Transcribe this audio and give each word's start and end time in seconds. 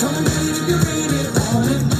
Don't 0.00 0.24
leave 0.24 0.66
your 0.66 0.78
rainy 0.78 1.28
morning. 1.36 1.99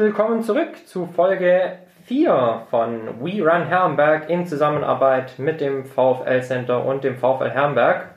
Willkommen 0.00 0.42
zurück 0.42 0.86
zu 0.86 1.04
Folge 1.04 1.76
4 2.06 2.62
von 2.70 3.20
We 3.20 3.42
Run 3.42 3.66
Herrenberg 3.66 4.30
in 4.30 4.46
Zusammenarbeit 4.46 5.38
mit 5.38 5.60
dem 5.60 5.84
VfL 5.84 6.40
Center 6.40 6.86
und 6.86 7.04
dem 7.04 7.18
VfL 7.18 7.50
Herrenberg. 7.50 8.08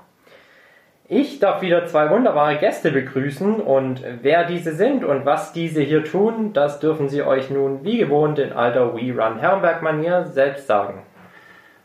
Ich 1.10 1.40
darf 1.40 1.62
wieder 1.62 1.86
zwei 1.86 2.10
wunderbare 2.10 2.56
Gäste 2.56 2.90
begrüßen 2.90 3.60
und 3.60 4.02
wer 4.22 4.46
diese 4.46 4.74
sind 4.74 5.04
und 5.04 5.26
was 5.26 5.52
diese 5.52 5.82
hier 5.82 6.06
tun, 6.06 6.54
das 6.54 6.80
dürfen 6.80 7.10
sie 7.10 7.22
euch 7.22 7.50
nun 7.50 7.84
wie 7.84 7.98
gewohnt 7.98 8.40
in 8.40 8.54
alter 8.54 8.96
We 8.96 9.12
Run 9.12 9.40
Herrenberg 9.40 9.82
Manier 9.82 10.24
selbst 10.24 10.68
sagen. 10.68 11.02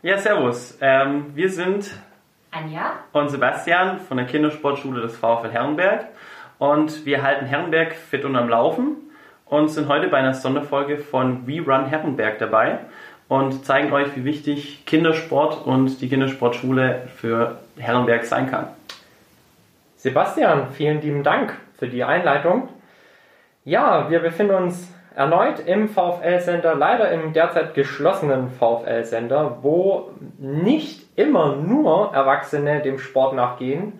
Ja, 0.01 0.17
servus. 0.17 0.77
Ähm, 0.79 1.35
wir 1.35 1.49
sind 1.49 1.91
Anja 2.51 2.93
und 3.11 3.27
Sebastian 3.27 3.99
von 3.99 4.15
der 4.15 4.27
Kindersportschule 4.27 5.01
des 5.01 5.17
VfL 5.17 5.51
Herrenberg 5.51 6.07
und 6.57 7.05
wir 7.05 7.21
halten 7.21 7.47
Herrenberg 7.47 7.93
fit 7.93 8.23
und 8.23 8.37
am 8.37 8.47
Laufen 8.47 9.08
und 9.49 9.69
sind 9.69 9.87
heute 9.87 10.07
bei 10.07 10.17
einer 10.17 10.33
Sonderfolge 10.33 10.97
von 10.97 11.47
We 11.47 11.61
Run 11.61 11.85
Herrenberg 11.85 12.39
dabei 12.39 12.79
und 13.27 13.65
zeigen 13.65 13.91
euch, 13.91 14.15
wie 14.15 14.25
wichtig 14.25 14.85
Kindersport 14.85 15.65
und 15.65 16.01
die 16.01 16.09
Kindersportschule 16.09 17.07
für 17.15 17.57
Herrenberg 17.77 18.25
sein 18.25 18.49
kann. 18.49 18.67
Sebastian, 19.97 20.69
vielen 20.71 21.01
lieben 21.01 21.23
Dank 21.23 21.53
für 21.77 21.87
die 21.87 22.03
Einleitung. 22.03 22.69
Ja, 23.65 24.09
wir 24.09 24.19
befinden 24.19 24.55
uns 24.55 24.93
erneut 25.15 25.59
im 25.65 25.89
VfL-Center, 25.89 26.75
leider 26.75 27.11
im 27.11 27.33
derzeit 27.33 27.73
geschlossenen 27.73 28.49
VfL-Center, 28.51 29.57
wo 29.61 30.11
nicht 30.37 31.05
immer 31.17 31.55
nur 31.57 32.13
Erwachsene 32.13 32.81
dem 32.81 32.99
Sport 32.99 33.35
nachgehen, 33.35 33.99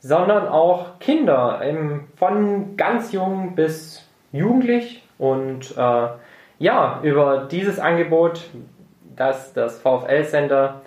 sondern 0.00 0.48
auch 0.48 0.98
Kinder, 0.98 1.62
von 2.16 2.76
ganz 2.76 3.12
jung 3.12 3.54
bis 3.54 4.09
jugendlich. 4.32 5.02
Und 5.18 5.76
äh, 5.76 6.08
ja, 6.58 7.00
über 7.02 7.48
dieses 7.50 7.78
Angebot, 7.78 8.48
das 9.16 9.52
das 9.52 9.80
VfL-Center 9.80 10.82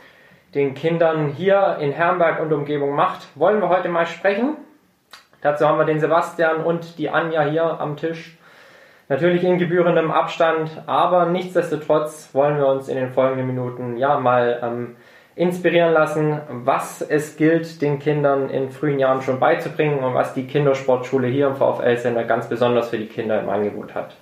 den 0.53 0.75
Kindern 0.75 1.29
hier 1.29 1.77
in 1.79 1.91
Herrenberg 1.91 2.39
und 2.39 2.53
Umgebung 2.53 2.95
macht, 2.95 3.27
wollen 3.35 3.59
wir 3.59 3.69
heute 3.69 3.89
mal 3.89 4.05
sprechen. 4.05 4.57
Dazu 5.41 5.67
haben 5.67 5.77
wir 5.77 5.85
den 5.85 5.99
Sebastian 5.99 6.63
und 6.63 6.97
die 6.97 7.09
Anja 7.09 7.41
hier 7.43 7.79
am 7.79 7.97
Tisch. 7.97 8.37
Natürlich 9.09 9.43
in 9.43 9.57
gebührendem 9.57 10.11
Abstand, 10.11 10.83
aber 10.85 11.25
nichtsdestotrotz 11.25 12.29
wollen 12.33 12.57
wir 12.57 12.67
uns 12.67 12.87
in 12.87 12.95
den 12.95 13.11
folgenden 13.11 13.47
Minuten 13.47 13.97
ja 13.97 14.19
mal 14.19 14.59
ähm, 14.63 14.95
inspirieren 15.35 15.93
lassen, 15.93 16.39
was 16.49 17.01
es 17.01 17.37
gilt, 17.37 17.81
den 17.81 17.99
Kindern 17.99 18.49
in 18.49 18.69
frühen 18.71 18.99
Jahren 18.99 19.21
schon 19.21 19.39
beizubringen 19.39 19.99
und 19.99 20.13
was 20.13 20.33
die 20.33 20.45
Kindersportschule 20.45 21.27
hier 21.27 21.47
im 21.47 21.55
VfL-Sender 21.55 22.23
ganz 22.23 22.47
besonders 22.47 22.89
für 22.89 22.97
die 22.97 23.07
Kinder 23.07 23.39
im 23.39 23.49
Angebot 23.49 23.95
hat. 23.95 24.15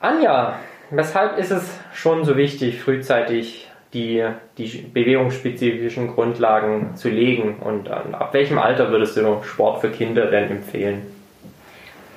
Anja, 0.00 0.56
weshalb 0.90 1.38
ist 1.38 1.50
es 1.50 1.78
schon 1.94 2.24
so 2.24 2.36
wichtig, 2.36 2.82
frühzeitig 2.82 3.70
die, 3.94 4.24
die 4.58 4.90
bewegungsspezifischen 4.92 6.14
Grundlagen 6.14 6.96
zu 6.96 7.08
legen 7.08 7.56
und 7.60 7.88
ab 7.90 8.30
welchem 8.32 8.58
Alter 8.58 8.90
würdest 8.90 9.16
du 9.16 9.42
Sport 9.44 9.80
für 9.80 9.90
Kinder 9.90 10.26
denn 10.26 10.50
empfehlen? 10.50 11.02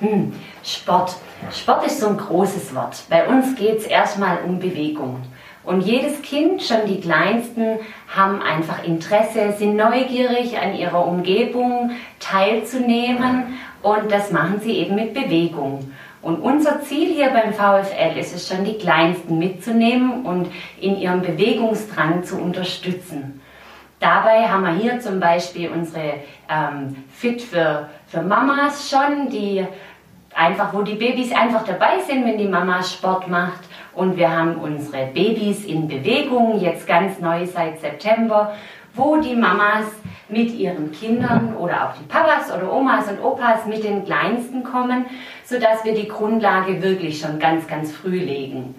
Hm, 0.00 0.32
Sport. 0.62 1.16
Sport 1.52 1.86
ist 1.86 2.00
so 2.00 2.08
ein 2.08 2.16
großes 2.16 2.74
Wort. 2.74 3.02
Bei 3.08 3.26
uns 3.26 3.56
geht 3.56 3.78
es 3.78 3.86
erstmal 3.86 4.38
um 4.44 4.58
Bewegung. 4.58 5.22
Und 5.68 5.82
jedes 5.82 6.22
Kind, 6.22 6.62
schon 6.62 6.86
die 6.86 6.98
Kleinsten, 6.98 7.78
haben 8.08 8.40
einfach 8.40 8.84
Interesse, 8.84 9.52
sind 9.52 9.76
neugierig 9.76 10.56
an 10.56 10.74
ihrer 10.74 11.06
Umgebung 11.06 11.90
teilzunehmen 12.20 13.58
und 13.82 14.10
das 14.10 14.32
machen 14.32 14.62
sie 14.62 14.78
eben 14.78 14.94
mit 14.94 15.12
Bewegung. 15.12 15.92
Und 16.22 16.36
unser 16.40 16.80
Ziel 16.80 17.12
hier 17.12 17.28
beim 17.28 17.52
VfL 17.52 18.16
ist 18.18 18.34
es 18.34 18.48
schon, 18.48 18.64
die 18.64 18.78
Kleinsten 18.78 19.38
mitzunehmen 19.38 20.24
und 20.24 20.48
in 20.80 20.96
ihrem 20.96 21.20
Bewegungsdrang 21.20 22.24
zu 22.24 22.38
unterstützen. 22.38 23.42
Dabei 24.00 24.48
haben 24.48 24.62
wir 24.62 24.72
hier 24.72 25.00
zum 25.00 25.20
Beispiel 25.20 25.68
unsere 25.68 26.14
ähm, 26.48 27.04
Fit 27.12 27.42
für, 27.42 27.90
für 28.06 28.22
Mamas 28.22 28.88
schon, 28.88 29.28
die 29.28 29.66
einfach, 30.34 30.72
wo 30.72 30.80
die 30.80 30.94
Babys 30.94 31.30
einfach 31.32 31.64
dabei 31.64 32.00
sind, 32.06 32.24
wenn 32.24 32.38
die 32.38 32.48
Mama 32.48 32.82
Sport 32.82 33.28
macht. 33.28 33.67
Und 33.98 34.16
wir 34.16 34.30
haben 34.30 34.54
unsere 34.60 35.06
Babys 35.06 35.64
in 35.64 35.88
Bewegung, 35.88 36.60
jetzt 36.60 36.86
ganz 36.86 37.18
neu 37.18 37.44
seit 37.46 37.80
September, 37.80 38.54
wo 38.94 39.16
die 39.16 39.34
Mamas 39.34 39.86
mit 40.28 40.54
ihren 40.54 40.92
Kindern 40.92 41.56
oder 41.56 41.88
auch 41.88 41.94
die 41.98 42.04
Papas 42.04 42.54
oder 42.56 42.72
Omas 42.72 43.08
und 43.08 43.20
Opas 43.20 43.66
mit 43.66 43.82
den 43.82 44.04
Kleinsten 44.04 44.62
kommen, 44.62 45.06
sodass 45.44 45.84
wir 45.84 45.94
die 45.94 46.06
Grundlage 46.06 46.80
wirklich 46.80 47.18
schon 47.18 47.40
ganz, 47.40 47.66
ganz 47.66 47.90
früh 47.90 48.20
legen. 48.20 48.76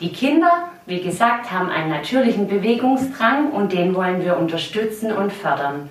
Die 0.00 0.12
Kinder, 0.12 0.68
wie 0.86 1.00
gesagt, 1.00 1.50
haben 1.50 1.68
einen 1.68 1.90
natürlichen 1.90 2.46
Bewegungsdrang 2.46 3.50
und 3.50 3.72
den 3.72 3.96
wollen 3.96 4.24
wir 4.24 4.36
unterstützen 4.36 5.10
und 5.10 5.32
fördern. 5.32 5.88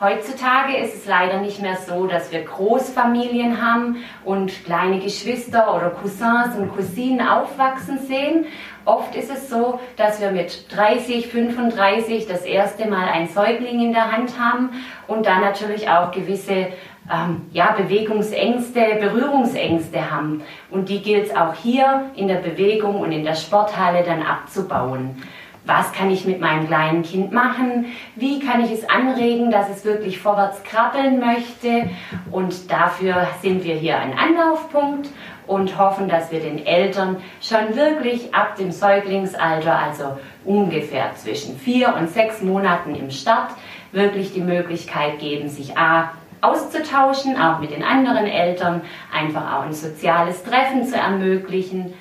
Heutzutage 0.00 0.76
ist 0.76 0.96
es 0.96 1.06
leider 1.06 1.40
nicht 1.40 1.62
mehr 1.62 1.76
so, 1.76 2.08
dass 2.08 2.32
wir 2.32 2.42
Großfamilien 2.42 3.62
haben 3.64 3.98
und 4.24 4.64
kleine 4.64 4.98
Geschwister 4.98 5.72
oder 5.72 5.90
Cousins 5.90 6.56
und 6.58 6.74
Cousinen 6.74 7.24
aufwachsen 7.24 8.00
sehen. 8.00 8.46
Oft 8.84 9.14
ist 9.14 9.30
es 9.30 9.48
so, 9.48 9.78
dass 9.96 10.20
wir 10.20 10.32
mit 10.32 10.66
30, 10.74 11.28
35 11.28 12.26
das 12.26 12.42
erste 12.42 12.88
Mal 12.88 13.08
ein 13.08 13.28
Säugling 13.28 13.80
in 13.80 13.92
der 13.92 14.10
Hand 14.10 14.36
haben 14.36 14.70
und 15.06 15.26
dann 15.26 15.40
natürlich 15.40 15.88
auch 15.88 16.10
gewisse 16.10 16.72
ähm, 17.08 17.42
ja, 17.52 17.70
Bewegungsängste, 17.72 18.98
Berührungsängste 19.00 20.10
haben. 20.10 20.42
Und 20.70 20.88
die 20.88 21.02
gilt 21.02 21.26
es 21.26 21.36
auch 21.36 21.54
hier 21.54 22.10
in 22.16 22.26
der 22.26 22.38
Bewegung 22.38 23.00
und 23.00 23.12
in 23.12 23.24
der 23.24 23.36
Sporthalle 23.36 24.02
dann 24.02 24.22
abzubauen 24.22 25.22
was 25.66 25.92
kann 25.92 26.10
ich 26.10 26.26
mit 26.26 26.40
meinem 26.40 26.66
kleinen 26.66 27.02
Kind 27.02 27.32
machen, 27.32 27.86
wie 28.16 28.38
kann 28.38 28.62
ich 28.64 28.70
es 28.70 28.88
anregen, 28.88 29.50
dass 29.50 29.70
es 29.70 29.84
wirklich 29.84 30.18
vorwärts 30.18 30.62
krabbeln 30.62 31.20
möchte. 31.20 31.88
Und 32.30 32.70
dafür 32.70 33.28
sind 33.40 33.64
wir 33.64 33.74
hier 33.74 33.98
ein 33.98 34.16
Anlaufpunkt 34.18 35.08
und 35.46 35.78
hoffen, 35.78 36.08
dass 36.08 36.30
wir 36.30 36.40
den 36.40 36.64
Eltern 36.64 37.16
schon 37.40 37.76
wirklich 37.76 38.34
ab 38.34 38.56
dem 38.56 38.72
Säuglingsalter, 38.72 39.78
also 39.78 40.18
ungefähr 40.44 41.14
zwischen 41.16 41.58
vier 41.58 41.94
und 41.94 42.10
sechs 42.10 42.42
Monaten 42.42 42.94
im 42.94 43.10
Start, 43.10 43.52
wirklich 43.92 44.32
die 44.32 44.40
Möglichkeit 44.40 45.18
geben, 45.18 45.48
sich 45.48 45.78
A 45.78 46.12
auszutauschen, 46.40 47.40
auch 47.40 47.58
mit 47.60 47.70
den 47.70 47.82
anderen 47.82 48.26
Eltern, 48.26 48.82
einfach 49.12 49.54
auch 49.54 49.62
ein 49.62 49.72
soziales 49.72 50.44
Treffen 50.44 50.84
zu 50.84 50.96
ermöglichen 50.96 51.94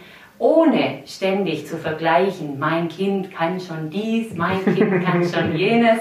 ohne 0.44 1.00
ständig 1.06 1.68
zu 1.68 1.78
vergleichen, 1.78 2.60
mein 2.60 2.90
Kind 2.90 3.34
kann 3.34 3.62
schon 3.62 3.90
dies, 3.90 4.36
mein 4.36 4.64
Kind 4.66 5.06
kann 5.06 5.24
schon 5.24 5.56
jenes, 5.58 6.00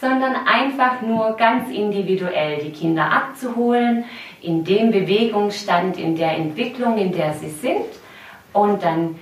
sondern 0.00 0.34
einfach 0.46 1.02
nur 1.02 1.36
ganz 1.36 1.68
individuell 1.70 2.58
die 2.58 2.70
Kinder 2.70 3.10
abzuholen, 3.12 4.04
in 4.40 4.62
dem 4.62 4.92
Bewegungsstand, 4.92 5.98
in 5.98 6.14
der 6.14 6.36
Entwicklung, 6.36 6.98
in 6.98 7.10
der 7.12 7.32
sie 7.32 7.50
sind. 7.50 7.84
Und 8.52 8.84
dann 8.84 9.16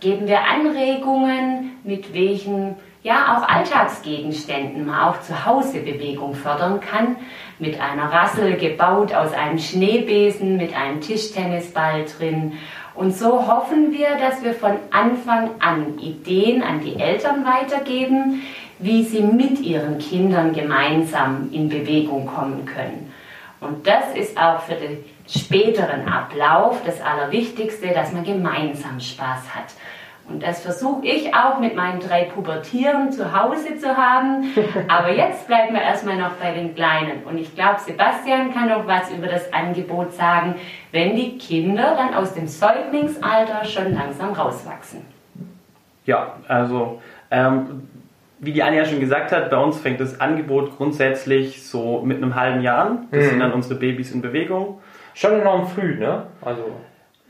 geben 0.00 0.26
wir 0.26 0.40
Anregungen, 0.40 1.72
mit 1.84 2.14
welchen 2.14 2.76
ja 3.02 3.36
auch 3.36 3.46
Alltagsgegenständen 3.46 4.86
man 4.86 5.10
auch 5.10 5.20
zu 5.20 5.44
Hause 5.44 5.80
Bewegung 5.80 6.34
fördern 6.34 6.80
kann. 6.80 7.16
Mit 7.58 7.78
einer 7.78 8.10
Rassel 8.10 8.56
gebaut 8.56 9.12
aus 9.12 9.34
einem 9.34 9.58
Schneebesen, 9.58 10.56
mit 10.56 10.74
einem 10.74 11.02
Tischtennisball 11.02 12.06
drin 12.18 12.54
und 12.94 13.14
so 13.14 13.46
hoffen 13.46 13.92
wir, 13.92 14.16
dass 14.16 14.42
wir 14.44 14.54
von 14.54 14.76
Anfang 14.90 15.50
an 15.58 15.98
Ideen 15.98 16.62
an 16.62 16.80
die 16.80 16.98
Eltern 16.98 17.44
weitergeben, 17.44 18.42
wie 18.78 19.02
sie 19.02 19.22
mit 19.22 19.60
ihren 19.60 19.98
Kindern 19.98 20.52
gemeinsam 20.52 21.48
in 21.52 21.68
Bewegung 21.68 22.26
kommen 22.26 22.66
können. 22.66 23.12
Und 23.60 23.86
das 23.86 24.14
ist 24.14 24.38
auch 24.38 24.60
für 24.60 24.74
den 24.74 25.04
späteren 25.26 26.06
Ablauf 26.06 26.82
das 26.84 27.00
Allerwichtigste, 27.00 27.88
dass 27.88 28.12
man 28.12 28.24
gemeinsam 28.24 29.00
Spaß 29.00 29.54
hat. 29.54 29.72
Und 30.26 30.42
das 30.42 30.62
versuche 30.62 31.06
ich 31.06 31.34
auch 31.34 31.58
mit 31.58 31.76
meinen 31.76 32.00
drei 32.00 32.24
Pubertieren 32.24 33.12
zu 33.12 33.38
Hause 33.38 33.76
zu 33.76 33.94
haben. 33.94 34.54
Aber 34.88 35.12
jetzt 35.12 35.46
bleiben 35.46 35.74
wir 35.74 35.82
erstmal 35.82 36.16
noch 36.16 36.32
bei 36.32 36.52
den 36.52 36.74
Kleinen. 36.74 37.24
Und 37.24 37.36
ich 37.36 37.54
glaube, 37.54 37.80
Sebastian 37.80 38.54
kann 38.54 38.70
noch 38.70 38.86
was 38.86 39.10
über 39.10 39.26
das 39.26 39.52
Angebot 39.52 40.14
sagen, 40.14 40.54
wenn 40.94 41.16
die 41.16 41.36
Kinder 41.38 41.96
dann 41.96 42.14
aus 42.14 42.34
dem 42.34 42.46
Säuglingsalter 42.46 43.64
schon 43.64 43.94
langsam 43.94 44.32
rauswachsen. 44.32 45.00
Ja, 46.06 46.36
also 46.46 47.02
ähm, 47.32 47.88
wie 48.38 48.52
die 48.52 48.62
Anja 48.62 48.84
schon 48.84 49.00
gesagt 49.00 49.32
hat, 49.32 49.50
bei 49.50 49.56
uns 49.56 49.80
fängt 49.80 49.98
das 49.98 50.20
Angebot 50.20 50.76
grundsätzlich 50.76 51.66
so 51.66 52.02
mit 52.02 52.18
einem 52.18 52.36
halben 52.36 52.60
Jahr 52.62 52.86
an. 52.86 53.08
Das 53.10 53.24
mhm. 53.24 53.28
sind 53.30 53.40
dann 53.40 53.52
unsere 53.52 53.74
Babys 53.74 54.12
in 54.12 54.22
Bewegung. 54.22 54.80
Schon 55.14 55.32
enorm 55.40 55.66
früh, 55.66 55.98
ne? 55.98 56.26
Also. 56.40 56.62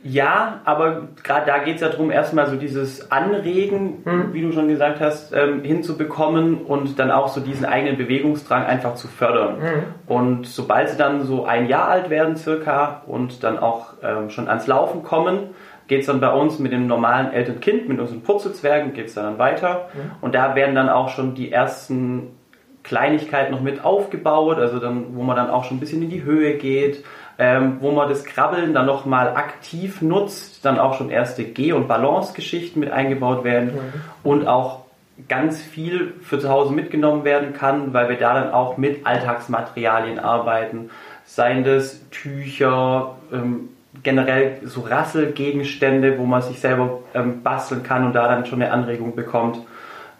Ja, 0.06 0.60
aber 0.66 1.08
gerade 1.22 1.46
da 1.46 1.58
geht 1.60 1.76
es 1.76 1.80
ja 1.80 1.88
darum, 1.88 2.10
erstmal 2.10 2.46
so 2.46 2.56
dieses 2.56 3.10
Anregen, 3.10 4.02
mhm. 4.04 4.34
wie 4.34 4.42
du 4.42 4.52
schon 4.52 4.68
gesagt 4.68 5.00
hast, 5.00 5.32
ähm, 5.32 5.62
hinzubekommen 5.62 6.58
und 6.58 6.98
dann 6.98 7.10
auch 7.10 7.28
so 7.28 7.40
diesen 7.40 7.64
eigenen 7.64 7.96
Bewegungsdrang 7.96 8.66
einfach 8.66 8.96
zu 8.96 9.08
fördern. 9.08 9.60
Mhm. 9.60 9.84
Und 10.06 10.46
sobald 10.46 10.90
sie 10.90 10.98
dann 10.98 11.22
so 11.22 11.46
ein 11.46 11.68
Jahr 11.68 11.88
alt 11.88 12.10
werden 12.10 12.36
circa 12.36 13.00
und 13.06 13.42
dann 13.42 13.58
auch 13.58 13.94
ähm, 14.02 14.28
schon 14.28 14.46
ans 14.48 14.66
Laufen 14.66 15.02
kommen, 15.02 15.54
geht 15.88 16.00
es 16.00 16.06
dann 16.06 16.20
bei 16.20 16.32
uns 16.32 16.58
mit 16.58 16.72
dem 16.72 16.86
normalen 16.86 17.32
Eltern-Kind, 17.32 17.88
mit 17.88 17.98
unseren 17.98 18.20
Purzelzwergen, 18.20 18.92
geht 18.92 19.06
es 19.06 19.14
dann 19.14 19.38
weiter. 19.38 19.88
Mhm. 19.94 20.10
Und 20.20 20.34
da 20.34 20.54
werden 20.54 20.74
dann 20.74 20.90
auch 20.90 21.08
schon 21.08 21.34
die 21.34 21.50
ersten 21.50 22.36
Kleinigkeiten 22.84 23.52
noch 23.52 23.62
mit 23.62 23.84
aufgebaut, 23.84 24.58
also 24.58 24.78
dann, 24.78 25.16
wo 25.16 25.22
man 25.22 25.36
dann 25.36 25.50
auch 25.50 25.64
schon 25.64 25.78
ein 25.78 25.80
bisschen 25.80 26.02
in 26.02 26.10
die 26.10 26.22
Höhe 26.22 26.54
geht, 26.54 27.04
ähm, 27.38 27.78
wo 27.80 27.90
man 27.90 28.08
das 28.08 28.24
Krabbeln 28.24 28.74
dann 28.74 28.86
nochmal 28.86 29.34
aktiv 29.34 30.02
nutzt, 30.02 30.64
dann 30.64 30.78
auch 30.78 30.94
schon 30.94 31.10
erste 31.10 31.44
Geh- 31.44 31.72
und 31.72 31.88
Balance-Geschichten 31.88 32.78
mit 32.78 32.92
eingebaut 32.92 33.42
werden 33.42 33.74
mhm. 33.74 33.80
und 34.22 34.46
auch 34.46 34.84
ganz 35.28 35.60
viel 35.60 36.14
für 36.22 36.38
zu 36.38 36.48
Hause 36.48 36.72
mitgenommen 36.72 37.24
werden 37.24 37.52
kann, 37.54 37.92
weil 37.92 38.08
wir 38.08 38.16
da 38.16 38.34
dann 38.34 38.52
auch 38.52 38.76
mit 38.76 39.06
Alltagsmaterialien 39.06 40.18
arbeiten, 40.18 40.90
seien 41.24 41.64
das 41.64 42.08
Tücher, 42.10 43.16
ähm, 43.32 43.70
generell 44.02 44.58
so 44.64 44.82
Rasselgegenstände, 44.82 46.18
wo 46.18 46.24
man 46.24 46.42
sich 46.42 46.60
selber 46.60 47.00
ähm, 47.14 47.42
basteln 47.42 47.82
kann 47.82 48.04
und 48.04 48.12
da 48.12 48.28
dann 48.28 48.44
schon 48.44 48.60
eine 48.60 48.72
Anregung 48.72 49.14
bekommt. 49.14 49.58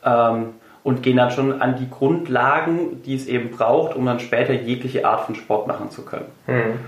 Ähm, 0.05 0.51
und 0.85 1.03
gehen 1.03 1.17
dann 1.17 1.33
schon 1.33 1.61
an 1.61 1.77
die 1.77 1.91
Grundlagen, 1.91 3.03
die 3.03 3.17
es 3.17 3.27
eben 3.27 3.51
braucht, 3.51 3.97
um 3.97 4.07
dann 4.07 4.21
später 4.21 4.53
jegliche 4.53 5.05
Art 5.05 5.23
von 5.23 5.35
Sport 5.35 5.67
machen 5.67 5.91
zu 5.91 6.05
können. 6.05 6.27
Mhm. 6.47 6.79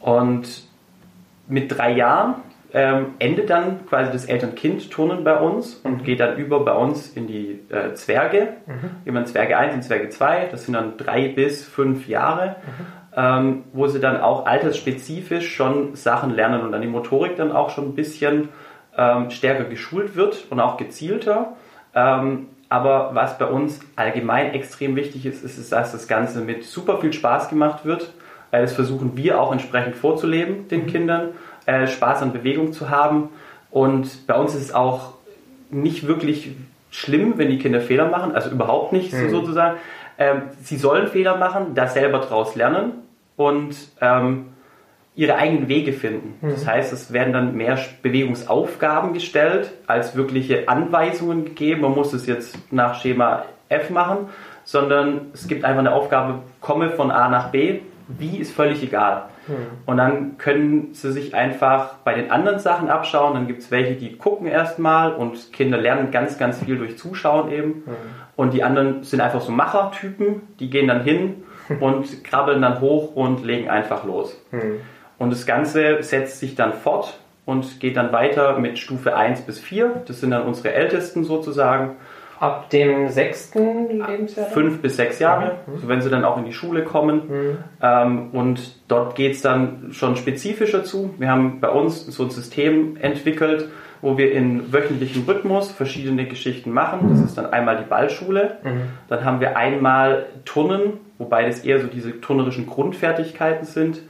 Und 0.00 0.62
mit 1.46 1.70
drei 1.70 1.92
Jahren 1.92 2.36
ähm, 2.72 3.14
endet 3.20 3.50
dann 3.50 3.86
quasi 3.86 4.10
das 4.10 4.24
Eltern-Kind-Turnen 4.24 5.22
bei 5.22 5.38
uns 5.38 5.74
und 5.74 5.98
mhm. 5.98 6.04
geht 6.04 6.18
dann 6.18 6.36
über 6.38 6.64
bei 6.64 6.72
uns 6.72 7.10
in 7.10 7.28
die 7.28 7.60
äh, 7.70 7.94
Zwerge. 7.94 8.54
Mhm. 8.66 8.90
Immer 9.04 9.24
Zwerge 9.26 9.56
1 9.56 9.74
und 9.74 9.82
Zwerge 9.82 10.08
2, 10.08 10.48
das 10.50 10.64
sind 10.64 10.74
dann 10.74 10.96
drei 10.96 11.28
bis 11.28 11.64
fünf 11.64 12.08
Jahre. 12.08 12.56
Mhm 12.66 13.04
ähm, 13.16 13.64
wo 13.72 13.86
sie 13.86 14.00
dann 14.00 14.20
auch 14.20 14.46
altersspezifisch 14.46 15.54
schon 15.54 15.94
Sachen 15.94 16.30
lernen 16.30 16.62
und 16.62 16.72
dann 16.72 16.82
die 16.82 16.88
Motorik 16.88 17.36
dann 17.36 17.52
auch 17.52 17.70
schon 17.70 17.86
ein 17.86 17.94
bisschen 17.94 18.48
ähm, 18.96 19.30
stärker 19.30 19.64
geschult 19.64 20.16
wird 20.16 20.46
und 20.50 20.60
auch 20.60 20.76
gezielter. 20.76 21.54
Ähm, 21.94 22.48
aber 22.74 23.14
was 23.14 23.38
bei 23.38 23.46
uns 23.46 23.78
allgemein 23.94 24.52
extrem 24.52 24.96
wichtig 24.96 25.26
ist, 25.26 25.44
ist, 25.44 25.70
dass 25.70 25.92
das 25.92 26.08
Ganze 26.08 26.40
mit 26.40 26.64
super 26.64 26.98
viel 26.98 27.12
Spaß 27.12 27.48
gemacht 27.48 27.84
wird. 27.84 28.12
Das 28.50 28.72
versuchen 28.72 29.16
wir 29.16 29.40
auch 29.40 29.52
entsprechend 29.52 29.94
vorzuleben, 29.94 30.66
den 30.66 30.82
mhm. 30.82 30.86
Kindern, 30.88 31.28
äh, 31.66 31.86
Spaß 31.86 32.22
an 32.22 32.32
Bewegung 32.32 32.72
zu 32.72 32.90
haben. 32.90 33.28
Und 33.70 34.26
bei 34.26 34.34
uns 34.34 34.56
ist 34.56 34.62
es 34.62 34.74
auch 34.74 35.12
nicht 35.70 36.08
wirklich 36.08 36.50
schlimm, 36.90 37.34
wenn 37.36 37.48
die 37.48 37.60
Kinder 37.60 37.80
Fehler 37.80 38.08
machen, 38.08 38.34
also 38.34 38.50
überhaupt 38.50 38.92
nicht 38.92 39.12
mhm. 39.12 39.30
sozusagen. 39.30 39.76
Ähm, 40.18 40.42
sie 40.60 40.76
sollen 40.76 41.06
Fehler 41.06 41.36
machen, 41.36 41.76
da 41.76 41.86
selber 41.86 42.18
draus 42.18 42.56
lernen 42.56 42.90
und 43.36 43.76
ähm, 44.00 44.46
ihre 45.16 45.36
eigenen 45.36 45.68
Wege 45.68 45.92
finden. 45.92 46.34
Mhm. 46.40 46.50
Das 46.50 46.66
heißt, 46.66 46.92
es 46.92 47.12
werden 47.12 47.32
dann 47.32 47.56
mehr 47.56 47.78
Bewegungsaufgaben 48.02 49.12
gestellt, 49.12 49.70
als 49.86 50.16
wirkliche 50.16 50.68
Anweisungen 50.68 51.44
gegeben. 51.44 51.82
Man 51.82 51.92
muss 51.92 52.12
es 52.12 52.26
jetzt 52.26 52.58
nach 52.72 53.00
Schema 53.00 53.44
F 53.68 53.90
machen, 53.90 54.28
sondern 54.64 55.26
es 55.32 55.46
gibt 55.46 55.64
einfach 55.64 55.80
eine 55.80 55.92
Aufgabe, 55.92 56.40
komme 56.60 56.90
von 56.90 57.10
A 57.10 57.28
nach 57.28 57.50
B. 57.50 57.80
Wie 58.08 58.36
ist 58.38 58.52
völlig 58.52 58.82
egal. 58.82 59.24
Mhm. 59.46 59.54
Und 59.86 59.96
dann 59.96 60.36
können 60.36 60.92
sie 60.92 61.12
sich 61.12 61.34
einfach 61.34 61.94
bei 62.04 62.14
den 62.14 62.30
anderen 62.30 62.58
Sachen 62.58 62.90
abschauen. 62.90 63.34
Dann 63.34 63.46
gibt 63.46 63.62
es 63.62 63.70
welche, 63.70 63.94
die 63.94 64.16
gucken 64.16 64.46
erstmal 64.46 65.14
und 65.14 65.52
Kinder 65.52 65.78
lernen 65.78 66.10
ganz, 66.10 66.38
ganz 66.38 66.58
viel 66.62 66.76
durch 66.76 66.98
Zuschauen 66.98 67.50
eben. 67.50 67.68
Mhm. 67.68 67.84
Und 68.36 68.52
die 68.52 68.62
anderen 68.62 69.04
sind 69.04 69.20
einfach 69.20 69.40
so 69.40 69.52
Machertypen, 69.52 70.42
die 70.58 70.70
gehen 70.70 70.88
dann 70.88 71.02
hin 71.02 71.44
und 71.80 72.24
krabbeln 72.24 72.60
dann 72.62 72.80
hoch 72.80 73.14
und 73.14 73.44
legen 73.44 73.70
einfach 73.70 74.04
los. 74.04 74.38
Mhm. 74.50 74.80
Und 75.18 75.30
das 75.30 75.46
Ganze 75.46 76.02
setzt 76.02 76.40
sich 76.40 76.54
dann 76.54 76.72
fort 76.72 77.18
und 77.46 77.80
geht 77.80 77.96
dann 77.96 78.12
weiter 78.12 78.58
mit 78.58 78.78
Stufe 78.78 79.16
1 79.16 79.42
bis 79.42 79.60
4. 79.60 80.02
Das 80.06 80.20
sind 80.20 80.30
dann 80.30 80.42
unsere 80.42 80.72
Ältesten 80.72 81.24
sozusagen. 81.24 81.96
Ab 82.40 82.68
dem 82.70 83.08
sechsten 83.08 84.00
Lebensjahr? 84.00 84.46
Fünf 84.46 84.82
bis 84.82 84.96
sechs 84.96 85.20
Jahre, 85.20 85.58
mhm. 85.66 85.78
so 85.78 85.88
wenn 85.88 86.02
sie 86.02 86.10
dann 86.10 86.24
auch 86.24 86.36
in 86.36 86.44
die 86.44 86.52
Schule 86.52 86.82
kommen. 86.82 87.22
Mhm. 87.28 87.58
Ähm, 87.80 88.30
und 88.32 88.76
dort 88.88 89.14
geht 89.14 89.32
es 89.32 89.40
dann 89.40 89.90
schon 89.92 90.16
spezifischer 90.16 90.82
zu. 90.84 91.14
Wir 91.18 91.30
haben 91.30 91.60
bei 91.60 91.68
uns 91.68 92.04
so 92.06 92.24
ein 92.24 92.30
System 92.30 92.96
entwickelt, 92.96 93.68
wo 94.02 94.18
wir 94.18 94.32
in 94.32 94.72
wöchentlichem 94.72 95.24
Rhythmus 95.26 95.70
verschiedene 95.70 96.26
Geschichten 96.26 96.70
machen. 96.70 97.08
Das 97.10 97.20
ist 97.20 97.38
dann 97.38 97.46
einmal 97.46 97.78
die 97.78 97.88
Ballschule, 97.88 98.58
mhm. 98.62 98.82
dann 99.08 99.24
haben 99.24 99.40
wir 99.40 99.56
einmal 99.56 100.26
Turnen, 100.44 100.98
wobei 101.16 101.46
das 101.46 101.60
eher 101.60 101.80
so 101.80 101.86
diese 101.86 102.20
turnerischen 102.20 102.66
Grundfertigkeiten 102.66 103.64
sind, 103.64 104.02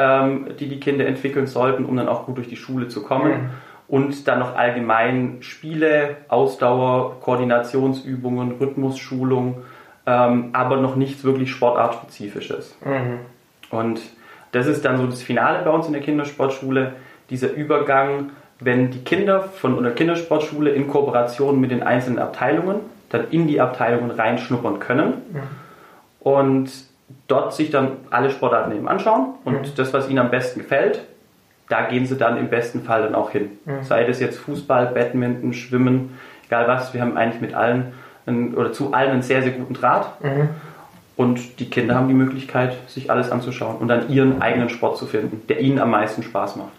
ähm, 0.00 0.56
die 0.58 0.68
die 0.68 0.80
Kinder 0.80 1.06
entwickeln 1.06 1.46
sollten, 1.46 1.84
um 1.84 1.96
dann 1.96 2.08
auch 2.08 2.26
gut 2.26 2.38
durch 2.38 2.48
die 2.48 2.56
Schule 2.56 2.88
zu 2.88 3.02
kommen. 3.02 3.30
Mhm. 3.30 3.50
Und 3.88 4.28
dann 4.28 4.38
noch 4.38 4.54
allgemein 4.56 5.38
Spiele, 5.40 6.16
Ausdauer, 6.28 7.20
Koordinationsübungen, 7.20 8.52
Rhythmusschulung, 8.60 9.62
ähm, 10.06 10.50
aber 10.52 10.76
noch 10.76 10.94
nichts 10.96 11.24
wirklich 11.24 11.50
sportartspezifisches. 11.50 12.76
Mhm. 12.84 13.18
Und 13.70 14.00
das 14.52 14.66
ist 14.66 14.84
dann 14.84 14.96
so 14.96 15.06
das 15.06 15.22
Finale 15.22 15.64
bei 15.64 15.70
uns 15.70 15.86
in 15.86 15.92
der 15.92 16.02
Kindersportschule, 16.02 16.92
dieser 17.30 17.52
Übergang 17.52 18.30
wenn 18.60 18.90
die 18.90 19.02
Kinder 19.02 19.40
von 19.40 19.82
der 19.82 19.94
Kindersportschule 19.94 20.70
in 20.70 20.86
Kooperation 20.86 21.60
mit 21.60 21.70
den 21.70 21.82
einzelnen 21.82 22.18
Abteilungen 22.18 22.80
dann 23.08 23.28
in 23.30 23.48
die 23.48 23.60
Abteilungen 23.60 24.10
reinschnuppern 24.10 24.78
können 24.78 25.14
mhm. 25.32 25.40
und 26.20 26.70
dort 27.30 27.54
sich 27.54 27.70
dann 27.70 27.92
alle 28.10 28.30
Sportarten 28.30 28.72
eben 28.72 28.88
anschauen 28.88 29.34
und 29.44 29.62
mhm. 29.62 29.74
das, 29.76 29.92
was 29.92 30.08
ihnen 30.08 30.18
am 30.18 30.30
besten 30.30 30.60
gefällt, 30.60 31.00
da 31.68 31.82
gehen 31.82 32.06
sie 32.06 32.16
dann 32.16 32.36
im 32.36 32.48
besten 32.48 32.82
Fall 32.82 33.02
dann 33.02 33.14
auch 33.14 33.30
hin. 33.30 33.58
Mhm. 33.64 33.82
Sei 33.82 34.04
das 34.04 34.20
jetzt 34.20 34.38
Fußball, 34.38 34.86
Badminton, 34.86 35.52
Schwimmen, 35.52 36.18
egal 36.46 36.66
was, 36.66 36.92
wir 36.94 37.00
haben 37.00 37.16
eigentlich 37.16 37.40
mit 37.40 37.54
allen 37.54 37.92
einen, 38.26 38.54
oder 38.54 38.72
zu 38.72 38.92
allen 38.92 39.10
einen 39.10 39.22
sehr, 39.22 39.42
sehr 39.42 39.52
guten 39.52 39.74
Draht. 39.74 40.22
Mhm. 40.22 40.48
Und 41.16 41.60
die 41.60 41.68
Kinder 41.68 41.94
haben 41.94 42.08
die 42.08 42.14
Möglichkeit, 42.14 42.76
sich 42.88 43.10
alles 43.10 43.30
anzuschauen 43.30 43.76
und 43.76 43.88
dann 43.88 44.08
ihren 44.08 44.40
eigenen 44.40 44.70
Sport 44.70 44.96
zu 44.96 45.06
finden, 45.06 45.42
der 45.48 45.60
ihnen 45.60 45.78
am 45.78 45.90
meisten 45.90 46.22
Spaß 46.22 46.56
macht 46.56 46.72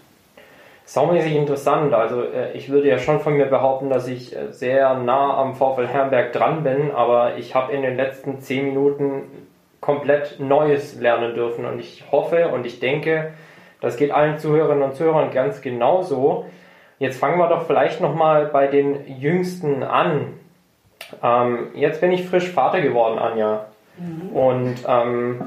saumäßig 0.91 1.35
interessant. 1.35 1.93
Also 1.93 2.23
äh, 2.23 2.51
ich 2.53 2.69
würde 2.69 2.89
ja 2.89 2.99
schon 2.99 3.21
von 3.21 3.33
mir 3.35 3.45
behaupten, 3.45 3.89
dass 3.89 4.07
ich 4.07 4.35
äh, 4.35 4.51
sehr 4.51 4.95
nah 4.95 5.37
am 5.37 5.55
VfL 5.55 5.87
Herrenberg 5.87 6.33
dran 6.33 6.63
bin, 6.63 6.91
aber 6.91 7.37
ich 7.37 7.55
habe 7.55 7.71
in 7.71 7.81
den 7.81 7.95
letzten 7.95 8.41
zehn 8.41 8.65
Minuten 8.65 9.23
komplett 9.81 10.39
Neues 10.39 10.99
lernen 10.99 11.33
dürfen 11.33 11.65
und 11.65 11.79
ich 11.79 12.05
hoffe 12.11 12.49
und 12.49 12.65
ich 12.65 12.79
denke, 12.79 13.33
das 13.81 13.97
geht 13.97 14.11
allen 14.11 14.37
Zuhörerinnen 14.37 14.83
und 14.83 14.95
Zuhörern 14.95 15.31
ganz 15.31 15.61
genauso. 15.61 16.45
Jetzt 16.99 17.19
fangen 17.19 17.39
wir 17.39 17.49
doch 17.49 17.65
vielleicht 17.65 17.99
nochmal 17.99 18.45
bei 18.45 18.67
den 18.67 19.17
Jüngsten 19.19 19.81
an. 19.81 20.33
Ähm, 21.23 21.69
jetzt 21.73 21.99
bin 21.99 22.11
ich 22.11 22.27
frisch 22.27 22.49
Vater 22.49 22.79
geworden, 22.79 23.17
Anja. 23.17 23.65
Mhm. 23.97 24.29
Und 24.35 24.75
ähm, 24.87 25.41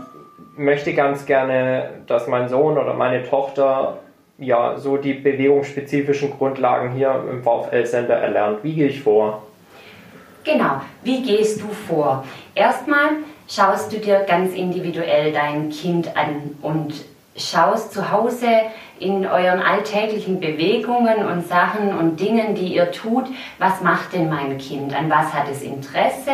möchte 0.57 0.95
ganz 0.95 1.27
gerne, 1.27 1.91
dass 2.09 2.27
mein 2.27 2.49
Sohn 2.49 2.77
oder 2.77 2.95
meine 2.95 3.23
Tochter 3.23 3.99
ja, 4.39 4.77
so 4.79 4.97
die 4.97 5.15
bewegungsspezifischen 5.15 6.37
Grundlagen 6.37 6.91
hier 6.91 7.23
im 7.31 7.43
VfL-Sender 7.43 8.15
erlernt. 8.15 8.65
Wie 8.65 8.75
gehe 8.75 8.89
ich 8.89 9.03
vor? 9.03 9.45
Genau, 10.43 10.81
wie 11.03 11.23
gehst 11.23 11.63
du 11.63 11.69
vor? 11.69 12.25
Erstmal 12.55 13.11
schaust 13.49 13.93
du 13.93 13.99
dir 13.99 14.21
ganz 14.21 14.55
individuell 14.55 15.33
dein 15.33 15.71
Kind 15.71 16.17
an 16.17 16.57
und 16.63 16.95
schaust 17.37 17.93
zu 17.93 18.11
Hause, 18.13 18.49
in 19.01 19.27
euren 19.27 19.61
alltäglichen 19.61 20.39
Bewegungen 20.39 21.27
und 21.27 21.47
Sachen 21.47 21.97
und 21.99 22.21
Dingen, 22.21 22.55
die 22.55 22.75
ihr 22.75 22.93
tut, 22.93 23.25
was 23.59 23.81
macht 23.81 24.13
denn 24.13 24.31
mein 24.31 24.57
Kind? 24.59 24.95
An 24.95 25.11
was 25.11 25.35
hat 25.35 25.49
es 25.51 25.63
Interesse? 25.63 26.31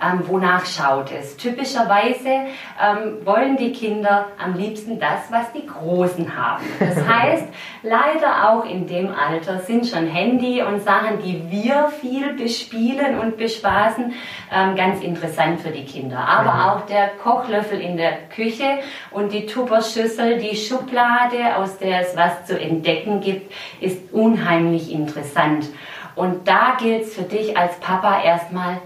Ähm, 0.00 0.22
wonach 0.26 0.64
schaut 0.64 1.10
es? 1.10 1.36
Typischerweise 1.36 2.28
ähm, 2.28 3.24
wollen 3.24 3.56
die 3.56 3.72
Kinder 3.72 4.26
am 4.38 4.54
liebsten 4.54 5.00
das, 5.00 5.30
was 5.30 5.52
die 5.52 5.66
Großen 5.66 6.36
haben. 6.36 6.64
Das 6.78 6.96
heißt, 7.08 7.44
leider 7.82 8.48
auch 8.48 8.64
in 8.64 8.86
dem 8.86 9.12
Alter 9.12 9.58
sind 9.60 9.86
schon 9.86 10.06
Handy 10.06 10.62
und 10.62 10.82
Sachen, 10.82 11.20
die 11.22 11.50
wir 11.50 11.90
viel 12.00 12.34
bespielen 12.34 13.18
und 13.18 13.36
bespaßen, 13.36 14.12
ähm, 14.52 14.76
ganz 14.76 15.02
interessant 15.02 15.60
für 15.60 15.70
die 15.70 15.84
Kinder. 15.84 16.18
Aber 16.18 16.54
mhm. 16.54 16.60
auch 16.60 16.86
der 16.86 17.08
Kochlöffel 17.22 17.80
in 17.80 17.96
der 17.96 18.28
Küche 18.34 18.78
und 19.10 19.32
die 19.32 19.46
Tupperschüssel, 19.46 20.38
die 20.38 20.56
Schublade, 20.56 21.56
aus 21.56 21.78
der 21.78 22.02
es 22.02 22.16
was 22.16 22.46
zu 22.46 22.58
entdecken 22.58 23.20
gibt, 23.20 23.52
ist 23.80 24.12
unheimlich 24.12 24.92
interessant. 24.92 25.66
Und 26.14 26.48
da 26.48 26.76
gilt 26.80 27.02
es 27.02 27.14
für 27.14 27.22
dich 27.22 27.56
als 27.56 27.78
Papa 27.78 28.22
erstmal, 28.22 28.78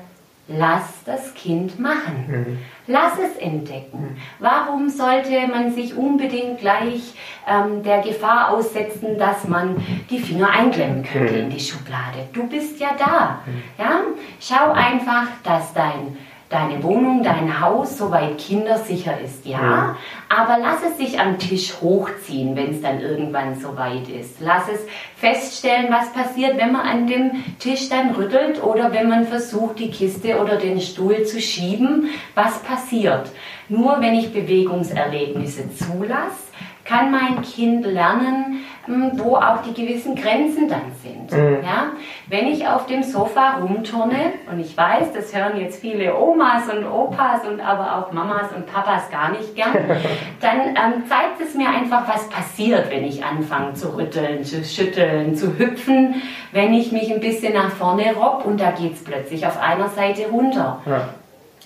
lass 0.57 1.05
das 1.05 1.35
Kind 1.35 1.79
machen. 1.79 2.25
Mhm. 2.29 2.59
Lass 2.87 3.13
es 3.19 3.37
entdecken. 3.37 4.17
Warum 4.39 4.89
sollte 4.89 5.47
man 5.47 5.73
sich 5.73 5.97
unbedingt 5.97 6.61
gleich 6.61 7.15
ähm, 7.47 7.83
der 7.83 8.01
Gefahr 8.01 8.51
aussetzen, 8.51 9.19
dass 9.19 9.47
man 9.47 9.77
die 10.11 10.19
Finger 10.19 10.51
einklemmen 10.51 11.05
könnte 11.05 11.35
mhm. 11.35 11.41
in 11.41 11.51
die 11.51 11.61
Schublade? 11.61 12.29
Du 12.33 12.47
bist 12.47 12.81
ja 12.81 12.91
da. 12.99 13.43
Mhm. 13.47 13.63
Ja? 13.79 14.01
Schau 14.41 14.73
einfach, 14.73 15.29
dass 15.45 15.73
dein 15.73 16.17
deine 16.53 16.83
Wohnung, 16.83 17.23
dein 17.23 17.61
Haus 17.61 17.97
soweit 17.97 18.39
kindersicher 18.39 19.19
ist, 19.21 19.47
ja. 19.47 19.59
Mhm. 19.59 19.97
Aber 20.29 20.59
lass 20.61 20.83
es 20.83 20.99
sich 20.99 21.19
am 21.19 21.39
Tisch 21.39 21.75
hochziehen, 21.81 22.55
wenn 22.55 22.71
es 22.71 22.83
dann 22.83 23.01
irgendwann 23.01 23.59
soweit 23.59 24.09
ist. 24.09 24.41
Lass 24.41 24.69
es 24.69 24.81
feststellen, 25.17 25.87
was 25.91 26.13
passiert, 26.13 26.59
wenn 26.59 26.73
man 26.73 26.87
an 26.87 27.07
dem 27.07 27.45
Tisch 27.59 27.89
dann 27.89 28.15
rüttelt 28.15 28.63
oder 28.63 28.93
wenn 28.93 29.09
man 29.09 29.25
versucht, 29.25 29.79
die 29.79 29.91
Kiste 29.91 30.39
oder 30.41 30.57
den 30.57 30.81
Stuhl 30.81 31.25
zu 31.25 31.41
schieben. 31.41 32.11
Was 32.35 32.59
passiert? 32.61 33.31
Nur 33.69 34.01
wenn 34.01 34.15
ich 34.15 34.33
Bewegungserlebnisse 34.33 35.75
zulasse, 35.75 36.53
kann 36.85 37.11
mein 37.11 37.43
Kind 37.43 37.87
lernen, 37.87 38.65
wo 38.87 39.37
auch 39.37 39.63
die 39.63 39.75
gewissen 39.75 40.17
Grenzen 40.17 40.69
dann 40.69 40.93
sind. 41.03 41.31
Mhm. 41.31 41.65
Ja? 41.65 41.93
Wenn 42.29 42.49
ich 42.49 42.67
auf 42.67 42.87
dem 42.87 43.03
Sofa 43.03 43.59
rumturne, 43.59 44.33
und 44.51 44.59
ich 44.59 44.77
weiß, 44.77 45.13
das 45.15 45.35
hören 45.35 45.61
jetzt 45.61 45.81
viele 45.81 46.17
Omas 46.17 46.69
und 46.69 46.85
Opas 46.85 47.47
und 47.47 47.61
aber 47.61 47.97
auch 47.97 48.13
Mamas 48.13 48.53
und 48.55 48.67
Papas 48.67 49.11
gar 49.11 49.31
nicht 49.31 49.55
gern, 49.55 49.73
dann 50.41 50.61
ähm, 50.61 51.07
zeigt 51.09 51.41
es 51.41 51.55
mir 51.55 51.69
einfach, 51.69 52.09
was 52.09 52.29
passiert, 52.29 52.91
wenn 52.91 53.05
ich 53.05 53.25
anfange 53.25 53.75
zu 53.75 53.97
rütteln, 53.97 54.45
zu 54.45 54.65
schütteln, 54.65 55.37
zu 55.37 55.59
hüpfen, 55.59 56.23
wenn 56.51 56.75
ich 56.75 56.91
mich 56.91 57.13
ein 57.13 57.21
bisschen 57.21 57.55
nach 57.55 57.71
vorne 57.71 58.15
robb 58.15 58.45
und 58.45 58.61
da 58.61 58.73
geht 58.73 58.95
es 58.95 59.05
plötzlich 59.05 59.47
auf 59.47 59.61
einer 59.61 59.89
Seite 59.89 60.29
runter. 60.29 60.81
Ja. 60.87 61.09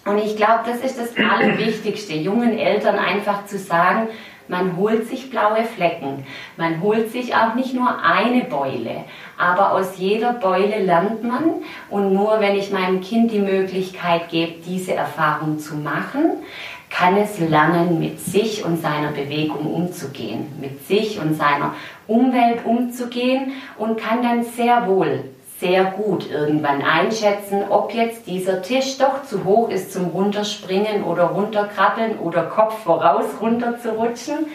Und 0.04 0.18
ich 0.18 0.36
glaube, 0.36 0.60
das 0.66 0.76
ist 0.78 1.00
das 1.00 1.14
Allerwichtigste, 1.16 2.14
jungen 2.14 2.56
Eltern 2.56 2.96
einfach 2.96 3.46
zu 3.46 3.58
sagen, 3.58 4.08
man 4.48 4.76
holt 4.76 5.08
sich 5.08 5.30
blaue 5.30 5.64
Flecken. 5.64 6.24
Man 6.56 6.80
holt 6.80 7.10
sich 7.10 7.34
auch 7.34 7.54
nicht 7.54 7.74
nur 7.74 8.02
eine 8.02 8.44
Beule, 8.44 9.04
aber 9.36 9.72
aus 9.72 9.98
jeder 9.98 10.32
Beule 10.32 10.84
lernt 10.84 11.24
man. 11.24 11.62
Und 11.90 12.12
nur 12.12 12.40
wenn 12.40 12.56
ich 12.56 12.70
meinem 12.70 13.00
Kind 13.00 13.32
die 13.32 13.40
Möglichkeit 13.40 14.28
gebe, 14.28 14.54
diese 14.66 14.94
Erfahrung 14.94 15.58
zu 15.58 15.76
machen, 15.76 16.42
kann 16.88 17.16
es 17.16 17.38
lernen, 17.38 17.98
mit 17.98 18.20
sich 18.20 18.64
und 18.64 18.80
seiner 18.80 19.10
Bewegung 19.10 19.66
umzugehen, 19.66 20.46
mit 20.60 20.86
sich 20.86 21.20
und 21.20 21.34
seiner 21.34 21.74
Umwelt 22.06 22.64
umzugehen 22.64 23.52
und 23.76 23.98
kann 23.98 24.22
dann 24.22 24.44
sehr 24.44 24.86
wohl 24.86 25.24
sehr 25.60 25.84
gut 25.84 26.30
irgendwann 26.30 26.82
einschätzen, 26.82 27.62
ob 27.70 27.94
jetzt 27.94 28.26
dieser 28.26 28.62
Tisch 28.62 28.98
doch 28.98 29.24
zu 29.24 29.44
hoch 29.44 29.70
ist 29.70 29.92
zum 29.92 30.06
Runterspringen 30.06 31.04
oder 31.04 31.24
runterkrabbeln 31.24 32.18
oder 32.18 32.42
Kopf 32.44 32.82
voraus 32.82 33.24
runter 33.40 33.78
zu 33.80 33.92
rutschen. 33.92 34.46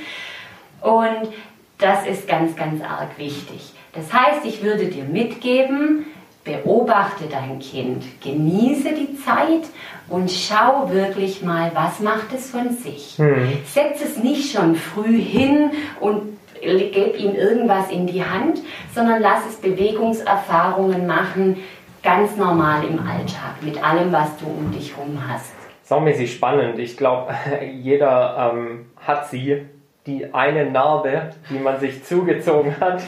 Und 0.82 1.34
das 1.80 2.06
ist 2.06 2.28
ganz, 2.28 2.56
ganz 2.56 2.84
arg 2.84 3.18
wichtig. 3.18 3.74
Das 3.94 4.14
heißt, 4.14 4.46
ich 4.46 4.64
würde 4.64 4.86
dir 4.86 5.04
mitgeben, 5.04 6.06
beobachte 6.44 7.26
dein 7.30 7.60
Kind, 7.60 8.04
genieße 8.22 8.94
die 8.94 9.18
Zeit 9.18 9.64
und 10.08 10.32
schau 10.32 10.92
wirklich 10.92 11.42
mal, 11.42 11.72
was 11.74 12.00
macht 12.00 12.34
es 12.34 12.50
von 12.50 12.76
sich. 12.76 13.18
Mhm. 13.18 13.60
Setz 13.66 14.02
es 14.04 14.18
nicht 14.18 14.52
schon 14.52 14.76
früh 14.76 15.20
hin 15.20 15.72
und 16.00 16.38
gib 16.62 17.20
ihm 17.20 17.36
irgendwas 17.36 17.92
in 17.92 18.08
die 18.08 18.24
Hand, 18.24 18.60
sondern 18.94 19.22
lass 19.22 19.46
es 19.48 19.58
Bewegungserfahrungen 19.58 21.06
machen, 21.08 21.58
ganz 22.04 22.36
normal 22.38 22.84
im 22.84 23.00
Alltag, 23.00 23.62
mit 23.62 23.84
allem, 23.84 24.12
was 24.12 24.38
du 24.38 24.46
um 24.46 24.72
dich 24.72 24.96
herum 24.96 25.18
hast. 25.28 25.54
Saumäßig 25.84 26.34
spannend. 26.34 26.80
Ich 26.80 26.98
glaube, 26.98 27.34
jeder 27.74 28.54
ähm, 28.54 28.86
hat 29.06 29.30
sie 29.30 29.66
die 30.12 30.34
eine 30.34 30.66
Narbe, 30.66 31.30
die 31.50 31.60
man 31.60 31.80
sich 31.80 32.04
zugezogen 32.04 32.76
hat, 32.80 33.02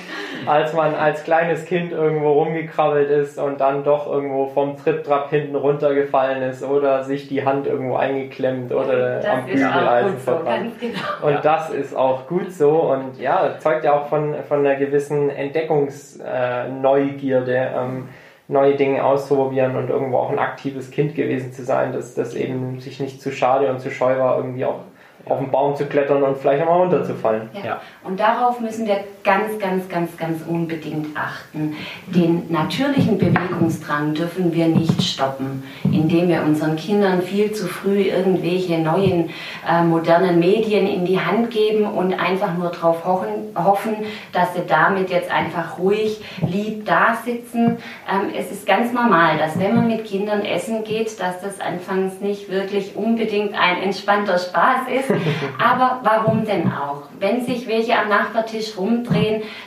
als 0.45 0.74
man 0.74 0.93
als 0.95 1.24
kleines 1.24 1.65
Kind 1.65 1.91
irgendwo 1.91 2.31
rumgekrabbelt 2.33 3.10
ist 3.10 3.38
und 3.38 3.62
dann 3.62 3.83
doch 3.83 4.07
irgendwo 4.07 4.48
vom 4.48 4.77
Tritttrap 4.77 5.29
hinten 5.29 5.55
runtergefallen 5.55 6.41
ist 6.43 6.63
oder 6.63 7.03
sich 7.03 7.27
die 7.27 7.45
Hand 7.45 7.67
irgendwo 7.67 7.95
eingeklemmt 7.95 8.72
oder 8.72 9.17
das 9.17 9.25
am 9.25 9.45
Bügeleisen 9.45 10.17
verbrannt. 10.17 10.72
So, 10.79 10.88
genau. 10.88 11.00
Und 11.22 11.45
das 11.45 11.69
ist 11.69 11.95
auch 11.95 12.25
gut 12.27 12.51
so 12.51 12.91
und 12.91 13.19
ja, 13.19 13.60
zeugt 13.60 13.83
ja 13.83 13.93
auch 13.93 14.07
von, 14.07 14.33
von 14.48 14.60
einer 14.60 14.75
gewissen 14.75 15.29
Entdeckungsneugierde. 15.29 17.55
Äh, 17.55 17.75
ähm, 17.75 18.10
neue 18.50 18.75
Dinge 18.75 19.01
auszuprobieren 19.03 19.77
und 19.77 19.89
irgendwo 19.89 20.17
auch 20.17 20.29
ein 20.29 20.38
aktives 20.38 20.91
Kind 20.91 21.15
gewesen 21.15 21.53
zu 21.53 21.63
sein, 21.63 21.93
dass 21.93 22.13
das 22.13 22.36
eben 22.36 22.81
sich 22.81 23.00
nicht 23.00 23.22
zu 23.22 23.31
schade 23.31 23.72
und 23.72 23.79
zu 23.79 23.89
scheu 23.89 24.19
war, 24.19 24.36
irgendwie 24.38 24.65
auch 24.65 24.81
auf 25.27 25.39
den 25.39 25.51
Baum 25.51 25.75
zu 25.75 25.86
klettern 25.86 26.24
und 26.24 26.38
vielleicht 26.38 26.62
einmal 26.62 26.80
runterzufallen. 26.80 27.50
Ja. 27.53 27.65
ja. 27.65 27.82
Und 28.03 28.20
darauf 28.20 28.60
müssen 28.60 28.86
wir 28.86 29.03
ganz, 29.24 29.58
ganz, 29.60 29.88
ganz, 29.88 30.18
ganz 30.18 30.42
unbedingt 30.48 31.15
achten. 31.15 31.75
Den 32.08 32.51
natürlichen 32.51 33.18
Bewegungsdrang 33.18 34.13
dürfen 34.13 34.53
wir 34.53 34.68
nicht 34.68 35.01
stoppen, 35.01 35.63
indem 35.84 36.27
wir 36.27 36.44
unseren 36.44 36.75
Kindern 36.75 37.22
viel 37.22 37.53
zu 37.53 37.68
früh 37.68 38.01
irgendwelche 38.01 38.77
neuen 38.80 39.30
äh, 39.68 39.84
modernen 39.84 40.39
Medien 40.39 40.88
in 40.88 41.06
die 41.06 41.20
Hand 41.20 41.51
geben 41.51 41.86
und 41.86 42.13
einfach 42.20 42.58
nur 42.58 42.70
darauf 42.70 43.06
hoffen, 43.06 43.96
dass 44.34 44.53
sie 44.53 44.63
damit 44.68 45.10
jetzt 45.10 45.32
einfach 45.32 45.80
ruhig, 45.80 46.22
lieb 46.46 46.86
da 46.86 47.18
sitzen. 47.24 47.77
Ähm, 48.12 48.34
es 48.38 48.51
ist 48.51 48.65
ganz 48.65 48.92
normal, 48.92 49.38
dass 49.38 49.58
wenn 49.58 49.75
man 49.75 49.88
mit 49.88 50.06
Kindern 50.06 50.44
essen 50.44 50.84
geht, 50.84 51.20
dass 51.20 51.42
das 51.42 51.62
anfangs 51.62 52.20
nicht 52.20 52.50
wirklich 52.50 52.96
unbedingt 52.96 53.53
ein 53.53 53.84
entspannter 53.84 54.38
Spaß 54.38 54.88
ist. 55.00 55.12
Aber 55.63 56.01
warum 56.03 56.46
denn 56.46 56.72
auch? 56.72 57.03
Wenn 57.20 57.46
sich 57.46 57.68
welche 57.68 57.98
am 57.98 58.10
Nachbartisch 58.10 58.77
rumdrehen, 58.77 59.12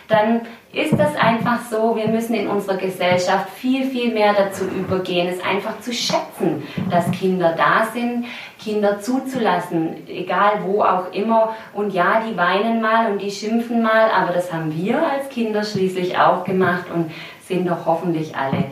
dann 0.09 0.43
ist 0.73 0.93
das 0.93 1.17
einfach 1.17 1.61
so, 1.71 1.97
wir 1.97 2.09
müssen 2.09 2.35
in 2.35 2.49
unserer 2.49 2.77
Gesellschaft 2.77 3.49
viel, 3.51 3.85
viel 3.85 4.13
mehr 4.13 4.35
dazu 4.35 4.65
übergehen, 4.65 5.29
es 5.29 5.43
einfach 5.43 5.81
zu 5.81 5.93
schätzen, 5.93 6.63
dass 6.91 7.11
Kinder 7.13 7.55
da 7.57 7.87
sind, 7.93 8.27
Kinder 8.63 9.01
zuzulassen, 9.01 10.07
egal 10.09 10.63
wo 10.65 10.83
auch 10.83 11.13
immer. 11.13 11.55
Und 11.73 11.95
ja, 11.95 12.23
die 12.29 12.37
weinen 12.37 12.81
mal 12.81 13.11
und 13.11 13.23
die 13.23 13.31
schimpfen 13.31 13.83
mal, 13.83 14.11
aber 14.11 14.33
das 14.33 14.53
haben 14.53 14.75
wir 14.77 15.01
als 15.11 15.29
Kinder 15.29 15.65
schließlich 15.65 16.19
auch 16.19 16.45
gemacht 16.45 16.87
und 16.93 17.11
sind 17.47 17.69
doch 17.69 17.87
hoffentlich 17.87 18.37
alle 18.37 18.65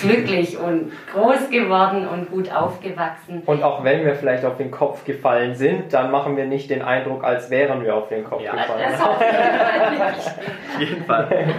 glücklich 0.00 0.58
und 0.58 0.92
groß 1.12 1.50
geworden 1.50 2.06
und 2.06 2.30
gut 2.30 2.52
aufgewachsen. 2.52 3.42
Und 3.46 3.62
auch 3.62 3.84
wenn 3.84 4.04
wir 4.04 4.14
vielleicht 4.14 4.44
auf 4.44 4.56
den 4.56 4.70
Kopf 4.70 5.04
gefallen 5.04 5.54
sind, 5.54 5.92
dann 5.92 6.10
machen 6.10 6.36
wir 6.36 6.46
nicht 6.46 6.70
den 6.70 6.82
Eindruck, 6.82 7.24
als 7.24 7.50
wären 7.50 7.82
wir 7.84 7.94
auf 7.94 8.08
den 8.08 8.24
Kopf 8.24 8.42
ja, 8.42 8.52
gefallen. 8.52 8.82
Das 8.90 9.00
auf 10.26 10.80
jeden 10.80 11.04
Fall. 11.04 11.54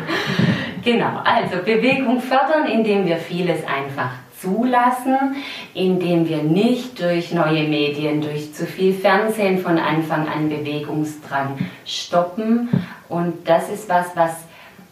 Genau, 0.83 1.21
also 1.23 1.63
Bewegung 1.63 2.19
fördern, 2.19 2.67
indem 2.71 3.07
wir 3.07 3.17
vieles 3.17 3.65
einfach 3.67 4.11
zulassen, 4.39 5.35
indem 5.73 6.27
wir 6.27 6.43
nicht 6.43 7.01
durch 7.01 7.31
neue 7.31 7.63
Medien, 7.63 8.21
durch 8.21 8.53
zu 8.53 8.65
viel 8.65 8.93
Fernsehen 8.93 9.59
von 9.59 9.79
Anfang 9.79 10.27
an 10.27 10.49
Bewegungsdrang 10.49 11.57
stoppen. 11.85 12.69
Und 13.09 13.47
das 13.47 13.69
ist 13.69 13.89
was, 13.89 14.15
was 14.15 14.45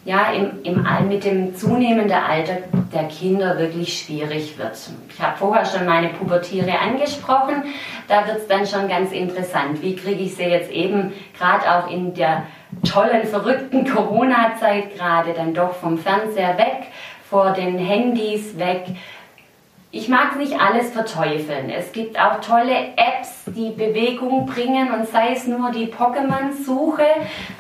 ja, 0.06 0.32
im, 0.32 0.64
im, 0.64 1.08
mit 1.08 1.24
dem 1.24 1.56
zunehmenden 1.56 2.18
Alter 2.18 2.58
der 2.94 3.06
Kinder 3.06 3.58
wirklich 3.58 4.02
schwierig 4.02 4.58
wird. 4.58 4.78
Ich 5.10 5.22
habe 5.22 5.38
vorher 5.38 5.66
schon 5.66 5.86
meine 5.86 6.10
Pubertiere 6.10 6.78
angesprochen, 6.78 7.64
da 8.08 8.28
wird 8.28 8.40
es 8.40 8.48
dann 8.48 8.68
schon 8.68 8.90
ganz 8.90 9.12
interessant. 9.14 9.82
Wie 9.82 9.96
kriege 9.96 10.24
ich 10.24 10.36
sie 10.36 10.44
jetzt 10.44 10.72
eben 10.72 11.14
gerade 11.38 11.72
auch 11.72 11.90
in 11.90 12.14
der 12.14 12.44
tollen, 12.84 13.26
verrückten 13.26 13.90
Corona-Zeit 13.90 14.96
gerade 14.96 15.34
dann 15.34 15.54
doch 15.54 15.74
vom 15.74 15.98
Fernseher 15.98 16.58
weg, 16.58 16.88
vor 17.30 17.52
den 17.52 17.78
Handys 17.78 18.58
weg, 18.58 18.86
ich 19.96 20.10
mag 20.10 20.38
nicht 20.40 20.60
alles 20.60 20.90
verteufeln. 20.90 21.70
Es 21.70 21.92
gibt 21.92 22.20
auch 22.20 22.42
tolle 22.42 22.74
Apps, 22.96 23.44
die 23.46 23.70
Bewegung 23.70 24.48
bringen 24.48 24.92
und 24.92 25.08
sei 25.08 25.34
es 25.34 25.46
nur 25.46 25.70
die 25.70 25.86
Pokémon-Suche, 25.86 27.06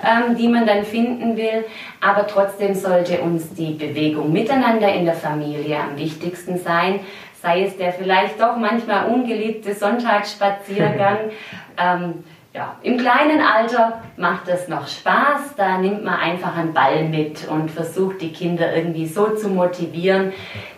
ähm, 0.03 0.35
die 0.35 0.47
man 0.47 0.65
dann 0.65 0.83
finden 0.83 1.37
will. 1.37 1.63
Aber 2.01 2.25
trotzdem 2.25 2.73
sollte 2.73 3.21
uns 3.21 3.53
die 3.53 3.75
Bewegung 3.75 4.33
miteinander 4.33 4.91
in 4.91 5.05
der 5.05 5.13
Familie 5.13 5.77
am 5.77 5.95
wichtigsten 5.95 6.57
sein. 6.57 7.01
Sei 7.39 7.65
es 7.65 7.77
der 7.77 7.93
vielleicht 7.93 8.41
doch 8.41 8.57
manchmal 8.57 9.09
ungeliebte 9.09 9.75
Sonntagsspaziergang. 9.75 11.17
ähm, 11.77 12.23
ja, 12.53 12.75
im 12.83 12.97
kleinen 12.99 13.41
Alter 13.41 14.03
macht 14.15 14.47
das 14.47 14.67
noch 14.67 14.87
Spaß. 14.87 15.55
Da 15.57 15.79
nimmt 15.79 16.03
man 16.03 16.19
einfach 16.19 16.55
einen 16.55 16.71
Ball 16.71 17.03
mit 17.05 17.47
und 17.47 17.71
versucht 17.71 18.21
die 18.21 18.31
Kinder 18.31 18.75
irgendwie 18.75 19.07
so 19.07 19.29
zu 19.29 19.49
motivieren. 19.49 20.33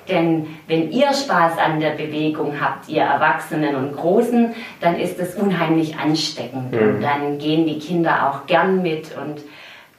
Denn 0.08 0.48
wenn 0.67 0.91
ihr 0.91 1.12
Spaß 1.12 1.58
an 1.58 1.82
der 1.82 1.91
Bewegung 1.91 2.62
habt, 2.62 2.88
ihr 2.88 3.01
Erwachsenen 3.01 3.75
und 3.75 3.94
Großen, 3.94 4.55
dann 4.79 4.98
ist 4.98 5.20
es 5.20 5.36
unheimlich 5.36 5.98
ansteckend. 5.98 6.72
Mhm. 6.72 6.79
Und 6.79 7.01
dann 7.01 7.38
gehen 7.39 7.65
die 7.65 7.79
Kinder 7.79 8.29
auch 8.29 8.46
gern 8.46 8.82
mit 8.82 9.12
und 9.17 9.41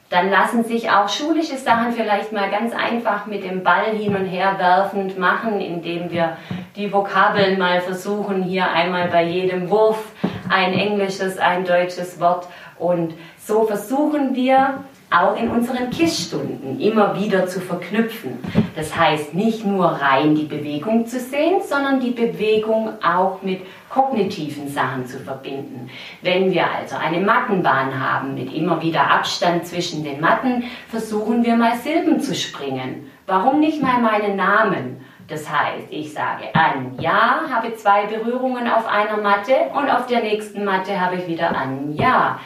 dann 0.08 0.30
lassen 0.30 0.62
sich 0.62 0.88
auch 0.90 1.08
schulische 1.08 1.56
Sachen 1.56 1.92
vielleicht 1.92 2.32
mal 2.32 2.48
ganz 2.48 2.72
einfach 2.72 3.26
mit 3.26 3.44
dem 3.44 3.64
Ball 3.64 3.86
hin 3.86 4.14
und 4.14 4.26
her 4.26 4.54
werfend 4.56 5.18
machen, 5.18 5.60
indem 5.60 6.10
wir 6.10 6.36
die 6.76 6.92
Vokabeln 6.92 7.58
mal 7.58 7.80
versuchen, 7.80 8.44
hier 8.44 8.70
einmal 8.70 9.08
bei 9.08 9.24
jedem 9.24 9.68
Wurf 9.68 10.12
ein 10.48 10.72
englisches, 10.72 11.38
ein 11.38 11.64
deutsches 11.64 12.20
Wort. 12.20 12.48
Und 12.78 13.14
so 13.44 13.64
versuchen 13.64 14.34
wir 14.34 14.84
auch 15.10 15.36
in 15.40 15.48
unseren 15.50 15.90
KISS-Stunden 15.90 16.80
immer 16.80 17.18
wieder 17.18 17.46
zu 17.46 17.60
verknüpfen. 17.60 18.38
Das 18.74 18.96
heißt, 18.96 19.34
nicht 19.34 19.64
nur 19.64 19.86
rein 19.86 20.34
die 20.34 20.44
Bewegung 20.44 21.06
zu 21.06 21.20
sehen, 21.20 21.62
sondern 21.62 22.00
die 22.00 22.10
Bewegung 22.10 22.90
auch 23.02 23.40
mit 23.42 23.60
kognitiven 23.88 24.68
Sachen 24.68 25.06
zu 25.06 25.20
verbinden. 25.20 25.88
Wenn 26.22 26.52
wir 26.52 26.68
also 26.70 26.96
eine 26.96 27.24
Mattenbahn 27.24 27.98
haben 27.98 28.34
mit 28.34 28.52
immer 28.52 28.82
wieder 28.82 29.10
Abstand 29.10 29.66
zwischen 29.66 30.02
den 30.02 30.20
Matten, 30.20 30.64
versuchen 30.88 31.44
wir 31.44 31.56
mal 31.56 31.76
Silben 31.76 32.20
zu 32.20 32.34
springen. 32.34 33.10
Warum 33.26 33.60
nicht 33.60 33.80
mal 33.80 34.00
meinen 34.00 34.36
Namen? 34.36 35.05
Das 35.28 35.50
heißt, 35.50 35.88
ich 35.90 36.12
sage 36.12 36.44
Anja, 36.52 37.40
habe 37.50 37.74
zwei 37.74 38.06
Berührungen 38.06 38.70
auf 38.70 38.86
einer 38.86 39.16
Matte 39.16 39.54
und 39.74 39.90
auf 39.90 40.06
der 40.06 40.22
nächsten 40.22 40.64
Matte 40.64 41.00
habe 41.00 41.16
ich 41.16 41.26
wieder 41.26 41.56
Anja. 41.56 42.38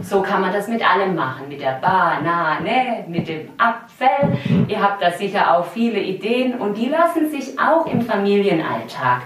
So 0.00 0.22
kann 0.22 0.40
man 0.40 0.52
das 0.52 0.68
mit 0.68 0.88
allem 0.88 1.16
machen, 1.16 1.48
mit 1.48 1.60
der 1.60 1.80
Banane, 1.80 3.04
mit 3.08 3.28
dem 3.28 3.48
Apfel. 3.58 4.66
Ihr 4.68 4.80
habt 4.80 5.02
da 5.02 5.10
sicher 5.10 5.56
auch 5.56 5.66
viele 5.66 5.98
Ideen 5.98 6.54
und 6.54 6.76
die 6.76 6.88
lassen 6.88 7.28
sich 7.28 7.58
auch 7.58 7.86
im 7.86 8.02
Familienalltag 8.02 9.22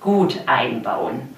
gut 0.00 0.40
einbauen. 0.46 1.34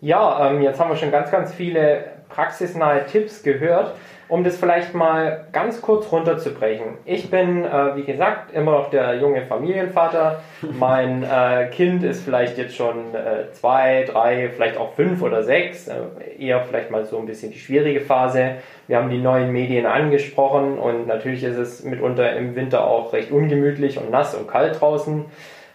Ja, 0.00 0.50
ähm, 0.50 0.62
jetzt 0.62 0.80
haben 0.80 0.90
wir 0.90 0.96
schon 0.96 1.10
ganz, 1.10 1.30
ganz 1.30 1.52
viele 1.52 2.04
praxisnahe 2.30 3.06
Tipps 3.06 3.42
gehört 3.42 3.94
um 4.28 4.44
das 4.44 4.56
vielleicht 4.56 4.94
mal 4.94 5.46
ganz 5.52 5.82
kurz 5.82 6.10
runterzubrechen. 6.10 6.98
Ich 7.04 7.30
bin, 7.30 7.64
äh, 7.64 7.96
wie 7.96 8.04
gesagt, 8.04 8.52
immer 8.54 8.72
noch 8.72 8.90
der 8.90 9.16
junge 9.16 9.42
Familienvater. 9.42 10.40
Mein 10.78 11.22
äh, 11.22 11.68
Kind 11.70 12.02
ist 12.02 12.24
vielleicht 12.24 12.56
jetzt 12.58 12.74
schon 12.74 13.14
äh, 13.14 13.52
zwei, 13.52 14.04
drei, 14.10 14.48
vielleicht 14.48 14.76
auch 14.78 14.94
fünf 14.94 15.22
oder 15.22 15.42
sechs. 15.42 15.88
Äh, 15.88 15.94
eher 16.38 16.60
vielleicht 16.62 16.90
mal 16.90 17.04
so 17.04 17.18
ein 17.18 17.26
bisschen 17.26 17.52
die 17.52 17.58
schwierige 17.58 18.00
Phase. 18.00 18.56
Wir 18.86 18.96
haben 18.96 19.10
die 19.10 19.18
neuen 19.18 19.52
Medien 19.52 19.86
angesprochen 19.86 20.78
und 20.78 21.06
natürlich 21.06 21.44
ist 21.44 21.56
es 21.56 21.84
mitunter 21.84 22.34
im 22.36 22.54
Winter 22.56 22.86
auch 22.86 23.12
recht 23.12 23.30
ungemütlich 23.30 23.98
und 23.98 24.10
nass 24.10 24.34
und 24.34 24.48
kalt 24.48 24.80
draußen. 24.80 25.24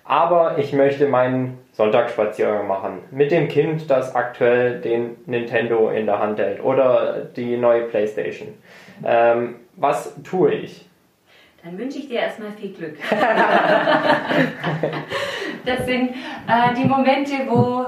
Aber 0.03 0.58
ich 0.58 0.74
möchte 0.74 1.08
meinen 1.08 1.60
Sonntagsspaziergang 1.79 2.67
machen 2.67 3.00
mit 3.09 3.31
dem 3.31 3.48
Kind, 3.48 3.89
das 3.89 4.13
aktuell 4.13 4.81
den 4.81 5.15
Nintendo 5.27 5.89
in 5.89 6.07
der 6.07 6.19
Hand 6.19 6.38
hält 6.38 6.62
oder 6.62 7.21
die 7.38 7.55
neue 7.55 7.83
Playstation. 7.83 8.50
Ähm, 9.05 9.62
was 9.77 10.13
tue 10.21 10.55
ich? 10.55 10.86
Dann 11.63 11.77
wünsche 11.77 12.00
ich 12.00 12.09
dir 12.09 12.19
erstmal 12.19 12.51
viel 12.51 12.74
Glück. 12.74 12.98
das 15.65 15.86
sind 15.86 16.09
äh, 16.09 16.74
die 16.77 16.83
Momente, 16.83 17.31
wo 17.48 17.86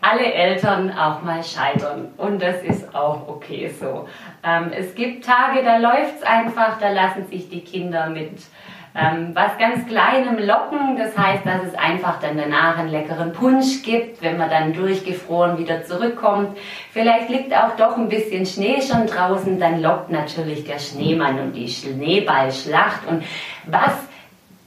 alle 0.00 0.32
Eltern 0.32 0.90
auch 0.90 1.22
mal 1.22 1.44
scheitern. 1.44 2.08
Und 2.16 2.42
das 2.42 2.64
ist 2.64 2.92
auch 2.92 3.28
okay 3.28 3.68
so. 3.68 4.08
Ähm, 4.42 4.72
es 4.76 4.96
gibt 4.96 5.24
Tage, 5.24 5.62
da 5.62 5.76
läuft 5.76 6.16
es 6.16 6.22
einfach, 6.24 6.80
da 6.80 6.90
lassen 6.90 7.24
sich 7.28 7.48
die 7.48 7.60
Kinder 7.60 8.10
mit 8.10 8.32
ähm, 8.94 9.30
was 9.34 9.56
ganz 9.58 9.86
Kleinem 9.86 10.38
locken. 10.38 10.96
Das 10.96 11.16
heißt, 11.16 11.44
dass 11.46 11.62
es 11.66 11.74
einfach 11.74 12.20
dann 12.20 12.36
danach 12.36 12.78
einen 12.78 12.90
leckeren 12.90 13.32
Punsch 13.32 13.82
gibt, 13.82 14.22
wenn 14.22 14.38
man 14.38 14.50
dann 14.50 14.72
durchgefroren 14.72 15.58
wieder 15.58 15.84
zurückkommt. 15.84 16.56
Vielleicht 16.92 17.28
liegt 17.28 17.54
auch 17.54 17.76
doch 17.76 17.96
ein 17.96 18.08
bisschen 18.08 18.46
Schnee 18.46 18.80
schon 18.82 19.06
draußen, 19.06 19.58
dann 19.58 19.82
lockt 19.82 20.10
natürlich 20.10 20.64
der 20.64 20.78
Schneemann 20.78 21.38
und 21.40 21.52
die 21.52 21.68
Schneeballschlacht. 21.68 23.06
Und 23.06 23.24
was 23.66 23.92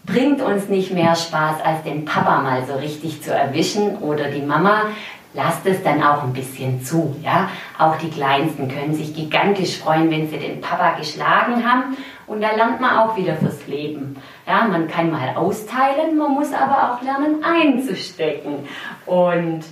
bringt 0.06 0.42
uns 0.42 0.70
nicht 0.70 0.92
mehr 0.92 1.16
Spaß, 1.16 1.62
als 1.64 1.84
den 1.84 2.06
Papa 2.06 2.42
mal 2.42 2.64
so 2.66 2.74
richtig 2.76 3.22
zu 3.22 3.34
erwischen 3.34 3.98
oder 3.98 4.30
die 4.30 4.42
Mama? 4.42 4.86
Lasst 5.34 5.66
es 5.66 5.82
dann 5.84 6.04
auch 6.04 6.24
ein 6.24 6.34
bisschen 6.34 6.84
zu. 6.84 7.16
Ja? 7.24 7.50
Auch 7.78 7.98
die 7.98 8.10
Kleinsten 8.10 8.68
können 8.68 8.94
sich 8.94 9.16
gigantisch 9.16 9.80
freuen, 9.80 10.12
wenn 10.12 10.28
sie 10.28 10.38
den 10.38 10.62
Papa 10.62 10.98
geschlagen 10.98 11.66
haben. 11.66 11.98
Und 12.28 12.42
da 12.42 12.56
lernt 12.56 12.80
man 12.80 12.98
auch 12.98 13.18
wieder 13.18 13.36
fürs 13.36 13.68
Leben. 13.68 14.16
Ja, 14.48 14.66
man 14.66 14.88
kann 14.88 15.12
mal 15.12 15.36
austeilen, 15.36 16.18
man 16.18 16.32
muss 16.32 16.54
aber 16.54 16.94
auch 16.94 17.02
lernen 17.02 17.44
einzustecken. 17.44 18.68
Und 19.06 19.64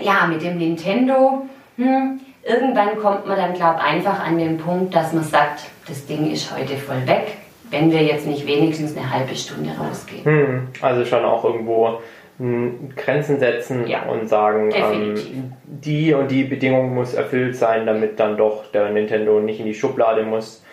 ja, 0.00 0.26
mit 0.26 0.42
dem 0.42 0.58
Nintendo, 0.58 1.46
hm, 1.76 2.20
irgendwann 2.42 2.98
kommt 2.98 3.26
man 3.26 3.36
dann, 3.36 3.54
glaube 3.54 3.78
ich, 3.78 3.92
einfach 3.92 4.24
an 4.24 4.38
den 4.38 4.58
Punkt, 4.58 4.94
dass 4.94 5.12
man 5.12 5.24
sagt, 5.24 5.70
das 5.86 6.06
Ding 6.06 6.30
ist 6.32 6.52
heute 6.56 6.76
voll 6.76 7.06
weg, 7.06 7.36
wenn 7.70 7.90
wir 7.90 8.02
jetzt 8.02 8.26
nicht 8.26 8.46
wenigstens 8.46 8.96
eine 8.96 9.12
halbe 9.12 9.34
Stunde 9.34 9.70
rausgehen. 9.78 10.24
Hm, 10.24 10.68
also 10.80 11.04
schon 11.04 11.24
auch 11.24 11.44
irgendwo 11.44 12.00
Grenzen 12.38 13.38
setzen 13.38 13.86
ja, 13.86 14.02
und 14.04 14.28
sagen, 14.28 14.70
ähm, 14.74 15.52
die 15.64 16.14
und 16.14 16.30
die 16.30 16.44
Bedingung 16.44 16.94
muss 16.94 17.14
erfüllt 17.14 17.56
sein, 17.56 17.86
damit 17.86 18.18
dann 18.18 18.36
doch 18.36 18.70
der 18.72 18.90
Nintendo 18.90 19.40
nicht 19.40 19.60
in 19.60 19.66
die 19.66 19.74
Schublade 19.74 20.24
muss. 20.24 20.64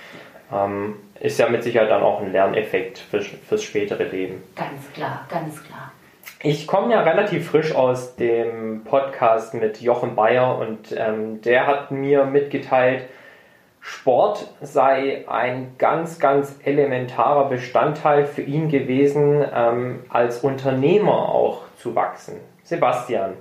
Ähm, 0.51 0.95
ist 1.19 1.37
ja 1.37 1.49
mit 1.49 1.63
Sicherheit 1.63 1.89
dann 1.89 2.01
auch 2.01 2.21
ein 2.21 2.31
Lerneffekt 2.31 2.97
für, 2.97 3.21
fürs 3.21 3.63
spätere 3.63 4.03
Leben. 4.03 4.41
Ganz 4.55 4.91
klar, 4.93 5.27
ganz 5.29 5.63
klar. 5.63 5.91
Ich 6.41 6.65
komme 6.67 6.93
ja 6.93 7.01
relativ 7.01 7.49
frisch 7.49 7.75
aus 7.75 8.15
dem 8.15 8.85
Podcast 8.85 9.53
mit 9.53 9.81
Jochen 9.81 10.15
Bayer 10.15 10.57
und 10.57 10.95
ähm, 10.95 11.41
der 11.41 11.67
hat 11.67 11.91
mir 11.91 12.23
mitgeteilt, 12.23 13.03
Sport 13.89 14.45
sei 14.61 15.25
ein 15.27 15.73
ganz, 15.79 16.19
ganz 16.19 16.55
elementarer 16.63 17.49
Bestandteil 17.49 18.27
für 18.27 18.43
ihn 18.43 18.69
gewesen, 18.69 19.43
ähm, 19.51 20.03
als 20.09 20.43
Unternehmer 20.43 21.29
auch 21.29 21.63
zu 21.75 21.95
wachsen. 21.95 22.39
Sebastian, 22.61 23.33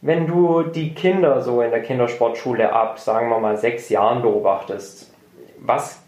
wenn 0.00 0.26
du 0.26 0.62
die 0.62 0.94
Kinder 0.94 1.42
so 1.42 1.60
in 1.60 1.70
der 1.70 1.82
Kindersportschule 1.82 2.72
ab, 2.72 2.98
sagen 2.98 3.28
wir 3.28 3.38
mal, 3.40 3.58
sechs 3.58 3.90
Jahren 3.90 4.22
beobachtest, 4.22 5.12
was 5.58 6.02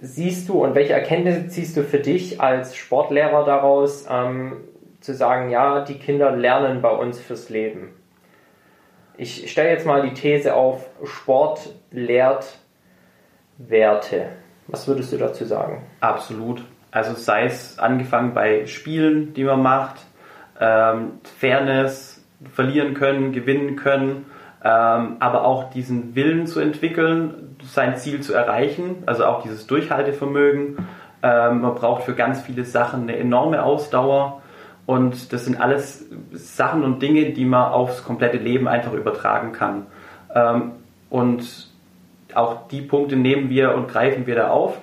siehst 0.00 0.48
du 0.48 0.64
und 0.64 0.74
welche 0.74 0.94
Erkenntnisse 0.94 1.46
ziehst 1.46 1.76
du 1.76 1.84
für 1.84 2.00
dich 2.00 2.40
als 2.40 2.74
Sportlehrer 2.74 3.44
daraus, 3.44 4.04
ähm, 4.10 4.56
zu 5.00 5.14
sagen, 5.14 5.48
ja, 5.48 5.84
die 5.84 5.98
Kinder 6.00 6.32
lernen 6.32 6.82
bei 6.82 6.90
uns 6.90 7.20
fürs 7.20 7.50
Leben? 7.50 7.94
Ich 9.16 9.48
stelle 9.48 9.70
jetzt 9.70 9.86
mal 9.86 10.02
die 10.02 10.12
These 10.12 10.56
auf, 10.56 10.88
Sport 11.04 11.72
lehrt 11.92 12.58
Werte. 13.58 14.26
Was 14.66 14.88
würdest 14.88 15.12
du 15.12 15.18
dazu 15.18 15.44
sagen? 15.44 15.82
Absolut. 16.00 16.62
Also 16.90 17.14
sei 17.14 17.44
es 17.46 17.78
angefangen 17.78 18.34
bei 18.34 18.66
Spielen, 18.66 19.34
die 19.34 19.44
man 19.44 19.62
macht, 19.62 19.96
ähm, 20.60 21.18
Fairness, 21.38 22.24
verlieren 22.52 22.94
können, 22.94 23.32
gewinnen 23.32 23.76
können, 23.76 24.26
ähm, 24.62 25.16
aber 25.18 25.44
auch 25.44 25.70
diesen 25.70 26.14
Willen 26.14 26.46
zu 26.46 26.60
entwickeln, 26.60 27.56
sein 27.64 27.96
Ziel 27.96 28.20
zu 28.20 28.32
erreichen, 28.32 29.02
also 29.06 29.24
auch 29.24 29.42
dieses 29.42 29.66
Durchhaltevermögen. 29.66 30.86
Ähm, 31.22 31.60
man 31.60 31.74
braucht 31.74 32.04
für 32.04 32.14
ganz 32.14 32.42
viele 32.42 32.64
Sachen 32.64 33.02
eine 33.02 33.16
enorme 33.16 33.62
Ausdauer 33.62 34.42
und 34.86 35.32
das 35.32 35.46
sind 35.46 35.60
alles 35.60 36.06
Sachen 36.32 36.84
und 36.84 37.02
Dinge, 37.02 37.32
die 37.32 37.44
man 37.44 37.72
aufs 37.72 38.04
komplette 38.04 38.36
Leben 38.36 38.68
einfach 38.68 38.92
übertragen 38.92 39.52
kann. 39.52 39.86
Ähm, 40.34 40.72
und 41.10 41.73
auch 42.36 42.68
die 42.68 42.80
Punkte 42.82 43.16
nehmen 43.16 43.50
wir 43.50 43.74
und 43.74 43.88
greifen 43.88 44.26
wir 44.26 44.34
da 44.34 44.48
auf. 44.48 44.78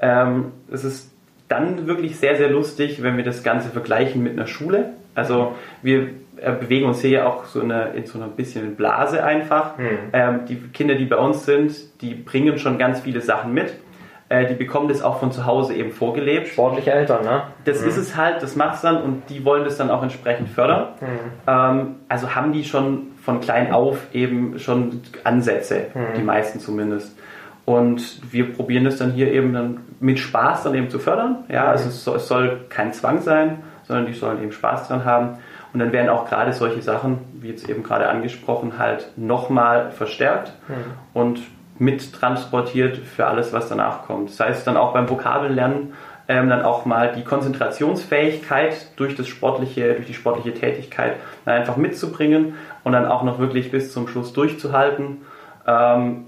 Ähm, 0.00 0.52
es 0.72 0.84
ist 0.84 1.10
dann 1.48 1.86
wirklich 1.86 2.18
sehr, 2.18 2.36
sehr 2.36 2.48
lustig, 2.48 3.02
wenn 3.02 3.16
wir 3.16 3.24
das 3.24 3.42
Ganze 3.42 3.70
vergleichen 3.70 4.22
mit 4.22 4.32
einer 4.32 4.46
Schule. 4.46 4.90
Also 5.14 5.56
wir 5.82 6.08
äh, 6.36 6.52
bewegen 6.52 6.86
uns 6.86 7.00
hier 7.00 7.10
ja 7.10 7.26
auch 7.26 7.44
so 7.44 7.60
eine, 7.60 7.88
in 7.94 8.06
so 8.06 8.18
einer 8.18 8.28
bisschen 8.28 8.76
Blase 8.76 9.22
einfach. 9.24 9.76
Mhm. 9.76 9.98
Ähm, 10.12 10.40
die 10.48 10.56
Kinder, 10.72 10.94
die 10.94 11.06
bei 11.06 11.16
uns 11.16 11.44
sind, 11.44 12.00
die 12.00 12.14
bringen 12.14 12.58
schon 12.58 12.78
ganz 12.78 13.00
viele 13.00 13.20
Sachen 13.20 13.52
mit. 13.52 13.74
äh, 14.30 14.46
die 14.46 14.54
bekommen 14.54 14.88
das 14.88 15.02
auch 15.02 15.18
von 15.18 15.32
zu 15.32 15.44
Hause 15.44 15.74
eben 15.74 15.90
vorgelebt. 15.90 16.48
Sportliche 16.48 16.92
Eltern, 16.92 17.24
ne? 17.24 17.42
Das 17.64 17.82
mhm. 17.82 17.88
ist 17.88 17.96
es 17.96 18.16
halt, 18.16 18.42
das 18.42 18.56
macht 18.56 18.76
es 18.76 18.80
dann 18.80 19.02
und 19.02 19.28
die 19.28 19.44
wollen 19.44 19.64
das 19.64 19.76
dann 19.76 19.90
auch 19.90 20.02
entsprechend 20.02 20.48
fördern. 20.48 20.88
Mhm. 21.00 21.06
Ähm, 21.46 21.94
also 22.08 22.34
haben 22.34 22.52
die 22.52 22.64
schon 22.64 23.08
von 23.22 23.40
klein 23.40 23.72
auf 23.72 23.98
eben 24.14 24.58
schon 24.58 25.02
Ansätze, 25.24 25.86
mhm. 25.94 26.18
die 26.18 26.22
meisten 26.22 26.60
zumindest. 26.60 27.16
Und 27.64 28.20
wir 28.32 28.52
probieren 28.52 28.84
das 28.84 28.96
dann 28.96 29.12
hier 29.12 29.32
eben 29.32 29.52
dann 29.52 29.80
mit 30.00 30.18
Spaß 30.18 30.64
dann 30.64 30.74
eben 30.74 30.90
zu 30.90 30.98
fördern. 30.98 31.44
Ja, 31.48 31.66
also 31.66 31.88
es 31.88 32.02
soll, 32.02 32.16
es 32.16 32.26
soll 32.26 32.60
kein 32.68 32.92
Zwang 32.92 33.20
sein, 33.20 33.62
sondern 33.84 34.06
die 34.06 34.14
sollen 34.14 34.42
eben 34.42 34.52
Spaß 34.52 34.88
dran 34.88 35.04
haben. 35.04 35.38
Und 35.72 35.78
dann 35.78 35.92
werden 35.92 36.08
auch 36.08 36.28
gerade 36.28 36.52
solche 36.52 36.82
Sachen, 36.82 37.18
wie 37.34 37.48
jetzt 37.48 37.68
eben 37.68 37.82
gerade 37.82 38.08
angesprochen, 38.08 38.78
halt 38.78 39.12
nochmal 39.16 39.92
verstärkt 39.92 40.52
mhm. 40.68 40.74
und 41.12 41.40
mittransportiert 41.78 42.98
für 42.98 43.26
alles, 43.26 43.52
was 43.52 43.68
danach 43.68 44.04
kommt. 44.06 44.30
Das 44.30 44.40
heißt 44.40 44.66
dann 44.66 44.76
auch 44.76 44.92
beim 44.92 45.08
Vokabellernen 45.08 45.92
ähm, 46.30 46.48
dann 46.48 46.62
auch 46.62 46.84
mal 46.84 47.12
die 47.16 47.24
Konzentrationsfähigkeit 47.24 48.92
durch 48.96 49.16
das 49.16 49.26
sportliche, 49.26 49.94
durch 49.94 50.06
die 50.06 50.14
sportliche 50.14 50.54
Tätigkeit 50.54 51.16
dann 51.44 51.54
einfach 51.54 51.76
mitzubringen 51.76 52.54
und 52.84 52.92
dann 52.92 53.06
auch 53.06 53.22
noch 53.22 53.38
wirklich 53.38 53.70
bis 53.70 53.92
zum 53.92 54.08
Schluss 54.08 54.32
durchzuhalten. 54.32 55.18
Ähm, 55.66 56.26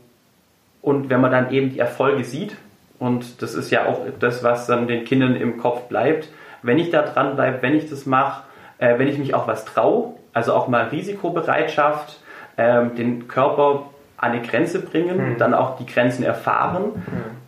und 0.80 1.10
wenn 1.10 1.20
man 1.20 1.30
dann 1.30 1.50
eben 1.50 1.70
die 1.70 1.78
Erfolge 1.78 2.24
sieht, 2.24 2.56
und 2.98 3.42
das 3.42 3.54
ist 3.54 3.70
ja 3.70 3.86
auch 3.86 4.00
das, 4.20 4.44
was 4.44 4.66
dann 4.66 4.86
den 4.86 5.04
Kindern 5.04 5.34
im 5.36 5.58
Kopf 5.58 5.88
bleibt, 5.88 6.28
wenn 6.62 6.78
ich 6.78 6.90
da 6.90 7.02
dran 7.02 7.34
bleibe, 7.34 7.62
wenn 7.62 7.74
ich 7.74 7.90
das 7.90 8.06
mache, 8.06 8.44
äh, 8.78 8.98
wenn 8.98 9.08
ich 9.08 9.18
mich 9.18 9.34
auch 9.34 9.46
was 9.48 9.64
traue, 9.64 10.14
also 10.32 10.54
auch 10.54 10.68
mal 10.68 10.84
Risikobereitschaft, 10.84 12.20
ähm, 12.56 12.94
den 12.94 13.28
Körper 13.28 13.86
an 14.16 14.32
eine 14.32 14.42
Grenze 14.42 14.80
bringen, 14.80 15.32
mhm. 15.32 15.38
dann 15.38 15.52
auch 15.52 15.76
die 15.78 15.86
Grenzen 15.86 16.22
erfahren, 16.22 16.92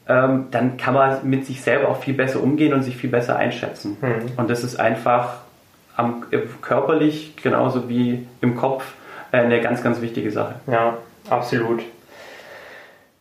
mhm. 0.06 0.46
dann 0.50 0.76
kann 0.76 0.92
man 0.92 1.18
mit 1.22 1.46
sich 1.46 1.62
selber 1.62 1.88
auch 1.88 1.98
viel 1.98 2.14
besser 2.14 2.42
umgehen 2.42 2.74
und 2.74 2.82
sich 2.82 2.96
viel 2.96 3.10
besser 3.10 3.36
einschätzen. 3.36 3.96
Mhm. 4.00 4.32
Und 4.36 4.50
das 4.50 4.64
ist 4.64 4.80
einfach 4.80 5.43
am, 5.96 6.24
äh, 6.30 6.40
körperlich 6.60 7.36
genauso 7.42 7.88
wie 7.88 8.26
im 8.40 8.56
Kopf 8.56 8.94
äh, 9.32 9.38
eine 9.38 9.60
ganz, 9.60 9.82
ganz 9.82 10.00
wichtige 10.00 10.30
Sache. 10.30 10.56
Ja, 10.66 10.98
absolut. 11.28 11.82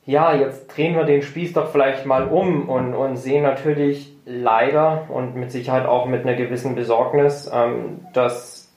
Ja, 0.05 0.35
jetzt 0.35 0.67
drehen 0.67 0.95
wir 0.95 1.05
den 1.05 1.21
Spieß 1.21 1.53
doch 1.53 1.71
vielleicht 1.71 2.05
mal 2.05 2.25
um 2.25 2.67
und, 2.67 2.93
und 2.93 3.15
sehen 3.15 3.43
natürlich 3.43 4.11
leider 4.25 5.05
und 5.09 5.35
mit 5.35 5.51
Sicherheit 5.51 5.85
auch 5.85 6.07
mit 6.07 6.23
einer 6.23 6.35
gewissen 6.35 6.75
Besorgnis, 6.75 7.49
ähm, 7.53 8.01
dass 8.13 8.69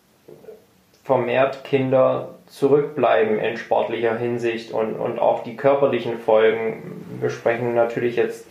vermehrt 1.03 1.65
Kinder 1.65 2.35
zurückbleiben 2.47 3.39
in 3.39 3.57
sportlicher 3.57 4.17
Hinsicht 4.17 4.73
und, 4.73 4.95
und 4.95 5.19
auch 5.19 5.43
die 5.43 5.57
körperlichen 5.57 6.19
Folgen. 6.19 7.05
Wir 7.21 7.31
sprechen 7.31 7.75
natürlich 7.75 8.17
jetzt 8.17 8.47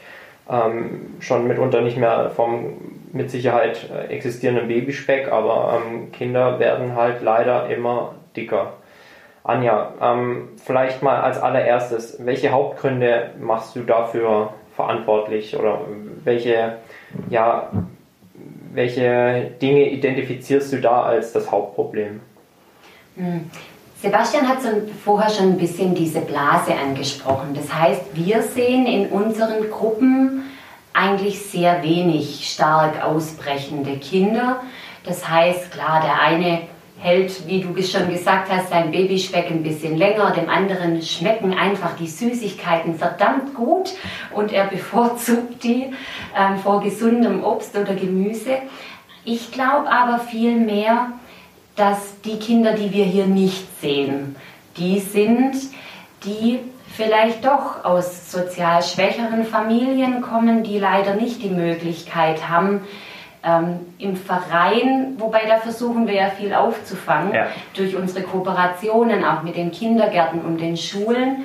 ähm, 0.50 1.16
schon 1.20 1.48
mitunter 1.48 1.82
nicht 1.82 1.98
mehr 1.98 2.30
vom 2.30 2.74
mit 3.16 3.32
Sicherheit 3.32 3.90
äh, 3.90 4.14
existierenden 4.14 4.68
Babyspeck, 4.68 5.32
aber 5.32 5.80
ähm, 5.80 6.12
Kinder 6.12 6.60
werden 6.60 6.96
halt 6.96 7.22
leider 7.22 7.70
immer 7.70 8.16
dicker. 8.36 8.74
Anja, 9.44 9.94
ähm, 10.02 10.50
vielleicht 10.58 11.02
mal 11.02 11.22
als 11.22 11.38
allererstes, 11.38 12.18
welche 12.20 12.52
Hauptgründe 12.52 13.32
machst 13.40 13.76
du 13.76 13.84
dafür 13.84 14.54
verantwortlich 14.76 15.58
oder 15.58 15.80
welche, 16.26 16.78
ja, 17.30 17.72
welche 18.74 19.52
Dinge 19.62 19.90
identifizierst 19.92 20.74
du 20.74 20.82
da 20.82 21.04
als 21.04 21.32
das 21.32 21.50
Hauptproblem? 21.50 22.20
Hm. 23.16 23.50
Sebastian 24.02 24.50
hat 24.50 24.58
vorher 25.06 25.30
schon 25.30 25.54
ein 25.54 25.58
bisschen 25.58 25.96
diese 25.96 26.20
Blase 26.20 26.74
angesprochen. 26.76 27.54
Das 27.56 27.74
heißt, 27.74 28.02
wir 28.14 28.42
sehen 28.42 28.86
in 28.86 29.08
unseren 29.08 29.70
Gruppen 29.72 30.44
eigentlich 30.96 31.42
sehr 31.42 31.84
wenig 31.84 32.50
stark 32.50 33.04
ausbrechende 33.04 33.98
Kinder. 33.98 34.62
Das 35.04 35.28
heißt, 35.28 35.72
klar, 35.72 36.02
der 36.02 36.22
eine 36.22 36.62
hält, 36.98 37.48
wie 37.48 37.62
du 37.62 37.82
schon 37.84 38.10
gesagt 38.10 38.50
hast, 38.50 38.70
sein 38.70 38.92
Babyspeck 38.92 39.52
ein 39.52 39.64
bisschen 39.64 39.98
länger, 39.98 40.32
dem 40.32 40.50
anderen 40.50 41.02
schmecken 41.02 41.54
einfach 41.54 41.96
die 41.98 42.08
Süßigkeiten 42.08 42.96
verdammt 42.96 43.54
gut 43.54 43.94
und 44.34 44.52
er 44.52 44.66
bevorzugt 44.70 45.64
die 45.64 45.94
ähm, 46.38 46.58
vor 46.58 46.82
gesundem 46.82 47.44
Obst 47.44 47.76
oder 47.76 47.94
Gemüse. 47.94 48.60
Ich 49.26 49.52
glaube 49.52 49.90
aber 49.92 50.20
vielmehr, 50.20 51.12
dass 51.76 52.22
die 52.22 52.38
Kinder, 52.38 52.74
die 52.74 52.94
wir 52.94 53.06
hier 53.06 53.26
nicht 53.26 53.66
sehen, 53.82 54.36
die 54.78 55.00
sind, 55.00 55.56
die 56.24 56.60
vielleicht 56.96 57.46
doch 57.46 57.84
aus 57.84 58.32
sozial 58.32 58.82
schwächeren 58.84 59.44
Familien 59.46 60.22
kommen, 60.22 60.64
die 60.64 60.80
leider 60.80 61.16
nicht 61.16 61.44
die 61.44 61.50
Möglichkeit 61.50 62.48
haben, 62.50 62.82
ähm, 63.44 63.80
im 64.00 64.16
Verein, 64.16 65.16
wobei 65.18 65.46
da 65.48 65.58
versuchen 65.58 66.08
wir 66.08 66.16
ja 66.16 66.30
viel 66.30 66.54
aufzufangen 66.54 67.34
ja. 67.34 67.48
durch 67.76 67.96
unsere 67.96 68.24
Kooperationen 68.24 69.24
auch 69.24 69.44
mit 69.44 69.56
den 69.56 69.72
Kindergärten 69.72 70.42
und 70.42 70.60
den 70.60 70.78
Schulen, 70.78 71.44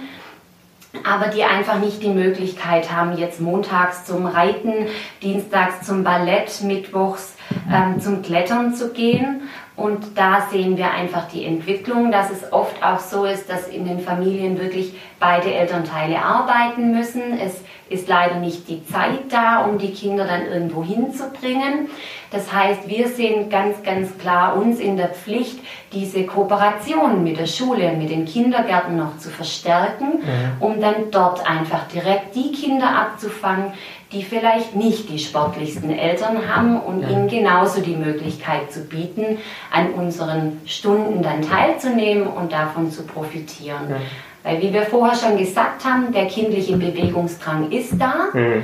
aber 1.04 1.28
die 1.28 1.44
einfach 1.44 1.78
nicht 1.78 2.02
die 2.02 2.08
Möglichkeit 2.08 2.90
haben, 2.90 3.16
jetzt 3.18 3.40
montags 3.40 4.06
zum 4.06 4.26
Reiten, 4.26 4.86
dienstags 5.22 5.86
zum 5.86 6.02
Ballett, 6.02 6.62
mittwochs 6.62 7.36
ähm, 7.72 8.00
zum 8.00 8.22
Klettern 8.22 8.74
zu 8.74 8.92
gehen 8.92 9.42
und 9.76 10.18
da 10.18 10.46
sehen 10.50 10.76
wir 10.76 10.90
einfach 10.90 11.28
die 11.28 11.44
Entwicklung, 11.44 12.12
dass 12.12 12.30
es 12.30 12.52
oft 12.52 12.83
auch 12.83 12.98
so 12.98 13.24
ist, 13.24 13.48
dass 13.48 13.68
in 13.68 13.87
den 13.87 14.00
Familien 14.00 14.61
wirklich 14.61 14.94
beide 15.18 15.54
Elternteile 15.54 16.22
arbeiten 16.22 16.90
müssen. 16.92 17.38
Es 17.38 17.62
ist 17.88 18.09
leider 18.09 18.37
nicht 18.37 18.68
die 18.68 18.85
Zeit 18.85 19.30
da, 19.30 19.64
um 19.64 19.78
die 19.78 19.92
Kinder 19.92 20.26
dann 20.26 20.46
irgendwo 20.46 20.85
hinzubringen. 20.85 21.88
Das 22.30 22.52
heißt, 22.52 22.88
wir 22.88 23.09
sehen 23.09 23.48
ganz, 23.48 23.83
ganz 23.83 24.16
klar 24.18 24.56
uns 24.56 24.78
in 24.78 24.96
der 24.96 25.09
Pflicht, 25.09 25.59
diese 25.92 26.24
Kooperation 26.24 27.24
mit 27.24 27.38
der 27.38 27.46
Schule, 27.46 27.92
mit 27.92 28.11
den 28.11 28.26
Kindergärten 28.26 28.96
noch 28.96 29.18
zu 29.18 29.30
verstärken, 29.30 30.20
mhm. 30.20 30.52
um 30.61 30.80
dann 30.80 31.11
dort 31.11 31.48
einfach 31.48 31.88
direkt 31.88 32.37
die 32.37 32.52
Kinder 32.52 32.88
abzufangen, 32.88 33.72
die 34.12 34.25
vielleicht 34.25 34.75
nicht 34.75 35.09
die 35.09 35.18
sportlichsten 35.18 35.90
Eltern 35.90 36.53
haben 36.53 36.81
und 36.81 37.03
ja. 37.03 37.11
ihnen 37.11 37.29
genauso 37.29 37.81
die 37.81 37.94
Möglichkeit 37.94 38.73
zu 38.73 38.85
bieten, 38.85 39.38
an 39.70 39.92
unseren 39.92 40.61
Stunden 40.66 41.23
dann 41.23 41.42
teilzunehmen 41.42 42.27
und 42.27 42.53
davon 42.53 42.90
zu 42.90 43.05
profitieren. 43.05 43.90
Ja. 43.90 43.96
Weil, 44.42 44.62
wie 44.62 44.73
wir 44.73 44.83
vorher 44.83 45.16
schon 45.16 45.37
gesagt 45.37 45.85
haben, 45.85 46.12
der 46.12 46.27
kindliche 46.27 46.77
Bewegungsdrang 46.77 47.70
ist 47.70 48.01
da. 48.01 48.29
Mhm. 48.33 48.62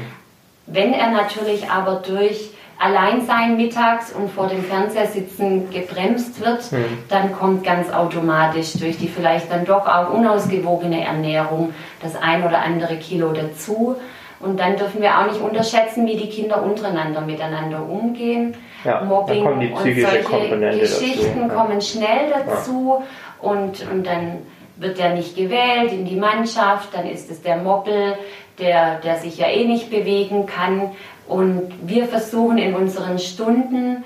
Wenn 0.67 0.93
er 0.93 1.11
natürlich 1.11 1.71
aber 1.71 2.03
durch 2.07 2.51
Alleinsein 2.79 3.57
mittags 3.57 4.13
und 4.13 4.31
vor 4.31 4.49
dem 4.49 4.63
Fernseher 4.65 5.07
sitzen 5.07 5.71
gebremst 5.71 6.41
wird, 6.45 6.73
mhm. 6.73 6.85
dann 7.09 7.33
kommt 7.33 7.65
ganz 7.65 7.91
automatisch 7.93 8.73
durch 8.75 8.99
die 8.99 9.09
vielleicht 9.09 9.51
dann 9.51 9.65
doch 9.65 9.87
auch 9.87 10.11
unausgewogene 10.13 11.05
Ernährung 11.05 11.73
das 12.03 12.17
ein 12.17 12.45
oder 12.45 12.63
andere 12.63 12.97
Kilo 12.97 13.33
dazu. 13.33 13.97
Und 14.41 14.61
dann 14.61 14.77
dürfen 14.77 15.01
wir 15.01 15.19
auch 15.19 15.27
nicht 15.27 15.41
unterschätzen, 15.41 16.07
wie 16.07 16.17
die 16.17 16.29
Kinder 16.29 16.63
untereinander 16.63 17.23
miteinander 17.23 17.83
umgehen. 17.89 18.55
Ja, 18.85 19.03
Mobbing 19.03 19.47
und 19.47 19.79
solche 19.83 20.23
Komponente 20.23 20.79
Geschichten 20.79 21.49
dazu. 21.49 21.55
kommen 21.55 21.81
schnell 21.81 22.33
dazu 22.33 22.99
ja. 23.01 23.51
und, 23.51 23.91
und 23.91 24.07
dann 24.07 24.39
wird 24.77 24.99
der 24.99 25.15
nicht 25.15 25.37
gewählt 25.37 25.91
in 25.91 26.05
die 26.05 26.17
Mannschaft, 26.17 26.95
dann 26.95 27.07
ist 27.07 27.31
es 27.31 27.41
der 27.41 27.57
Moppel, 27.57 28.15
der, 28.59 29.01
der 29.01 29.17
sich 29.17 29.39
ja 29.39 29.49
eh 29.49 29.65
nicht 29.65 29.91
bewegen 29.91 30.47
kann. 30.47 30.91
Und 31.27 31.73
wir 31.83 32.07
versuchen 32.07 32.59
in 32.59 32.75
unseren 32.75 33.19
Stunden 33.19 34.05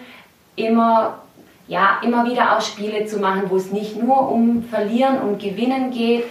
immer, 0.54 1.18
ja, 1.66 2.00
immer 2.04 2.24
wieder 2.24 2.56
auch 2.56 2.60
Spiele 2.60 3.04
zu 3.06 3.18
machen, 3.18 3.44
wo 3.48 3.56
es 3.56 3.72
nicht 3.72 4.00
nur 4.00 4.30
um 4.30 4.62
Verlieren 4.62 5.20
und 5.20 5.40
Gewinnen 5.40 5.90
geht 5.90 6.24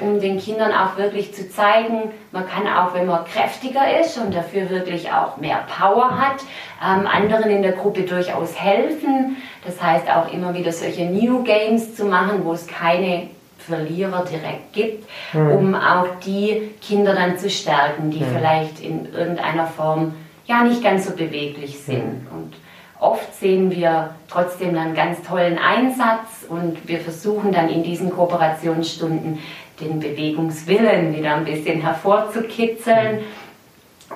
um 0.00 0.20
den 0.20 0.38
Kindern 0.38 0.72
auch 0.72 0.96
wirklich 0.96 1.34
zu 1.34 1.48
zeigen, 1.50 2.10
man 2.32 2.46
kann 2.48 2.66
auch, 2.66 2.94
wenn 2.94 3.06
man 3.06 3.24
kräftiger 3.24 4.00
ist 4.00 4.18
und 4.18 4.34
dafür 4.34 4.70
wirklich 4.70 5.12
auch 5.12 5.36
mehr 5.36 5.64
Power 5.78 6.18
hat, 6.18 6.40
ähm, 6.82 7.06
anderen 7.06 7.50
in 7.50 7.62
der 7.62 7.72
Gruppe 7.72 8.02
durchaus 8.02 8.60
helfen. 8.60 9.36
Das 9.64 9.82
heißt 9.82 10.08
auch 10.10 10.32
immer 10.32 10.54
wieder 10.54 10.72
solche 10.72 11.04
New 11.04 11.42
Games 11.42 11.94
zu 11.94 12.04
machen, 12.04 12.44
wo 12.44 12.52
es 12.52 12.66
keine 12.66 13.28
Verlierer 13.58 14.24
direkt 14.24 14.72
gibt, 14.72 15.08
mhm. 15.32 15.50
um 15.50 15.74
auch 15.74 16.06
die 16.24 16.70
Kinder 16.82 17.14
dann 17.14 17.38
zu 17.38 17.48
stärken, 17.48 18.10
die 18.10 18.20
mhm. 18.20 18.36
vielleicht 18.36 18.80
in 18.80 19.12
irgendeiner 19.12 19.66
Form 19.66 20.14
ja 20.46 20.62
nicht 20.62 20.82
ganz 20.82 21.06
so 21.06 21.12
beweglich 21.12 21.78
sind. 21.78 22.24
Mhm. 22.24 22.36
Und 22.36 22.54
oft 23.00 23.34
sehen 23.34 23.70
wir 23.70 24.14
trotzdem 24.28 24.76
einen 24.76 24.94
ganz 24.94 25.22
tollen 25.22 25.58
Einsatz 25.58 26.44
und 26.48 26.86
wir 26.86 27.00
versuchen 27.00 27.52
dann 27.52 27.68
in 27.68 27.82
diesen 27.82 28.10
Kooperationsstunden 28.10 29.38
den 29.80 30.00
Bewegungswillen 30.00 31.16
wieder 31.16 31.34
ein 31.34 31.44
bisschen 31.44 31.80
hervorzukitzeln 31.80 33.20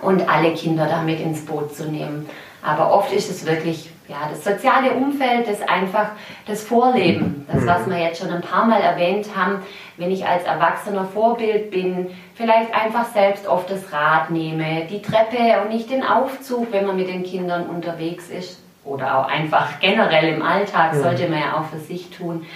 und 0.03 0.29
alle 0.29 0.55
Kinder 0.55 0.87
damit 0.87 1.21
ins 1.21 1.45
Boot 1.45 1.75
zu 1.75 1.91
nehmen. 1.91 2.29
Aber 2.63 2.93
oft 2.93 3.13
ist 3.13 3.31
es 3.31 3.47
wirklich 3.47 3.91
ja, 4.09 4.29
das 4.31 4.43
soziale 4.43 4.93
Umfeld, 4.93 5.47
das 5.47 5.61
einfach 5.63 6.11
das 6.47 6.63
Vorleben, 6.63 7.47
das 7.53 7.67
was 7.67 7.87
wir 7.87 7.99
jetzt 7.99 8.21
schon 8.21 8.31
ein 8.31 8.41
paar 8.41 8.65
Mal 8.65 8.81
erwähnt 8.81 9.29
haben, 9.37 9.63
wenn 9.99 10.11
ich 10.11 10.27
als 10.27 10.45
Erwachsener 10.45 11.05
Vorbild 11.05 11.71
bin, 11.71 12.09
vielleicht 12.35 12.75
einfach 12.75 13.07
selbst 13.13 13.47
oft 13.47 13.71
das 13.71 13.93
Rad 13.93 14.31
nehme, 14.31 14.87
die 14.91 15.03
Treppe 15.03 15.61
und 15.63 15.69
nicht 15.69 15.91
den 15.91 16.03
Aufzug, 16.03 16.73
wenn 16.73 16.87
man 16.87 16.97
mit 16.97 17.09
den 17.09 17.23
Kindern 17.23 17.67
unterwegs 17.67 18.31
ist 18.31 18.61
oder 18.85 19.19
auch 19.19 19.29
einfach 19.29 19.79
generell 19.81 20.35
im 20.35 20.43
Alltag 20.43 20.95
sollte 20.95 21.29
man 21.29 21.41
ja 21.41 21.59
auch 21.59 21.67
für 21.67 21.79
sich 21.79 22.09
tun, 22.11 22.47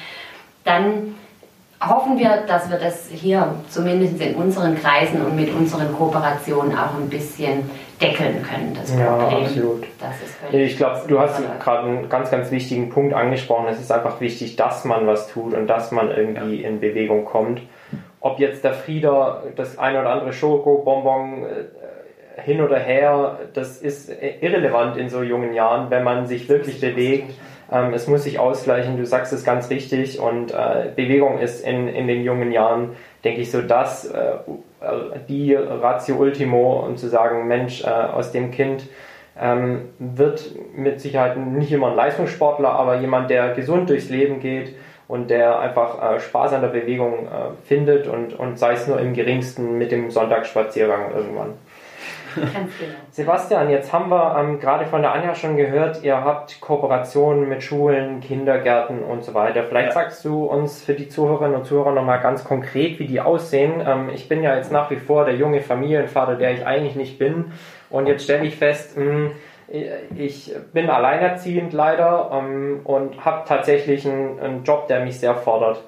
dann 0.64 1.16
hoffen 1.88 2.18
wir, 2.18 2.44
dass 2.46 2.70
wir 2.70 2.78
das 2.78 3.08
hier 3.10 3.54
zumindest 3.68 4.20
in 4.20 4.34
unseren 4.34 4.76
Kreisen 4.76 5.24
und 5.24 5.36
mit 5.36 5.52
unseren 5.52 5.92
Kooperationen 5.92 6.76
auch 6.76 6.94
ein 6.94 7.08
bisschen 7.08 7.68
deckeln 8.00 8.42
können, 8.42 8.74
das 8.74 8.96
Ja, 8.96 9.16
Problem. 9.16 9.44
absolut. 9.44 9.82
Ist 9.82 10.34
völlig 10.50 10.72
Ich 10.72 10.76
glaube, 10.76 11.00
du 11.06 11.20
hast 11.20 11.40
gerade 11.60 11.88
einen 11.88 12.08
ganz, 12.08 12.30
ganz 12.30 12.50
wichtigen 12.50 12.88
Punkt 12.90 13.14
angesprochen. 13.14 13.66
Es 13.68 13.80
ist 13.80 13.92
einfach 13.92 14.20
wichtig, 14.20 14.56
dass 14.56 14.84
man 14.84 15.06
was 15.06 15.28
tut 15.28 15.54
und 15.54 15.66
dass 15.66 15.92
man 15.92 16.10
irgendwie 16.10 16.62
in 16.64 16.80
Bewegung 16.80 17.24
kommt. 17.24 17.60
Ob 18.20 18.38
jetzt 18.38 18.64
der 18.64 18.74
Frieder 18.74 19.42
das 19.56 19.78
ein 19.78 19.96
oder 19.96 20.10
andere 20.10 20.32
Schokobonbon 20.32 21.44
äh, 21.44 22.40
hin 22.40 22.60
oder 22.60 22.78
her, 22.78 23.38
das 23.54 23.78
ist 23.78 24.08
äh, 24.10 24.34
irrelevant 24.40 24.96
in 24.96 25.08
so 25.08 25.22
jungen 25.22 25.52
Jahren, 25.54 25.90
wenn 25.90 26.04
man 26.04 26.26
sich 26.26 26.48
wirklich 26.48 26.80
bewegt. 26.80 27.32
Ähm, 27.72 27.94
es 27.94 28.06
muss 28.06 28.24
sich 28.24 28.38
ausgleichen, 28.38 28.98
du 28.98 29.06
sagst 29.06 29.32
es 29.32 29.44
ganz 29.44 29.70
richtig 29.70 30.20
und 30.20 30.52
äh, 30.52 30.90
Bewegung 30.94 31.38
ist 31.38 31.64
in, 31.64 31.88
in 31.88 32.06
den 32.06 32.22
jungen 32.22 32.52
Jahren, 32.52 32.90
denke 33.24 33.40
ich, 33.40 33.50
so 33.50 33.62
das, 33.62 34.04
äh, 34.04 34.34
äh, 34.80 35.18
die 35.28 35.54
Ratio 35.54 36.16
Ultimo, 36.16 36.84
um 36.86 36.96
zu 36.96 37.08
sagen, 37.08 37.48
Mensch, 37.48 37.82
äh, 37.82 37.88
aus 37.88 38.30
dem 38.30 38.50
Kind 38.50 38.88
ähm, 39.40 39.88
wird 39.98 40.54
mit 40.76 41.00
Sicherheit 41.00 41.38
nicht 41.38 41.72
immer 41.72 41.88
ein 41.88 41.96
Leistungssportler, 41.96 42.68
aber 42.68 43.00
jemand, 43.00 43.30
der 43.30 43.54
gesund 43.54 43.88
durchs 43.88 44.10
Leben 44.10 44.40
geht 44.40 44.74
und 45.08 45.30
der 45.30 45.58
einfach 45.58 46.16
äh, 46.16 46.20
Spaß 46.20 46.52
an 46.52 46.60
der 46.60 46.68
Bewegung 46.68 47.26
äh, 47.26 47.66
findet 47.66 48.06
und, 48.06 48.38
und 48.38 48.58
sei 48.58 48.72
es 48.72 48.86
nur 48.86 49.00
im 49.00 49.14
geringsten 49.14 49.78
mit 49.78 49.92
dem 49.92 50.10
Sonntagsspaziergang 50.10 51.12
irgendwann. 51.14 51.54
Ganz 52.34 52.54
genau. 52.78 52.92
Sebastian, 53.10 53.70
jetzt 53.70 53.92
haben 53.92 54.10
wir 54.10 54.36
ähm, 54.38 54.60
gerade 54.60 54.86
von 54.86 55.02
der 55.02 55.12
Anja 55.12 55.34
schon 55.34 55.56
gehört, 55.56 56.02
ihr 56.02 56.16
habt 56.24 56.60
Kooperationen 56.60 57.48
mit 57.48 57.62
Schulen, 57.62 58.20
Kindergärten 58.20 59.02
und 59.02 59.24
so 59.24 59.34
weiter. 59.34 59.64
Vielleicht 59.64 59.88
Ja. 59.88 59.92
sagst 59.92 60.24
du 60.24 60.44
uns 60.44 60.82
für 60.82 60.94
die 60.94 61.08
Zuhörerinnen 61.08 61.56
und 61.56 61.64
Zuhörer 61.66 61.92
nochmal 61.92 62.20
ganz 62.20 62.44
konkret, 62.44 62.98
wie 62.98 63.06
die 63.06 63.20
aussehen. 63.20 63.82
Ähm, 63.86 64.10
ich 64.14 64.28
bin 64.28 64.42
ja 64.42 64.56
jetzt 64.56 64.72
nach 64.72 64.90
wie 64.90 64.96
vor 64.96 65.24
der 65.24 65.34
junge 65.34 65.60
Familienvater, 65.60 66.36
der 66.36 66.52
ich 66.52 66.66
eigentlich 66.66 66.96
nicht 66.96 67.18
bin. 67.18 67.52
Und 67.90 68.06
jetzt 68.06 68.24
stelle 68.24 68.44
ich 68.46 68.56
fest, 68.56 68.96
mh, 68.96 69.30
ich 70.16 70.54
bin 70.72 70.90
alleinerziehend 70.90 71.72
leider 71.72 72.30
ähm, 72.32 72.80
und 72.84 73.24
habe 73.24 73.42
tatsächlich 73.46 74.06
einen, 74.06 74.38
einen 74.40 74.64
Job, 74.64 74.86
der 74.88 75.00
mich 75.04 75.18
sehr 75.18 75.34
fordert. 75.34 75.82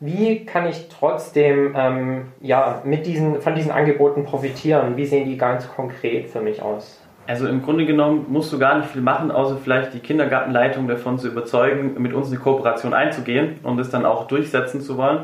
Wie 0.00 0.44
kann 0.44 0.66
ich 0.66 0.88
trotzdem 0.88 1.74
ähm, 1.76 2.32
ja, 2.40 2.82
mit 2.84 3.06
diesen, 3.06 3.40
von 3.40 3.54
diesen 3.54 3.70
Angeboten 3.70 4.24
profitieren? 4.24 4.96
Wie 4.96 5.06
sehen 5.06 5.26
die 5.26 5.36
ganz 5.36 5.68
konkret 5.68 6.30
für 6.30 6.40
mich 6.40 6.60
aus? 6.60 7.00
Also 7.26 7.48
im 7.48 7.62
Grunde 7.62 7.86
genommen 7.86 8.26
musst 8.28 8.52
du 8.52 8.58
gar 8.58 8.78
nicht 8.78 8.90
viel 8.90 9.00
machen, 9.00 9.30
außer 9.30 9.56
vielleicht 9.56 9.94
die 9.94 10.00
Kindergartenleitung 10.00 10.88
davon 10.88 11.18
zu 11.18 11.28
überzeugen, 11.28 11.94
mit 12.02 12.12
uns 12.12 12.28
eine 12.28 12.38
Kooperation 12.38 12.92
einzugehen 12.92 13.60
und 13.62 13.78
es 13.78 13.88
dann 13.88 14.04
auch 14.04 14.26
durchsetzen 14.26 14.82
zu 14.82 14.98
wollen, 14.98 15.20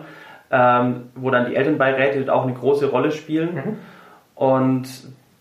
ähm, 0.50 1.11
wo 1.14 1.30
dann 1.30 1.50
die 1.50 1.56
Elternbeiräte 1.56 2.33
auch 2.33 2.44
eine 2.44 2.54
große 2.54 2.87
Rolle 2.87 3.11
spielen. 3.11 3.78
Und 4.35 4.88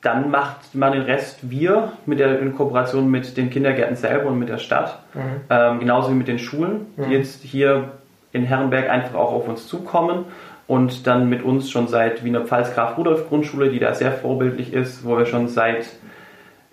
dann 0.02 0.32
macht 0.32 0.76
man 0.76 0.94
den 0.94 1.04
Rest 1.04 1.50
wir 1.50 1.94
mit 2.06 2.20
der 2.20 2.40
in 2.40 2.56
Kooperation 2.56 3.10
mit 3.10 3.38
den 3.38 3.50
Kindergärten 3.50 3.96
selber 3.96 4.30
und 4.30 4.40
mit 4.40 4.50
der 4.50 4.58
Stadt, 4.58 5.00
ähm, 5.50 5.80
genauso 5.80 6.12
wie 6.12 6.16
mit 6.16 6.28
den 6.28 6.40
Schulen, 6.40 6.88
die 6.98 7.14
jetzt 7.14 7.44
hier 7.44 7.99
in 8.32 8.44
Herrenberg 8.44 8.90
einfach 8.90 9.16
auch 9.16 9.34
auf 9.34 9.48
uns 9.48 9.68
zukommen 9.68 10.26
und 10.68 11.08
dann 11.08 11.30
mit 11.30 11.44
uns 11.44 11.72
schon 11.72 11.88
seit 11.88 12.24
Wiener 12.24 12.42
Pfalz 12.42 12.74
Graf 12.74 12.98
Rudolf 12.98 13.28
Grundschule, 13.30 13.70
die 13.70 13.80
da 13.80 13.94
sehr 13.94 14.12
vorbildlich 14.12 14.74
ist, 14.74 15.06
wo 15.06 15.18
wir 15.18 15.26
schon 15.26 15.48
seit 15.48 15.88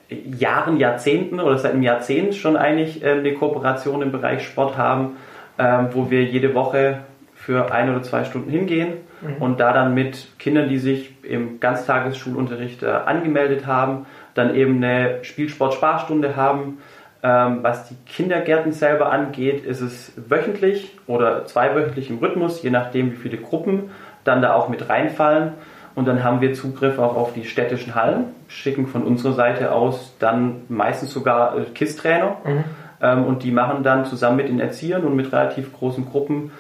Jahren, 0.09 0.79
Jahrzehnten 0.79 1.41
oder 1.41 1.59
seit 1.59 1.73
einem 1.73 1.83
Jahrzehnt 1.83 2.35
schon 2.35 2.57
eigentlich 2.57 3.03
ähm, 3.03 3.21
eine 3.21 3.35
Kooperation 3.35 4.03
im 4.03 4.13
Bereich 4.13 4.47
Sport 4.47 4.77
haben, 4.77 5.17
ähm, 5.59 5.89
wo 5.93 6.11
wir 6.11 6.23
jede 6.25 6.55
Woche 6.55 7.01
für 7.35 7.73
ein 7.73 7.91
oder 7.91 8.03
zwei 8.03 8.25
Stunden 8.25 8.51
hingehen 8.51 8.95
und 9.41 9.61
da 9.61 9.73
dann 9.73 9.95
mit 9.95 10.39
Kindern, 10.39 10.69
die 10.69 10.79
sich 10.79 11.15
im 11.23 11.61
Ganztagesschulunterricht 11.61 12.83
äh, 12.83 12.87
angemeldet 12.87 13.67
haben, 13.67 14.07
dann 14.35 14.55
eben 14.55 14.77
eine 14.77 15.25
Spielsport-Sparstunde 15.25 16.37
haben. 16.37 16.79
Ähm, 17.23 17.59
was 17.63 17.89
die 17.89 17.97
Kindergärten 18.07 18.73
selber 18.73 19.11
angeht, 19.11 19.65
ist 19.65 19.81
es 19.81 20.13
wöchentlich 20.17 20.97
oder 21.07 21.47
zweiwöchentlich 21.47 22.11
im 22.11 22.19
Rhythmus, 22.19 22.63
je 22.63 22.71
nachdem 22.71 23.13
wie 23.13 23.17
viele 23.17 23.39
Gruppen 23.39 23.91
dann 24.25 24.43
da 24.43 24.55
auch 24.55 24.69
mit 24.69 24.89
reinfallen. 24.89 25.53
Und 25.95 26.07
dann 26.07 26.23
haben 26.23 26.43
wir 26.43 26.53
Zugriff 26.53 26.99
auch 26.99 27.17
auf 27.17 27.33
die 27.33 27.45
städtischen 27.45 27.95
Hallen, 27.95 28.27
schicken 28.49 28.87
von 28.87 29.03
unserer 29.03 29.33
Seite 29.33 29.73
aus 29.73 30.15
dann 30.19 30.63
meistens 30.69 31.11
sogar 31.11 31.57
äh, 31.57 31.65
KISS-Trainer. 31.65 32.37
Ähm, 33.01 33.25
und 33.25 33.43
die 33.43 33.51
machen 33.51 33.83
dann 33.83 34.05
zusammen 34.05 34.37
mit 34.37 34.49
den 34.49 34.61
Erziehern 34.61 35.05
und 35.05 35.17
mit 35.17 35.33
relativ 35.33 35.73
großen 35.73 36.05
Gruppen 36.07 36.51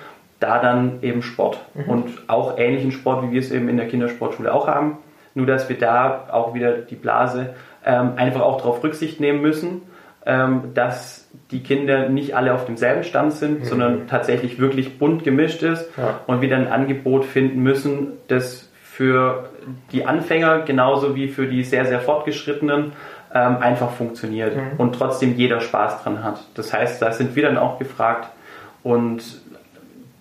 da 0.40 0.58
dann 0.58 0.98
eben 1.02 1.22
Sport. 1.22 1.58
Und 1.86 2.10
auch 2.28 2.58
ähnlichen 2.58 2.92
Sport, 2.92 3.24
wie 3.24 3.32
wir 3.32 3.40
es 3.40 3.50
eben 3.50 3.68
in 3.68 3.76
der 3.76 3.88
Kindersportschule 3.88 4.52
auch 4.52 4.68
haben. 4.68 4.98
Nur, 5.34 5.46
dass 5.46 5.68
wir 5.68 5.78
da 5.78 6.28
auch 6.32 6.54
wieder 6.54 6.72
die 6.72 6.94
Blase 6.94 7.54
ähm, 7.84 8.12
einfach 8.16 8.40
auch 8.40 8.58
darauf 8.58 8.82
Rücksicht 8.82 9.20
nehmen 9.20 9.40
müssen, 9.42 9.82
ähm, 10.26 10.72
dass 10.74 11.28
die 11.50 11.62
Kinder 11.62 12.08
nicht 12.08 12.34
alle 12.34 12.52
auf 12.52 12.64
demselben 12.66 13.04
Stand 13.04 13.32
sind, 13.32 13.64
sondern 13.64 14.08
tatsächlich 14.08 14.58
wirklich 14.58 14.98
bunt 14.98 15.22
gemischt 15.22 15.62
ist 15.62 15.88
Ja. 15.96 16.20
und 16.26 16.40
wir 16.40 16.48
dann 16.50 16.66
ein 16.66 16.72
Angebot 16.72 17.24
finden 17.24 17.62
müssen, 17.62 18.08
das 18.28 18.68
für 18.82 19.50
die 19.92 20.04
Anfänger 20.04 20.60
genauso 20.60 21.14
wie 21.14 21.28
für 21.28 21.46
die 21.46 21.62
sehr, 21.62 21.84
sehr 21.84 22.00
fortgeschrittenen 22.00 22.92
ähm, 23.34 23.56
einfach 23.60 23.90
funktioniert 23.90 24.56
und 24.78 24.94
trotzdem 24.94 25.34
jeder 25.36 25.60
Spaß 25.60 26.02
dran 26.02 26.24
hat. 26.24 26.40
Das 26.54 26.72
heißt, 26.72 27.00
da 27.02 27.12
sind 27.12 27.36
wir 27.36 27.42
dann 27.44 27.58
auch 27.58 27.78
gefragt 27.78 28.28
und 28.82 29.22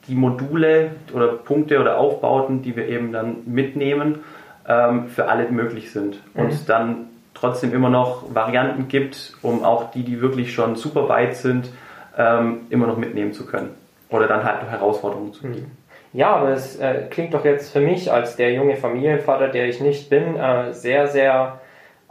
die 0.07 0.15
Module 0.15 0.91
oder 1.13 1.27
Punkte 1.29 1.79
oder 1.79 1.97
Aufbauten, 1.97 2.61
die 2.61 2.75
wir 2.75 2.87
eben 2.87 3.11
dann 3.11 3.37
mitnehmen, 3.45 4.19
ähm, 4.67 5.07
für 5.07 5.29
alle 5.29 5.49
möglich 5.49 5.91
sind. 5.91 6.19
Und 6.35 6.69
dann 6.69 7.07
trotzdem 7.35 7.73
immer 7.73 7.89
noch 7.89 8.23
Varianten 8.33 8.87
gibt, 8.87 9.33
um 9.43 9.63
auch 9.63 9.91
die, 9.91 10.03
die 10.03 10.21
wirklich 10.21 10.53
schon 10.53 10.75
super 10.75 11.07
weit 11.07 11.35
sind, 11.35 11.69
ähm, 12.17 12.61
immer 12.69 12.87
noch 12.87 12.97
mitnehmen 12.97 13.33
zu 13.33 13.45
können. 13.45 13.69
Oder 14.09 14.27
dann 14.27 14.43
halt 14.43 14.63
noch 14.63 14.71
Herausforderungen 14.71 15.33
zu 15.33 15.43
bieten. 15.43 15.77
Ja, 16.13 16.37
aber 16.37 16.49
es 16.49 16.79
äh, 16.79 17.07
klingt 17.09 17.33
doch 17.33 17.43
jetzt 17.43 17.73
für 17.73 17.81
mich 17.81 18.11
als 18.11 18.37
der 18.37 18.53
junge 18.53 18.77
Familienvater, 18.77 19.49
der 19.49 19.67
ich 19.67 19.81
nicht 19.81 20.09
bin, 20.09 20.37
äh, 20.37 20.71
sehr, 20.71 21.07
sehr 21.07 21.59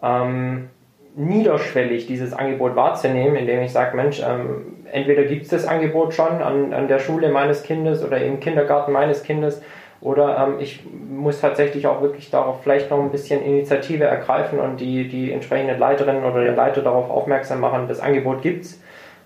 ähm, 0.03 0.69
niederschwellig, 1.17 2.07
dieses 2.07 2.35
Angebot 2.35 2.77
wahrzunehmen, 2.77 3.37
indem 3.37 3.63
ich 3.63 3.73
sage, 3.73 3.97
Mensch, 3.97 4.21
ähm, 4.21 4.85
entweder 4.93 5.23
gibt 5.25 5.45
es 5.45 5.49
das 5.49 5.67
Angebot 5.67 6.13
schon 6.13 6.43
an, 6.43 6.75
an 6.75 6.89
der 6.89 6.99
Schule 6.99 7.31
meines 7.31 7.63
Kindes 7.63 8.05
oder 8.05 8.19
im 8.19 8.41
Kindergarten 8.41 8.93
meines 8.93 9.23
Kindes 9.23 9.63
oder 10.05 10.37
ähm, 10.38 10.61
ich 10.61 10.83
muss 10.85 11.40
tatsächlich 11.40 11.87
auch 11.87 12.03
wirklich 12.03 12.31
darauf 12.31 12.62
vielleicht 12.62 12.90
noch 12.90 13.01
ein 13.01 13.11
bisschen 13.11 13.43
Initiative 13.43 14.05
ergreifen 14.05 14.59
und 14.59 14.79
die, 14.79 15.09
die 15.09 15.33
entsprechende 15.33 15.77
Leiterin 15.77 16.23
oder 16.25 16.45
den 16.45 16.55
Leiter 16.55 16.83
darauf 16.83 17.09
aufmerksam 17.09 17.61
machen, 17.61 17.88
das 17.88 18.01
Angebot 18.01 18.43
gibt's. 18.43 18.83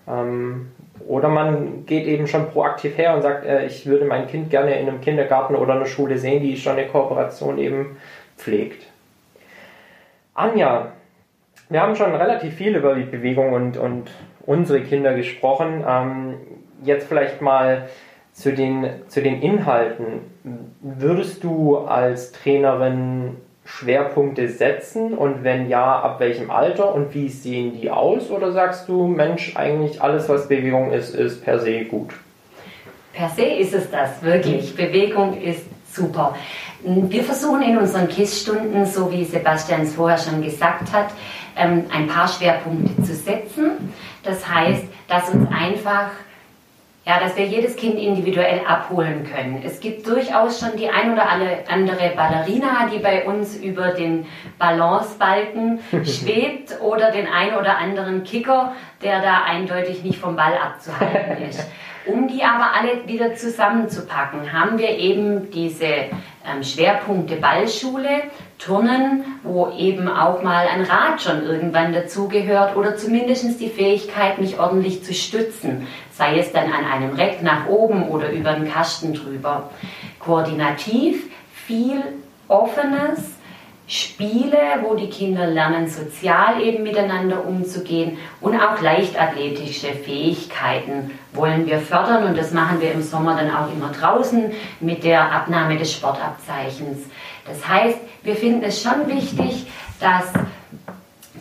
Ähm, 0.07 0.71
oder 1.05 1.27
man 1.27 1.85
geht 1.85 2.05
eben 2.07 2.27
schon 2.27 2.49
proaktiv 2.49 2.97
her 2.97 3.13
und 3.13 3.23
sagt, 3.23 3.45
äh, 3.45 3.65
ich 3.65 3.87
würde 3.87 4.05
mein 4.05 4.27
Kind 4.27 4.49
gerne 4.49 4.79
in 4.79 4.87
einem 4.87 5.01
Kindergarten 5.01 5.55
oder 5.55 5.73
einer 5.73 5.85
Schule 5.85 6.17
sehen, 6.17 6.41
die 6.41 6.55
schon 6.55 6.77
eine 6.77 6.87
Kooperation 6.87 7.57
eben 7.57 7.97
pflegt. 8.37 8.87
Anja, 10.33 10.93
wir 11.67 11.81
haben 11.81 11.97
schon 11.97 12.15
relativ 12.15 12.53
viel 12.53 12.77
über 12.77 12.95
die 12.95 13.03
Bewegung 13.03 13.51
und, 13.51 13.75
und 13.75 14.11
unsere 14.45 14.79
Kinder 14.79 15.13
gesprochen. 15.13 15.83
Ähm, 15.85 16.35
jetzt 16.83 17.09
vielleicht 17.09 17.41
mal 17.41 17.89
zu 18.39 18.53
den, 18.53 18.87
zu 19.09 19.21
den 19.21 19.41
Inhalten. 19.41 20.21
Würdest 20.81 21.43
du 21.43 21.77
als 21.77 22.31
Trainerin 22.31 23.35
Schwerpunkte 23.65 24.47
setzen 24.47 25.13
und 25.13 25.43
wenn 25.43 25.67
ja, 25.67 25.99
ab 25.99 26.21
welchem 26.21 26.49
Alter 26.49 26.95
und 26.95 27.13
wie 27.13 27.27
sehen 27.27 27.73
die 27.79 27.91
aus? 27.91 28.31
Oder 28.31 28.53
sagst 28.53 28.87
du, 28.87 29.07
Mensch, 29.07 29.57
eigentlich 29.57 30.01
alles, 30.01 30.29
was 30.29 30.47
Bewegung 30.47 30.91
ist, 30.91 31.13
ist 31.13 31.43
per 31.43 31.59
se 31.59 31.83
gut? 31.83 32.13
Per 33.13 33.27
se 33.29 33.43
ist 33.43 33.73
es 33.73 33.91
das, 33.91 34.23
wirklich. 34.23 34.73
Bewegung 34.73 35.39
ist 35.39 35.65
super. 35.93 36.33
Wir 36.81 37.23
versuchen 37.25 37.61
in 37.61 37.77
unseren 37.77 38.07
KISS-Stunden, 38.07 38.85
so 38.85 39.11
wie 39.11 39.25
Sebastian 39.25 39.81
es 39.81 39.95
vorher 39.95 40.17
schon 40.17 40.41
gesagt 40.41 40.93
hat, 40.93 41.07
ähm, 41.57 41.83
ein 41.93 42.07
paar 42.07 42.29
Schwerpunkte 42.29 43.03
zu 43.03 43.13
setzen. 43.13 43.93
Das 44.23 44.49
heißt, 44.49 44.85
dass 45.09 45.29
uns 45.29 45.47
einfach 45.51 46.11
Ja, 47.09 47.19
dass 47.19 47.35
wir 47.35 47.47
jedes 47.47 47.75
Kind 47.75 47.95
individuell 47.95 48.61
abholen 48.67 49.27
können. 49.27 49.63
Es 49.65 49.79
gibt 49.79 50.07
durchaus 50.07 50.59
schon 50.59 50.77
die 50.77 50.89
ein 50.89 51.11
oder 51.11 51.27
andere 51.27 52.11
Ballerina, 52.15 52.87
die 52.93 52.99
bei 52.99 53.25
uns 53.25 53.57
über 53.57 53.93
den 53.93 54.27
Balancebalken 54.59 55.79
schwebt 56.05 56.79
oder 56.81 57.09
den 57.09 57.25
ein 57.25 57.55
oder 57.55 57.79
anderen 57.79 58.23
Kicker, 58.23 58.75
der 59.01 59.23
da 59.23 59.41
eindeutig 59.43 60.03
nicht 60.03 60.19
vom 60.19 60.35
Ball 60.35 60.53
abzuhalten 60.55 61.49
ist. 61.49 61.67
Um 62.05 62.27
die 62.27 62.43
aber 62.43 62.75
alle 62.75 63.07
wieder 63.07 63.33
zusammenzupacken, 63.33 64.53
haben 64.53 64.77
wir 64.77 64.89
eben 64.89 65.49
diese 65.49 65.85
ähm, 65.85 66.61
Schwerpunkte 66.61 67.37
Ballschule, 67.37 68.21
Turnen, 68.59 69.23
wo 69.43 69.71
eben 69.77 70.09
auch 70.09 70.43
mal 70.43 70.67
ein 70.67 70.83
Rad 70.83 71.21
schon 71.21 71.43
irgendwann 71.43 71.93
dazugehört 71.93 72.75
oder 72.75 72.97
zumindest 72.97 73.59
die 73.61 73.69
Fähigkeit, 73.69 74.37
mich 74.37 74.59
ordentlich 74.59 75.03
zu 75.03 75.13
stützen, 75.13 75.87
sei 76.11 76.37
es 76.37 76.51
dann 76.51 76.71
an 76.71 76.85
einem 76.85 77.15
Reck 77.15 77.41
nach 77.41 77.67
oben 77.67 78.09
oder 78.09 78.31
über 78.31 78.51
einen 78.51 78.69
Kasten 78.69 79.13
drüber. 79.13 79.69
Koordinativ, 80.19 81.29
viel 81.53 82.03
Offenes, 82.49 83.39
Spiele, 83.87 84.57
wo 84.83 84.93
die 84.93 85.09
Kinder 85.09 85.47
lernen, 85.47 85.87
sozial 85.87 86.61
eben 86.61 86.83
miteinander 86.83 87.43
umzugehen 87.43 88.19
und 88.39 88.55
auch 88.55 88.79
leichtathletische 88.81 89.93
Fähigkeiten 89.93 91.09
wollen 91.33 91.65
wir 91.65 91.79
fördern 91.79 92.25
und 92.25 92.37
das 92.37 92.51
machen 92.51 92.81
wir 92.81 92.91
im 92.91 93.01
Sommer 93.01 93.35
dann 93.35 93.49
auch 93.49 93.73
immer 93.73 93.89
draußen 93.91 94.51
mit 94.79 95.03
der 95.03 95.31
Abnahme 95.31 95.77
des 95.77 95.91
Sportabzeichens. 95.91 96.99
Das 97.49 97.67
heißt, 97.67 97.97
wir 98.23 98.35
finden 98.35 98.63
es 98.63 98.81
schon 98.81 99.07
wichtig, 99.07 99.65
dass 99.99 100.31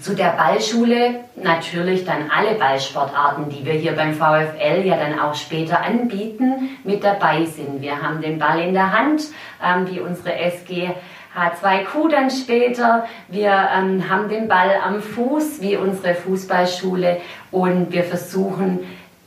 zu 0.01 0.15
der 0.15 0.31
Ballschule 0.31 1.21
natürlich 1.37 2.05
dann 2.05 2.31
alle 2.31 2.55
Ballsportarten, 2.55 3.49
die 3.49 3.65
wir 3.65 3.75
hier 3.75 3.93
beim 3.93 4.15
VfL 4.15 4.85
ja 4.85 4.97
dann 4.97 5.19
auch 5.19 5.35
später 5.35 5.83
anbieten, 5.83 6.79
mit 6.85 7.03
dabei 7.03 7.45
sind. 7.45 7.83
Wir 7.83 8.01
haben 8.01 8.21
den 8.21 8.39
Ball 8.39 8.61
in 8.61 8.75
der 8.75 8.93
Hand, 8.93 9.23
ähm, 9.63 9.89
wie 9.91 10.01
unsere 10.01 10.37
SG 10.37 10.91
H2Q 11.37 12.11
dann 12.11 12.31
später. 12.31 13.07
Wir 13.29 13.69
ähm, 13.77 14.09
haben 14.09 14.29
den 14.29 14.49
Ball 14.49 14.71
am 14.85 15.01
Fuß, 15.01 15.61
wie 15.61 15.77
unsere 15.77 16.15
Fußballschule. 16.15 17.21
Und 17.51 17.93
wir 17.93 18.05
versuchen 18.05 18.81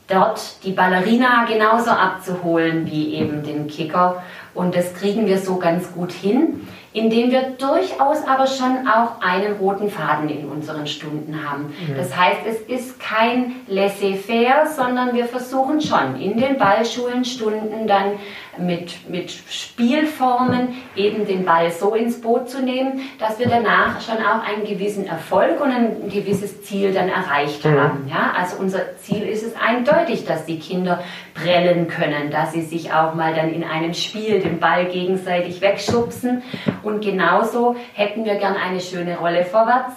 dort 0.08 0.64
die 0.64 0.72
Ballerina 0.72 1.44
genauso 1.46 1.90
abzuholen 1.90 2.86
wie 2.86 3.14
eben 3.14 3.42
den 3.42 3.66
Kicker. 3.66 4.22
Und 4.54 4.74
das 4.74 4.94
kriegen 4.94 5.26
wir 5.26 5.38
so 5.38 5.56
ganz 5.56 5.92
gut 5.92 6.12
hin 6.12 6.66
indem 6.92 7.30
wir 7.30 7.42
durchaus 7.58 8.26
aber 8.26 8.46
schon 8.46 8.86
auch 8.86 9.20
einen 9.22 9.56
roten 9.56 9.90
Faden 9.90 10.28
in 10.28 10.46
unseren 10.48 10.86
Stunden 10.86 11.48
haben. 11.48 11.64
Mhm. 11.64 11.96
Das 11.96 12.14
heißt, 12.14 12.40
es 12.46 12.60
ist 12.60 13.00
kein 13.00 13.56
laissez-faire, 13.66 14.66
sondern 14.66 15.14
wir 15.14 15.24
versuchen 15.24 15.80
schon 15.80 16.20
in 16.20 16.36
den 16.38 16.58
Ballschulenstunden 16.58 17.86
dann 17.86 18.12
mit, 18.58 19.08
mit 19.08 19.30
Spielformen 19.30 20.74
eben 20.94 21.26
den 21.26 21.44
Ball 21.44 21.70
so 21.70 21.94
ins 21.94 22.20
Boot 22.20 22.50
zu 22.50 22.62
nehmen, 22.62 23.00
dass 23.18 23.38
wir 23.38 23.48
danach 23.48 24.00
schon 24.02 24.18
auch 24.18 24.46
einen 24.46 24.64
gewissen 24.64 25.06
Erfolg 25.06 25.60
und 25.60 25.70
ein 25.70 26.10
gewisses 26.10 26.62
Ziel 26.62 26.92
dann 26.92 27.08
erreicht 27.08 27.64
mhm. 27.64 27.80
haben. 27.80 28.08
Ja? 28.08 28.34
Also 28.36 28.56
unser 28.58 28.96
Ziel 28.98 29.22
ist 29.22 29.42
es 29.42 29.54
eindeutig, 29.56 30.26
dass 30.26 30.44
die 30.44 30.58
Kinder 30.58 31.02
prellen 31.34 31.88
können, 31.88 32.30
dass 32.30 32.52
sie 32.52 32.62
sich 32.62 32.92
auch 32.92 33.14
mal 33.14 33.34
dann 33.34 33.52
in 33.52 33.64
einem 33.64 33.94
Spiel 33.94 34.40
den 34.40 34.60
Ball 34.60 34.86
gegenseitig 34.86 35.60
wegschubsen 35.60 36.42
und 36.82 37.02
genauso 37.02 37.76
hätten 37.94 38.24
wir 38.24 38.34
gern 38.34 38.56
eine 38.56 38.80
schöne 38.80 39.18
Rolle 39.18 39.44
vorwärts 39.44 39.94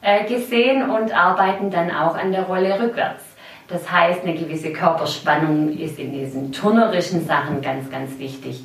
äh, 0.00 0.24
gesehen 0.24 0.88
und 0.88 1.12
arbeiten 1.12 1.70
dann 1.70 1.90
auch 1.90 2.16
an 2.16 2.30
der 2.30 2.44
Rolle 2.44 2.80
rückwärts. 2.80 3.27
Das 3.68 3.90
heißt, 3.90 4.22
eine 4.22 4.34
gewisse 4.34 4.72
Körperspannung 4.72 5.76
ist 5.78 5.98
in 5.98 6.12
diesen 6.12 6.52
turnerischen 6.52 7.26
Sachen 7.26 7.60
ganz, 7.60 7.90
ganz 7.90 8.18
wichtig. 8.18 8.64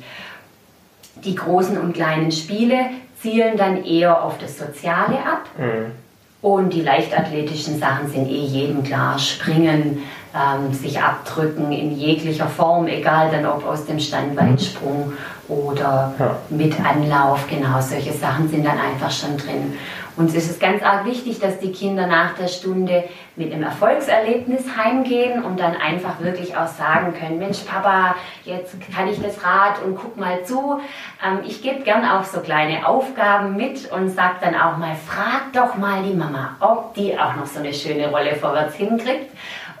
Die 1.16 1.34
großen 1.34 1.78
und 1.78 1.92
kleinen 1.92 2.32
Spiele 2.32 2.86
zielen 3.20 3.56
dann 3.56 3.84
eher 3.84 4.22
auf 4.22 4.38
das 4.38 4.58
Soziale 4.58 5.18
ab. 5.18 5.48
Mhm. 5.58 5.92
Und 6.40 6.74
die 6.74 6.82
leichtathletischen 6.82 7.78
Sachen 7.78 8.08
sind 8.08 8.28
eh 8.28 8.44
jedem 8.44 8.82
klar. 8.82 9.18
Springen, 9.18 10.02
ähm, 10.34 10.74
sich 10.74 11.00
abdrücken 11.00 11.70
in 11.72 11.96
jeglicher 11.96 12.48
Form, 12.48 12.86
egal 12.86 13.30
dann 13.30 13.46
ob 13.46 13.64
aus 13.66 13.86
dem 13.86 13.98
Standweitsprung 13.98 15.12
oder 15.48 16.12
ja. 16.18 16.36
mit 16.50 16.74
Anlauf. 16.80 17.46
Genau, 17.48 17.80
solche 17.80 18.12
Sachen 18.12 18.48
sind 18.48 18.66
dann 18.66 18.78
einfach 18.78 19.10
schon 19.10 19.36
drin. 19.36 19.74
Ist 20.16 20.48
es 20.50 20.60
ganz 20.60 20.80
arg 20.82 21.06
wichtig, 21.06 21.40
dass 21.40 21.58
die 21.58 21.72
Kinder 21.72 22.06
nach 22.06 22.34
der 22.34 22.46
Stunde 22.46 23.04
mit 23.34 23.52
einem 23.52 23.64
Erfolgserlebnis 23.64 24.64
heimgehen 24.76 25.42
und 25.42 25.58
dann 25.58 25.74
einfach 25.74 26.20
wirklich 26.20 26.56
auch 26.56 26.68
sagen 26.68 27.14
können, 27.18 27.40
Mensch 27.40 27.62
Papa, 27.62 28.14
jetzt 28.44 28.76
kann 28.94 29.08
ich 29.08 29.20
das 29.20 29.42
Rad 29.42 29.82
und 29.84 29.96
guck 29.96 30.16
mal 30.16 30.44
zu. 30.44 30.80
Ähm, 31.24 31.40
ich 31.44 31.62
gebe 31.62 31.80
gern 31.80 32.04
auch 32.04 32.22
so 32.22 32.40
kleine 32.40 32.86
Aufgaben 32.86 33.56
mit 33.56 33.90
und 33.90 34.08
sage 34.08 34.36
dann 34.40 34.54
auch 34.54 34.76
mal, 34.76 34.94
frag 34.94 35.52
doch 35.52 35.76
mal 35.76 36.04
die 36.04 36.14
Mama, 36.14 36.56
ob 36.60 36.94
die 36.94 37.18
auch 37.18 37.34
noch 37.34 37.46
so 37.46 37.58
eine 37.58 37.74
schöne 37.74 38.08
Rolle 38.08 38.36
vorwärts 38.36 38.76
hinkriegt 38.76 39.32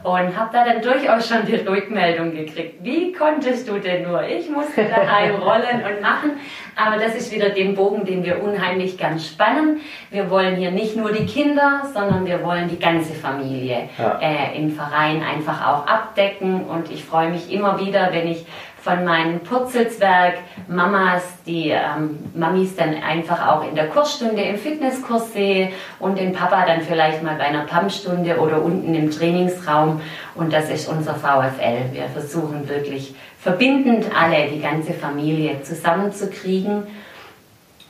und 0.04 0.36
habe 0.36 0.50
da 0.52 0.64
dann 0.66 0.82
durchaus 0.82 1.26
schon 1.26 1.46
die 1.46 1.56
Rückmeldung 1.56 2.32
gekriegt. 2.32 2.84
Wie 2.84 3.10
konntest 3.12 3.66
du 3.66 3.78
denn 3.78 4.02
nur? 4.02 4.22
Ich 4.22 4.50
musste 4.50 4.84
daheim 4.84 5.34
rollen 5.42 5.82
und 5.82 6.02
machen. 6.02 6.32
Aber 6.76 6.98
das 7.02 7.14
ist 7.14 7.32
wieder 7.32 7.48
den 7.48 7.74
Bogen, 7.74 8.04
den 8.04 8.22
wir 8.22 8.42
unheimlich 8.42 8.98
gern 8.98 9.18
spannen. 9.18 9.80
Wir 10.10 10.28
wollen 10.28 10.56
hier 10.56 10.72
nicht 10.72 10.94
nur 10.94 11.10
die 11.10 11.24
Kinder, 11.24 11.84
sondern 11.94 12.26
wir 12.26 12.42
wollen 12.42 12.68
die 12.68 12.78
ganze 12.78 13.14
Familie 13.14 13.88
ja. 13.96 14.18
äh, 14.20 14.58
im 14.58 14.72
Verein 14.72 15.22
einfach 15.22 15.66
auch 15.66 15.86
abdecken. 15.86 16.66
Und 16.66 16.90
ich 16.90 17.02
freue 17.02 17.30
mich 17.30 17.50
immer 17.50 17.80
wieder, 17.80 18.12
wenn 18.12 18.28
ich 18.28 18.44
von 18.84 19.02
meinen 19.02 19.40
Purzelswerk 19.40 20.34
Mamas, 20.68 21.22
die 21.46 21.70
ähm, 21.70 22.18
Mamis 22.34 22.76
dann 22.76 22.94
einfach 23.02 23.48
auch 23.48 23.66
in 23.66 23.74
der 23.74 23.88
Kursstunde 23.88 24.42
im 24.42 24.58
Fitnesskurs 24.58 25.32
sehe 25.32 25.72
und 25.98 26.18
den 26.18 26.34
Papa 26.34 26.66
dann 26.66 26.82
vielleicht 26.82 27.22
mal 27.22 27.36
bei 27.36 27.44
einer 27.44 27.64
Pumpstunde 27.64 28.38
oder 28.38 28.62
unten 28.62 28.94
im 28.94 29.10
Trainingsraum. 29.10 30.02
Und 30.34 30.52
das 30.52 30.68
ist 30.68 30.86
unser 30.86 31.14
VfL. 31.14 31.92
Wir 31.92 32.10
versuchen 32.12 32.68
wirklich 32.68 33.14
verbindend 33.40 34.04
alle, 34.14 34.48
die 34.50 34.60
ganze 34.60 34.92
Familie 34.92 35.62
zusammenzukriegen. 35.62 36.86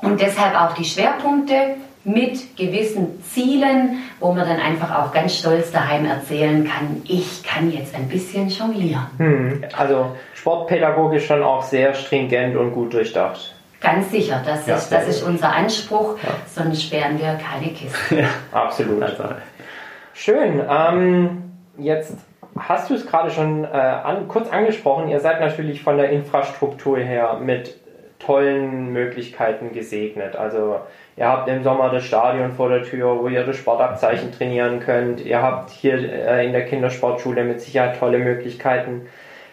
Und 0.01 0.21
deshalb 0.21 0.55
auch 0.55 0.75
die 0.75 0.85
Schwerpunkte 0.85 1.77
mit 2.05 2.57
gewissen 2.57 3.23
Zielen, 3.23 4.03
wo 4.21 4.33
man 4.33 4.47
dann 4.47 4.61
einfach 4.61 4.95
auch 4.95 5.13
ganz 5.13 5.39
stolz 5.39 5.73
daheim 5.73 6.05
erzählen 6.05 6.65
kann, 6.65 7.03
ich 7.05 7.43
kann 7.43 7.71
jetzt 7.73 7.95
ein 7.95 8.09
bisschen 8.09 8.49
jonglieren. 8.49 9.07
Hm, 9.17 9.65
also 9.77 10.15
sportpädagogisch 10.35 11.27
schon 11.27 11.43
auch 11.43 11.63
sehr 11.63 11.95
stringent 11.95 12.57
und 12.57 12.73
gut 12.73 12.93
durchdacht. 12.93 13.55
Ganz 13.81 14.11
sicher, 14.11 14.43
das, 14.45 14.67
ja, 14.67 14.77
ist, 14.77 14.91
das 14.91 15.09
ist 15.09 15.23
unser 15.23 15.53
Anspruch, 15.53 16.17
ja. 16.23 16.31
sonst 16.47 16.91
wären 16.91 17.19
wir 17.19 17.35
keine 17.35 17.73
Kiste. 17.73 18.17
Ja, 18.23 18.29
absolut. 18.53 19.05
Schön. 20.15 20.63
Ähm, 20.71 21.43
jetzt 21.77 22.17
hast 22.59 22.89
du 22.89 22.95
es 22.95 23.07
gerade 23.07 23.31
schon 23.31 23.65
äh, 23.65 23.67
an, 23.67 24.29
kurz 24.29 24.49
angesprochen. 24.51 25.09
Ihr 25.09 25.21
seid 25.21 25.41
natürlich 25.41 25.83
von 25.83 25.97
der 25.97 26.11
Infrastruktur 26.11 26.99
her 26.99 27.39
mit 27.43 27.77
tollen 28.19 28.93
Möglichkeiten 28.93 29.73
gesegnet. 29.73 30.37
Also 30.37 30.81
ihr 31.17 31.29
habt 31.29 31.49
im 31.49 31.63
Sommer 31.63 31.91
das 31.91 32.05
Stadion 32.05 32.53
vor 32.53 32.69
der 32.69 32.83
Tür, 32.83 33.19
wo 33.21 33.29
ihr 33.29 33.45
das 33.45 33.57
Sportabzeichen 33.57 34.33
trainieren 34.33 34.81
könnt. 34.81 35.21
Ihr 35.25 35.43
habt 35.43 35.71
hier 35.71 35.95
äh, 35.95 36.47
in 36.47 36.53
der 36.53 36.67
Kindersportschule 36.67 37.45
mit 37.45 37.61
Sicherheit 37.61 37.99
tolle 37.99 38.19
Möglichkeiten. 38.19 39.07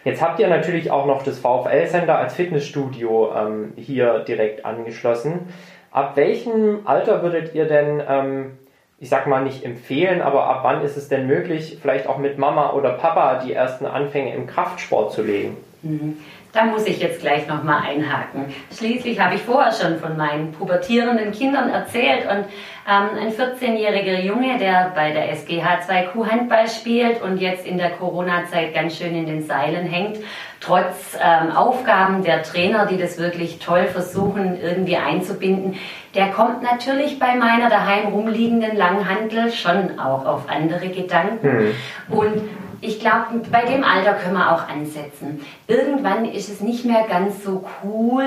Jetzt 0.04 0.20
habt 0.20 0.40
ihr 0.40 0.48
natürlich 0.48 0.90
auch 0.90 1.06
noch 1.06 1.22
das 1.22 1.38
VfL-Center 1.38 2.18
als 2.18 2.34
Fitnessstudio 2.34 3.32
ähm, 3.36 3.72
hier 3.76 4.20
direkt 4.20 4.64
angeschlossen. 4.64 5.52
Ab 5.92 6.16
welchem 6.16 6.80
Alter 6.86 7.22
würdet 7.22 7.54
ihr 7.54 7.66
denn, 7.66 8.02
ähm, 8.08 8.58
ich 8.98 9.08
sag 9.08 9.26
mal 9.26 9.44
nicht 9.44 9.64
empfehlen, 9.64 10.20
aber 10.20 10.46
ab 10.46 10.60
wann 10.62 10.82
ist 10.82 10.96
es 10.96 11.08
denn 11.08 11.26
möglich, 11.26 11.78
vielleicht 11.80 12.08
auch 12.08 12.18
mit 12.18 12.38
Mama 12.38 12.72
oder 12.72 12.94
Papa 12.94 13.42
die 13.44 13.52
ersten 13.52 13.86
Anfänge 13.86 14.34
im 14.34 14.46
Kraftsport 14.46 15.12
zu 15.12 15.22
legen? 15.22 15.56
Mhm. 15.82 16.16
Da 16.52 16.64
muss 16.64 16.86
ich 16.86 17.00
jetzt 17.00 17.20
gleich 17.20 17.48
nochmal 17.48 17.82
einhaken. 17.82 18.44
Schließlich 18.76 19.18
habe 19.18 19.36
ich 19.36 19.42
vorher 19.42 19.72
schon 19.72 19.98
von 19.98 20.18
meinen 20.18 20.52
pubertierenden 20.52 21.32
Kindern 21.32 21.70
erzählt 21.70 22.26
und 22.30 22.44
ähm, 22.86 23.08
ein 23.18 23.32
14-jähriger 23.32 24.20
Junge, 24.20 24.58
der 24.58 24.92
bei 24.94 25.12
der 25.12 25.30
SGH 25.30 25.80
2Q 25.88 26.30
Handball 26.30 26.68
spielt 26.68 27.22
und 27.22 27.38
jetzt 27.38 27.66
in 27.66 27.78
der 27.78 27.90
Corona-Zeit 27.90 28.74
ganz 28.74 28.98
schön 28.98 29.16
in 29.16 29.24
den 29.24 29.42
Seilen 29.42 29.86
hängt, 29.86 30.18
trotz 30.60 31.16
ähm, 31.18 31.52
Aufgaben 31.52 32.22
der 32.22 32.42
Trainer, 32.42 32.84
die 32.84 32.98
das 32.98 33.18
wirklich 33.18 33.58
toll 33.58 33.86
versuchen 33.86 34.60
irgendwie 34.60 34.96
einzubinden, 34.96 35.78
der 36.14 36.28
kommt 36.28 36.62
natürlich 36.62 37.18
bei 37.18 37.34
meiner 37.34 37.70
daheim 37.70 38.08
rumliegenden 38.08 38.76
Langhantel 38.76 39.50
schon 39.52 39.98
auch 39.98 40.26
auf 40.26 40.50
andere 40.50 40.90
Gedanken. 40.90 41.48
Mhm. 41.48 42.14
Und 42.14 42.42
ich 42.84 42.98
glaube, 42.98 43.40
bei 43.52 43.64
dem 43.64 43.84
Alter 43.84 44.14
können 44.14 44.34
wir 44.34 44.50
auch 44.50 44.68
ansetzen. 44.68 45.40
Irgendwann 45.68 46.24
ist 46.24 46.48
es 46.48 46.60
nicht 46.60 46.84
mehr 46.84 47.06
ganz 47.08 47.44
so 47.44 47.64
cool, 47.84 48.26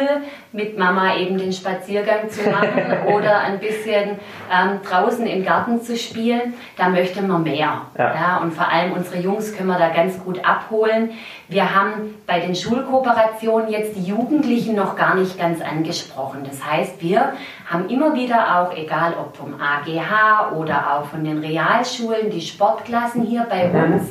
mit 0.53 0.77
Mama 0.77 1.17
eben 1.17 1.37
den 1.37 1.51
Spaziergang 1.51 2.29
zu 2.29 2.49
machen 2.49 2.81
oder 3.13 3.39
ein 3.39 3.59
bisschen 3.59 4.11
ähm, 4.49 4.79
draußen 4.89 5.27
im 5.27 5.43
Garten 5.43 5.81
zu 5.81 5.97
spielen. 5.97 6.53
Da 6.77 6.87
möchte 6.87 7.21
man 7.21 7.43
mehr. 7.43 7.81
Ja. 7.97 8.15
ja. 8.15 8.37
Und 8.37 8.53
vor 8.53 8.69
allem 8.69 8.93
unsere 8.93 9.19
Jungs 9.19 9.53
können 9.55 9.67
wir 9.67 9.77
da 9.77 9.89
ganz 9.89 10.23
gut 10.23 10.45
abholen. 10.45 11.11
Wir 11.49 11.75
haben 11.75 12.15
bei 12.25 12.39
den 12.39 12.55
Schulkooperationen 12.55 13.69
jetzt 13.69 13.97
die 13.97 14.03
Jugendlichen 14.03 14.73
noch 14.73 14.95
gar 14.95 15.15
nicht 15.15 15.37
ganz 15.37 15.59
angesprochen. 15.61 16.45
Das 16.45 16.65
heißt, 16.65 17.01
wir 17.01 17.33
haben 17.65 17.89
immer 17.89 18.13
wieder 18.13 18.59
auch, 18.59 18.75
egal 18.75 19.15
ob 19.19 19.35
vom 19.35 19.55
AGH 19.59 20.53
oder 20.55 20.93
auch 20.93 21.05
von 21.05 21.23
den 21.23 21.39
Realschulen, 21.39 22.29
die 22.29 22.41
Sportklassen 22.41 23.23
hier 23.23 23.45
bei 23.49 23.67
mhm. 23.67 23.93
uns, 23.93 24.09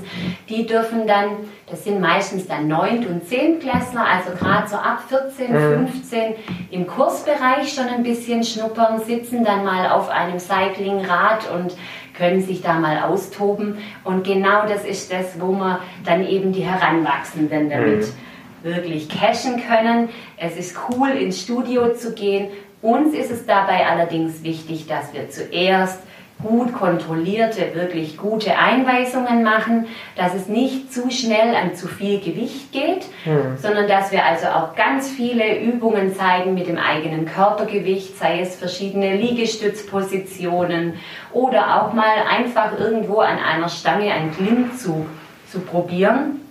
die 0.49 0.67
dürfen 0.67 1.07
dann, 1.07 1.49
das 1.71 1.85
sind 1.85 2.01
meistens 2.01 2.49
dann 2.49 2.67
9. 2.67 3.07
und 3.07 3.29
10. 3.29 3.61
Klässler, 3.61 4.05
also 4.05 4.37
gerade 4.37 4.69
so 4.69 4.77
ab 4.77 5.05
14, 5.09 5.55
15 5.55 6.31
mhm. 6.31 6.35
im 6.71 6.87
Kursbereich 6.87 7.73
schon 7.73 7.87
ein 7.87 8.03
bisschen 8.03 8.43
schnuppern, 8.43 9.01
sitzen 9.01 9.45
dann 9.45 9.65
mal 9.65 9.89
auf 9.91 10.09
einem 10.09 10.41
Cyclingrad 10.41 11.49
und 11.55 11.77
können 12.17 12.41
sich 12.43 12.63
da 12.63 12.75
mal 12.75 13.03
austoben. 13.05 13.79
Und 14.05 14.25
genau 14.25 14.67
das 14.67 14.85
ist 14.85 15.13
das, 15.13 15.41
wo 15.41 15.53
wir 15.53 15.81
dann 16.05 16.27
eben 16.27 16.53
die 16.53 16.63
Heranwachsenden 16.63 17.71
damit 17.71 18.01
mhm. 18.01 18.65
wirklich 18.65 19.09
cashen 19.09 19.63
können. 19.69 20.09
Es 20.37 20.57
ist 20.57 20.77
cool, 20.89 21.11
ins 21.11 21.41
Studio 21.41 21.95
zu 21.95 22.15
gehen. 22.15 22.49
Uns 22.85 23.14
ist 23.14 23.30
es 23.30 23.47
dabei 23.47 23.87
allerdings 23.87 24.43
wichtig, 24.43 24.87
dass 24.87 25.14
wir 25.14 25.30
zuerst 25.30 26.03
gut 26.43 26.74
kontrollierte, 26.74 27.74
wirklich 27.74 28.18
gute 28.18 28.59
Einweisungen 28.59 29.43
machen, 29.43 29.87
dass 30.16 30.35
es 30.35 30.49
nicht 30.49 30.93
zu 30.93 31.11
schnell 31.11 31.55
an 31.55 31.74
zu 31.74 31.89
viel 31.89 32.20
Gewicht 32.20 32.72
geht, 32.72 33.07
mhm. 33.24 33.57
sondern 33.57 33.89
dass 33.89 34.12
wir 34.12 34.26
also 34.26 34.49
auch 34.49 34.76
ganz 34.76 35.09
viele 35.09 35.61
Übungen 35.61 36.14
zeigen 36.14 36.53
mit 36.53 36.68
dem 36.68 36.76
eigenen 36.76 37.24
Körpergewicht, 37.24 38.18
sei 38.18 38.41
es 38.41 38.57
verschiedene 38.57 39.16
Liegestützpositionen 39.16 40.97
oder 41.32 41.80
auch 41.80 41.95
mal 41.95 42.18
einfach 42.28 42.78
irgendwo 42.78 43.20
an 43.20 43.39
einer 43.39 43.70
Stange 43.70 44.12
einen 44.12 44.30
Klimmzug 44.30 45.07
zu 45.51 45.61
probieren. 45.61 46.44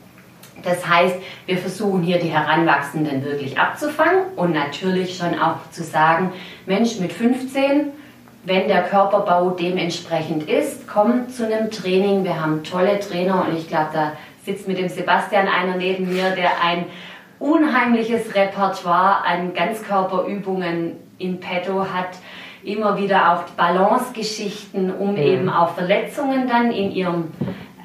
Das 0.63 0.87
heißt, 0.87 1.15
wir 1.45 1.57
versuchen 1.57 2.03
hier 2.03 2.19
die 2.19 2.29
Heranwachsenden 2.29 3.23
wirklich 3.23 3.59
abzufangen 3.59 4.23
und 4.35 4.53
natürlich 4.53 5.17
schon 5.17 5.37
auch 5.39 5.69
zu 5.71 5.83
sagen, 5.83 6.31
Mensch, 6.65 6.99
mit 6.99 7.11
15 7.11 7.91
wenn 8.45 8.67
der 8.67 8.83
Körperbau 8.83 9.51
dementsprechend 9.51 10.49
ist, 10.49 10.87
komm 10.87 11.29
zu 11.29 11.45
einem 11.45 11.71
Training. 11.71 12.23
Wir 12.23 12.41
haben 12.41 12.63
tolle 12.63 12.99
Trainer 12.99 13.45
und 13.47 13.57
ich 13.57 13.69
glaube, 13.69 13.89
da 13.93 14.11
sitzt 14.45 14.67
mit 14.67 14.77
dem 14.77 14.89
Sebastian 14.89 15.47
einer 15.47 15.77
neben 15.77 16.11
mir, 16.11 16.31
der 16.31 16.61
ein 16.61 16.85
unheimliches 17.39 18.35
Repertoire 18.35 19.23
an 19.25 19.53
Ganzkörperübungen 19.53 20.97
in 21.17 21.39
petto 21.39 21.85
hat. 21.85 22.09
Immer 22.63 22.97
wieder 22.97 23.33
auch 23.33 23.43
Balancegeschichten, 23.55 24.93
um 24.93 25.11
mhm. 25.11 25.17
eben 25.17 25.49
auch 25.49 25.75
Verletzungen 25.75 26.47
dann 26.47 26.71
in 26.71 26.91
ihrem 26.91 27.31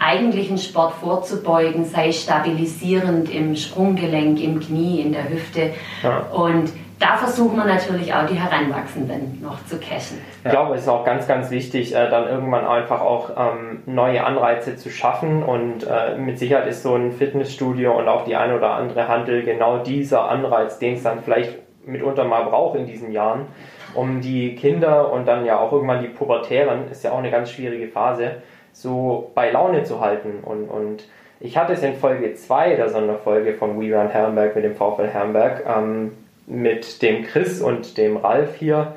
eigentlichen 0.01 0.59
Sport 0.59 0.94
vorzubeugen, 0.94 1.84
sei 1.84 2.12
stabilisierend 2.12 3.32
im 3.32 3.57
Sprunggelenk, 3.57 4.40
im 4.40 4.61
Knie, 4.61 5.01
in 5.01 5.12
der 5.12 5.28
Hüfte. 5.28 5.72
Ja. 6.03 6.26
Und 6.32 6.72
da 6.99 7.16
versuchen 7.16 7.57
wir 7.57 7.64
natürlich 7.64 8.12
auch 8.12 8.26
die 8.26 8.34
Heranwachsenden 8.34 9.40
noch 9.40 9.64
zu 9.66 9.78
cashen. 9.78 10.18
Ich 10.44 10.51
glaube, 10.51 10.74
es 10.74 10.82
ist 10.82 10.88
auch 10.88 11.05
ganz, 11.05 11.28
ganz 11.28 11.51
wichtig, 11.51 11.94
äh, 11.94 12.11
dann 12.11 12.26
irgendwann 12.26 12.66
einfach 12.66 13.01
auch 13.01 13.30
ähm, 13.36 13.82
neue 13.86 14.24
Anreize 14.24 14.76
zu 14.76 14.90
schaffen 14.90 15.44
und 15.44 15.86
äh, 15.86 16.16
mit 16.18 16.38
Sicherheit 16.38 16.66
ist 16.66 16.82
so 16.82 16.94
ein 16.94 17.12
Fitnessstudio 17.12 17.96
und 17.96 18.09
auch 18.09 18.24
die 18.24 18.34
ein 18.34 18.53
oder 18.53 18.72
andere 18.72 19.07
Handel 19.07 19.44
genau 19.44 19.78
dieser 19.78 20.28
Anreiz, 20.28 20.78
den 20.78 20.94
es 20.94 21.05
dann 21.05 21.22
vielleicht 21.22 21.57
mitunter 21.86 22.24
mal 22.24 22.44
braucht 22.44 22.76
in 22.76 22.86
diesen 22.86 23.12
Jahren, 23.12 23.46
um 23.94 24.20
die 24.20 24.57
Kinder 24.57 25.12
und 25.12 25.26
dann 25.26 25.44
ja 25.44 25.59
auch 25.59 25.72
irgendwann 25.72 26.03
die 26.03 26.09
Pubertären, 26.09 26.90
ist 26.90 27.05
ja 27.05 27.12
auch 27.12 27.18
eine 27.18 27.30
ganz 27.30 27.51
schwierige 27.51 27.88
Phase, 27.88 28.42
so 28.81 29.31
bei 29.35 29.51
Laune 29.51 29.83
zu 29.83 30.01
halten 30.01 30.39
und, 30.43 30.68
und 30.68 31.05
ich 31.41 31.57
hatte 31.57 31.72
es 31.72 31.83
in 31.83 31.95
Folge 31.95 32.35
2 32.35 32.74
der 32.74 32.89
Sonderfolge 32.89 33.55
von 33.55 33.81
We 33.81 33.95
Run 33.95 34.09
Herrenberg 34.09 34.55
mit 34.55 34.64
dem 34.64 34.74
VfL 34.74 35.09
Herrenberg, 35.09 35.64
ähm, 35.66 36.12
mit 36.47 37.03
dem 37.03 37.24
Chris 37.24 37.61
und 37.61 37.97
dem 37.97 38.16
Ralf 38.16 38.55
hier 38.57 38.95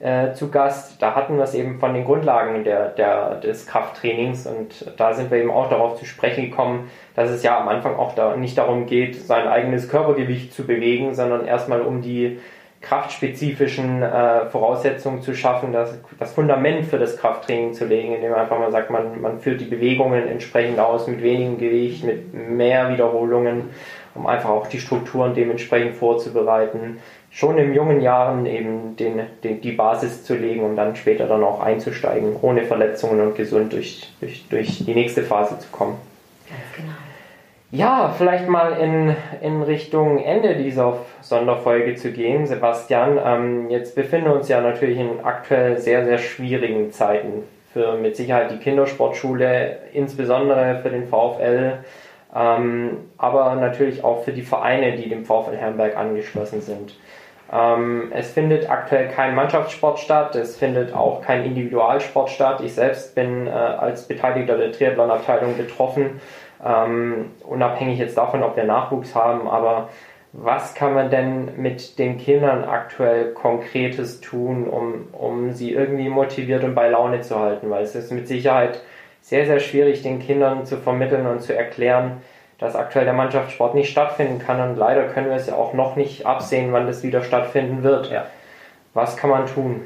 äh, 0.00 0.32
zu 0.32 0.50
Gast. 0.50 1.00
Da 1.00 1.14
hatten 1.14 1.36
wir 1.36 1.44
es 1.44 1.54
eben 1.54 1.80
von 1.80 1.94
den 1.94 2.04
Grundlagen 2.04 2.64
der, 2.64 2.90
der, 2.90 3.36
des 3.36 3.66
Krafttrainings 3.66 4.46
und 4.46 4.92
da 4.98 5.14
sind 5.14 5.30
wir 5.30 5.38
eben 5.38 5.50
auch 5.50 5.70
darauf 5.70 5.98
zu 5.98 6.04
sprechen 6.04 6.50
gekommen, 6.50 6.90
dass 7.14 7.30
es 7.30 7.42
ja 7.42 7.58
am 7.58 7.68
Anfang 7.68 7.96
auch 7.96 8.14
da 8.14 8.36
nicht 8.36 8.58
darum 8.58 8.86
geht, 8.86 9.16
sein 9.16 9.46
eigenes 9.48 9.88
Körpergewicht 9.88 10.52
zu 10.52 10.66
bewegen, 10.66 11.14
sondern 11.14 11.46
erstmal 11.46 11.80
um 11.80 12.02
die 12.02 12.38
kraftspezifischen 12.82 14.02
äh, 14.02 14.46
Voraussetzungen 14.46 15.22
zu 15.22 15.34
schaffen, 15.34 15.72
das, 15.72 15.98
das 16.18 16.32
Fundament 16.32 16.86
für 16.86 16.98
das 16.98 17.16
Krafttraining 17.16 17.74
zu 17.74 17.86
legen, 17.86 18.14
indem 18.14 18.32
man 18.32 18.40
einfach 18.40 18.58
mal 18.58 18.72
sagt, 18.72 18.90
man, 18.90 19.20
man 19.20 19.38
führt 19.38 19.60
die 19.60 19.66
Bewegungen 19.66 20.28
entsprechend 20.28 20.78
aus 20.78 21.06
mit 21.06 21.22
wenigem 21.22 21.58
Gewicht, 21.58 22.04
mit 22.04 22.34
mehr 22.34 22.90
Wiederholungen 22.90 23.70
um 24.14 24.26
einfach 24.26 24.50
auch 24.50 24.66
die 24.66 24.80
Strukturen 24.80 25.34
dementsprechend 25.34 25.96
vorzubereiten, 25.96 26.98
schon 27.30 27.56
in 27.58 27.74
jungen 27.74 28.00
Jahren 28.00 28.44
eben 28.46 28.96
den, 28.96 29.20
den, 29.42 29.60
die 29.60 29.72
Basis 29.72 30.24
zu 30.24 30.34
legen, 30.34 30.64
um 30.64 30.76
dann 30.76 30.96
später 30.96 31.26
dann 31.26 31.42
auch 31.42 31.60
einzusteigen, 31.60 32.36
ohne 32.42 32.64
Verletzungen 32.64 33.20
und 33.20 33.36
gesund 33.36 33.72
durch, 33.72 34.12
durch, 34.20 34.44
durch 34.50 34.84
die 34.84 34.94
nächste 34.94 35.22
Phase 35.22 35.58
zu 35.58 35.68
kommen. 35.68 35.96
Ganz 36.48 36.60
genau. 36.76 36.92
Ja, 37.72 38.14
vielleicht 38.16 38.48
mal 38.48 38.74
in, 38.74 39.16
in 39.40 39.62
Richtung 39.62 40.18
Ende 40.18 40.56
dieser 40.56 40.98
Sonderfolge 41.22 41.94
zu 41.94 42.12
gehen, 42.12 42.46
Sebastian. 42.46 43.18
Ähm, 43.24 43.70
jetzt 43.70 43.94
befinden 43.94 44.26
wir 44.26 44.34
uns 44.34 44.48
ja 44.48 44.60
natürlich 44.60 44.98
in 44.98 45.24
aktuell 45.24 45.78
sehr, 45.78 46.04
sehr 46.04 46.18
schwierigen 46.18 46.92
Zeiten 46.92 47.44
für 47.72 47.96
mit 47.96 48.14
Sicherheit 48.14 48.50
die 48.50 48.58
Kindersportschule, 48.58 49.78
insbesondere 49.94 50.80
für 50.82 50.90
den 50.90 51.08
VfL 51.08 51.78
ähm, 52.34 53.10
aber 53.18 53.54
natürlich 53.56 54.04
auch 54.04 54.24
für 54.24 54.32
die 54.32 54.42
Vereine, 54.42 54.96
die 54.96 55.08
dem 55.08 55.24
VfL 55.24 55.56
Herrenberg 55.56 55.96
angeschlossen 55.96 56.62
sind. 56.62 56.94
Ähm, 57.52 58.10
es 58.14 58.32
findet 58.32 58.70
aktuell 58.70 59.08
kein 59.08 59.34
Mannschaftssport 59.34 59.98
statt, 59.98 60.34
es 60.36 60.56
findet 60.56 60.94
auch 60.94 61.20
kein 61.20 61.44
Individualsport 61.44 62.30
statt. 62.30 62.62
Ich 62.64 62.74
selbst 62.74 63.14
bin 63.14 63.46
äh, 63.46 63.50
als 63.50 64.08
Beteiligter 64.08 64.56
der 64.56 64.72
Triathlon-Abteilung 64.72 65.58
betroffen, 65.58 66.20
ähm, 66.64 67.30
unabhängig 67.44 67.98
jetzt 67.98 68.16
davon, 68.16 68.42
ob 68.42 68.56
wir 68.56 68.64
Nachwuchs 68.64 69.14
haben, 69.14 69.48
aber 69.48 69.88
was 70.32 70.74
kann 70.74 70.94
man 70.94 71.10
denn 71.10 71.60
mit 71.60 71.98
den 71.98 72.16
Kindern 72.16 72.64
aktuell 72.64 73.34
Konkretes 73.34 74.20
tun, 74.22 74.66
um, 74.66 75.08
um 75.12 75.52
sie 75.52 75.72
irgendwie 75.72 76.08
motiviert 76.08 76.64
und 76.64 76.74
bei 76.74 76.88
Laune 76.88 77.20
zu 77.20 77.38
halten? 77.38 77.68
Weil 77.68 77.82
es 77.82 77.94
ist 77.94 78.10
mit 78.12 78.26
Sicherheit 78.26 78.80
sehr, 79.20 79.44
sehr 79.44 79.60
schwierig, 79.60 80.02
den 80.02 80.20
Kindern 80.20 80.64
zu 80.64 80.78
vermitteln 80.78 81.26
und 81.26 81.42
zu 81.42 81.54
erklären, 81.54 82.22
dass 82.56 82.76
aktuell 82.76 83.04
der 83.04 83.14
Mannschaftssport 83.14 83.74
nicht 83.74 83.90
stattfinden 83.90 84.38
kann. 84.38 84.60
Und 84.60 84.76
leider 84.76 85.04
können 85.08 85.28
wir 85.28 85.36
es 85.36 85.48
ja 85.48 85.54
auch 85.54 85.74
noch 85.74 85.96
nicht 85.96 86.24
absehen, 86.24 86.72
wann 86.72 86.86
das 86.86 87.02
wieder 87.02 87.22
stattfinden 87.22 87.82
wird. 87.82 88.10
Ja. 88.10 88.26
Was 88.94 89.18
kann 89.18 89.30
man 89.30 89.46
tun? 89.46 89.82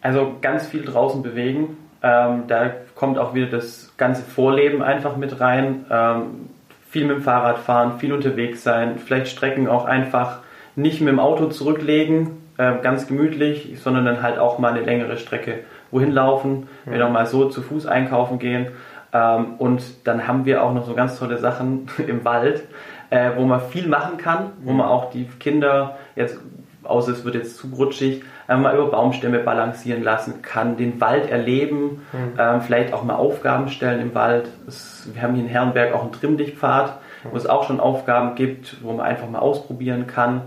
Also 0.00 0.34
ganz 0.40 0.68
viel 0.68 0.84
draußen 0.84 1.22
bewegen. 1.22 1.83
Ähm, 2.04 2.44
da 2.48 2.70
kommt 2.94 3.18
auch 3.18 3.34
wieder 3.34 3.46
das 3.46 3.94
ganze 3.96 4.22
Vorleben 4.22 4.82
einfach 4.82 5.16
mit 5.16 5.40
rein. 5.40 5.86
Ähm, 5.90 6.50
viel 6.94 7.06
mit 7.06 7.16
dem 7.16 7.22
Fahrrad 7.22 7.58
fahren, 7.58 7.98
viel 7.98 8.12
unterwegs 8.12 8.62
sein, 8.62 8.98
vielleicht 8.98 9.26
Strecken 9.26 9.66
auch 9.66 9.84
einfach 9.84 10.42
nicht 10.76 11.00
mit 11.00 11.08
dem 11.08 11.18
Auto 11.18 11.46
zurücklegen, 11.46 12.42
äh, 12.56 12.74
ganz 12.82 13.08
gemütlich, 13.08 13.80
sondern 13.82 14.04
dann 14.04 14.22
halt 14.22 14.38
auch 14.38 14.60
mal 14.60 14.72
eine 14.72 14.82
längere 14.82 15.16
Strecke 15.16 15.60
wohin 15.90 16.12
laufen, 16.12 16.68
mhm. 16.84 16.92
wir 16.92 17.08
mal 17.08 17.26
so 17.26 17.48
zu 17.48 17.62
Fuß 17.62 17.86
einkaufen 17.86 18.38
gehen. 18.38 18.68
Ähm, 19.12 19.54
und 19.58 19.82
dann 20.06 20.28
haben 20.28 20.44
wir 20.44 20.62
auch 20.62 20.72
noch 20.72 20.86
so 20.86 20.94
ganz 20.94 21.18
tolle 21.18 21.38
Sachen 21.38 21.88
im 22.06 22.24
Wald, 22.24 22.62
äh, 23.10 23.30
wo 23.36 23.44
man 23.44 23.60
viel 23.60 23.88
machen 23.88 24.16
kann, 24.16 24.52
wo 24.62 24.70
mhm. 24.70 24.78
man 24.78 24.86
auch 24.86 25.10
die 25.10 25.24
Kinder 25.40 25.96
jetzt, 26.14 26.38
außer 26.84 27.12
es 27.12 27.24
wird 27.24 27.34
jetzt 27.34 27.56
zu 27.56 27.68
rutschig, 27.68 28.22
mal 28.48 28.74
über 28.74 28.90
Baumstämme 28.90 29.38
balancieren 29.38 30.02
lassen 30.02 30.42
kann, 30.42 30.76
den 30.76 31.00
Wald 31.00 31.30
erleben, 31.30 32.02
mhm. 32.12 32.38
ähm, 32.38 32.60
vielleicht 32.60 32.92
auch 32.92 33.02
mal 33.02 33.14
Aufgaben 33.14 33.68
stellen 33.68 34.00
im 34.00 34.14
Wald. 34.14 34.48
Es, 34.66 35.08
wir 35.12 35.22
haben 35.22 35.34
hier 35.34 35.44
in 35.44 35.50
Herrenberg 35.50 35.94
auch 35.94 36.02
einen 36.02 36.12
Trimmdichtpfad, 36.12 36.98
wo 37.30 37.36
es 37.36 37.46
auch 37.46 37.64
schon 37.66 37.80
Aufgaben 37.80 38.34
gibt, 38.34 38.82
wo 38.82 38.92
man 38.92 39.06
einfach 39.06 39.28
mal 39.28 39.38
ausprobieren 39.38 40.06
kann. 40.06 40.42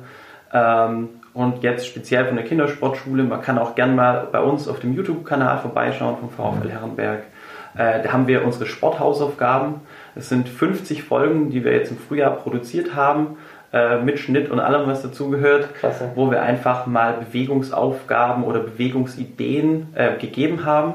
Ähm, 0.54 1.10
und 1.34 1.62
jetzt 1.62 1.86
speziell 1.86 2.26
von 2.26 2.36
der 2.36 2.46
Kindersportschule. 2.46 3.24
Man 3.24 3.42
kann 3.42 3.60
auch 3.60 3.76
gern 3.76 3.96
mal 3.96 4.28
bei 4.32 4.40
uns 4.40 4.68
auf 4.68 4.80
dem 4.80 4.96
YouTube-Kanal 4.96 5.60
vorbeischauen 5.60 6.18
vom 6.18 6.30
VfL 6.30 6.70
Herrenberg. 6.70 7.24
Äh, 7.76 8.02
da 8.02 8.12
haben 8.12 8.28
wir 8.28 8.44
unsere 8.44 8.66
Sporthausaufgaben. 8.66 9.82
Es 10.16 10.30
sind 10.30 10.50
50 10.50 11.04
Folgen, 11.04 11.52
die 11.52 11.64
wir 11.64 11.74
jetzt 11.74 11.92
im 11.92 11.98
Frühjahr 11.98 12.32
produziert 12.32 12.96
haben, 12.96 13.38
äh, 13.74 14.02
mit 14.02 14.20
Schnitt 14.20 14.50
und 14.50 14.60
allem, 14.60 14.88
was 14.88 15.02
dazugehört, 15.02 15.70
wo 16.16 16.32
wir 16.32 16.42
einfach 16.42 16.86
mal 16.86 17.14
Bewegungsaufgaben 17.14 18.44
oder 18.44 18.60
Bewegungsideen 18.60 19.90
äh, 19.96 20.18
gegeben 20.18 20.66
haben, 20.66 20.94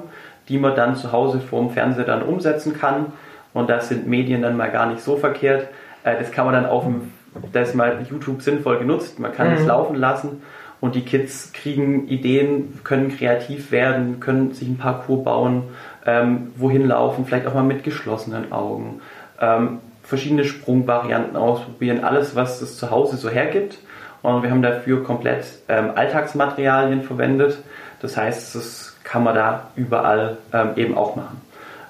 die 0.49 0.59
man 0.59 0.75
dann 0.75 0.97
zu 0.97 1.12
Hause 1.12 1.41
vorm 1.41 1.70
Fernseher 1.70 2.05
dann 2.05 2.23
umsetzen 2.23 2.79
kann 2.79 3.07
Und 3.55 3.68
da 3.68 3.81
sind 3.81 4.07
Medien 4.09 4.43
dann 4.43 4.57
mal 4.57 4.70
gar 4.70 4.87
nicht 4.87 5.03
so 5.03 5.16
verkehrt. 5.16 5.68
Äh, 6.05 6.18
das 6.18 6.31
kann 6.33 6.47
man 6.47 6.55
dann 6.55 6.66
auf 6.66 6.85
dem, 6.85 7.12
da 7.53 7.61
ist 7.61 7.75
mal 7.75 7.99
YouTube 8.09 8.43
sinnvoll 8.43 8.79
genutzt. 8.79 9.18
Man 9.18 9.33
kann 9.33 9.53
es 9.53 9.61
Mhm. 9.61 9.68
laufen 9.68 9.97
lassen 9.97 10.43
und 10.81 10.95
die 10.95 11.03
Kids 11.03 11.53
kriegen 11.53 12.09
Ideen, 12.09 12.81
können 12.85 13.16
kreativ 13.16 13.70
werden, 13.70 14.20
können 14.20 14.53
sich 14.53 14.68
ein 14.68 14.79
Parcours 14.79 15.23
bauen, 15.25 15.64
ähm, 16.07 16.53
wohin 16.57 16.89
laufen, 16.89 17.25
vielleicht 17.27 17.47
auch 17.47 17.55
mal 17.55 17.62
mit 17.62 17.85
geschlossenen 17.85 18.51
Augen. 18.53 19.01
Ähm, 19.41 19.79
verschiedene 20.03 20.44
Sprungvarianten 20.44 21.36
ausprobieren, 21.36 22.05
alles, 22.05 22.34
was 22.34 22.61
es 22.61 22.76
zu 22.76 22.90
Hause 22.90 23.16
so 23.16 23.30
hergibt. 23.30 23.78
Und 24.22 24.42
wir 24.42 24.50
haben 24.50 24.62
dafür 24.62 25.03
komplett 25.03 25.44
ähm, 25.68 25.90
Alltagsmaterialien 25.94 27.03
verwendet. 27.03 27.59
Das 28.00 28.16
heißt, 28.16 28.55
das 28.55 28.96
kann 29.05 29.24
man 29.24 29.34
da 29.34 29.68
überall 29.76 30.38
ähm, 30.53 30.70
eben 30.76 30.96
auch 30.96 31.16
machen. 31.16 31.40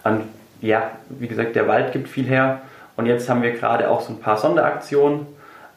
Und 0.05 0.23
ja, 0.61 0.93
wie 1.09 1.29
gesagt, 1.29 1.57
der 1.57 1.69
Wald 1.69 1.93
gibt 1.93 2.09
viel 2.09 2.27
her. 2.27 2.63
Und 2.97 3.07
jetzt 3.07 3.29
haben 3.29 3.43
wir 3.43 3.53
gerade 3.53 3.91
auch 3.91 4.01
so 4.01 4.13
ein 4.13 4.21
paar 4.21 4.37
Sonderaktionen. 4.37 5.27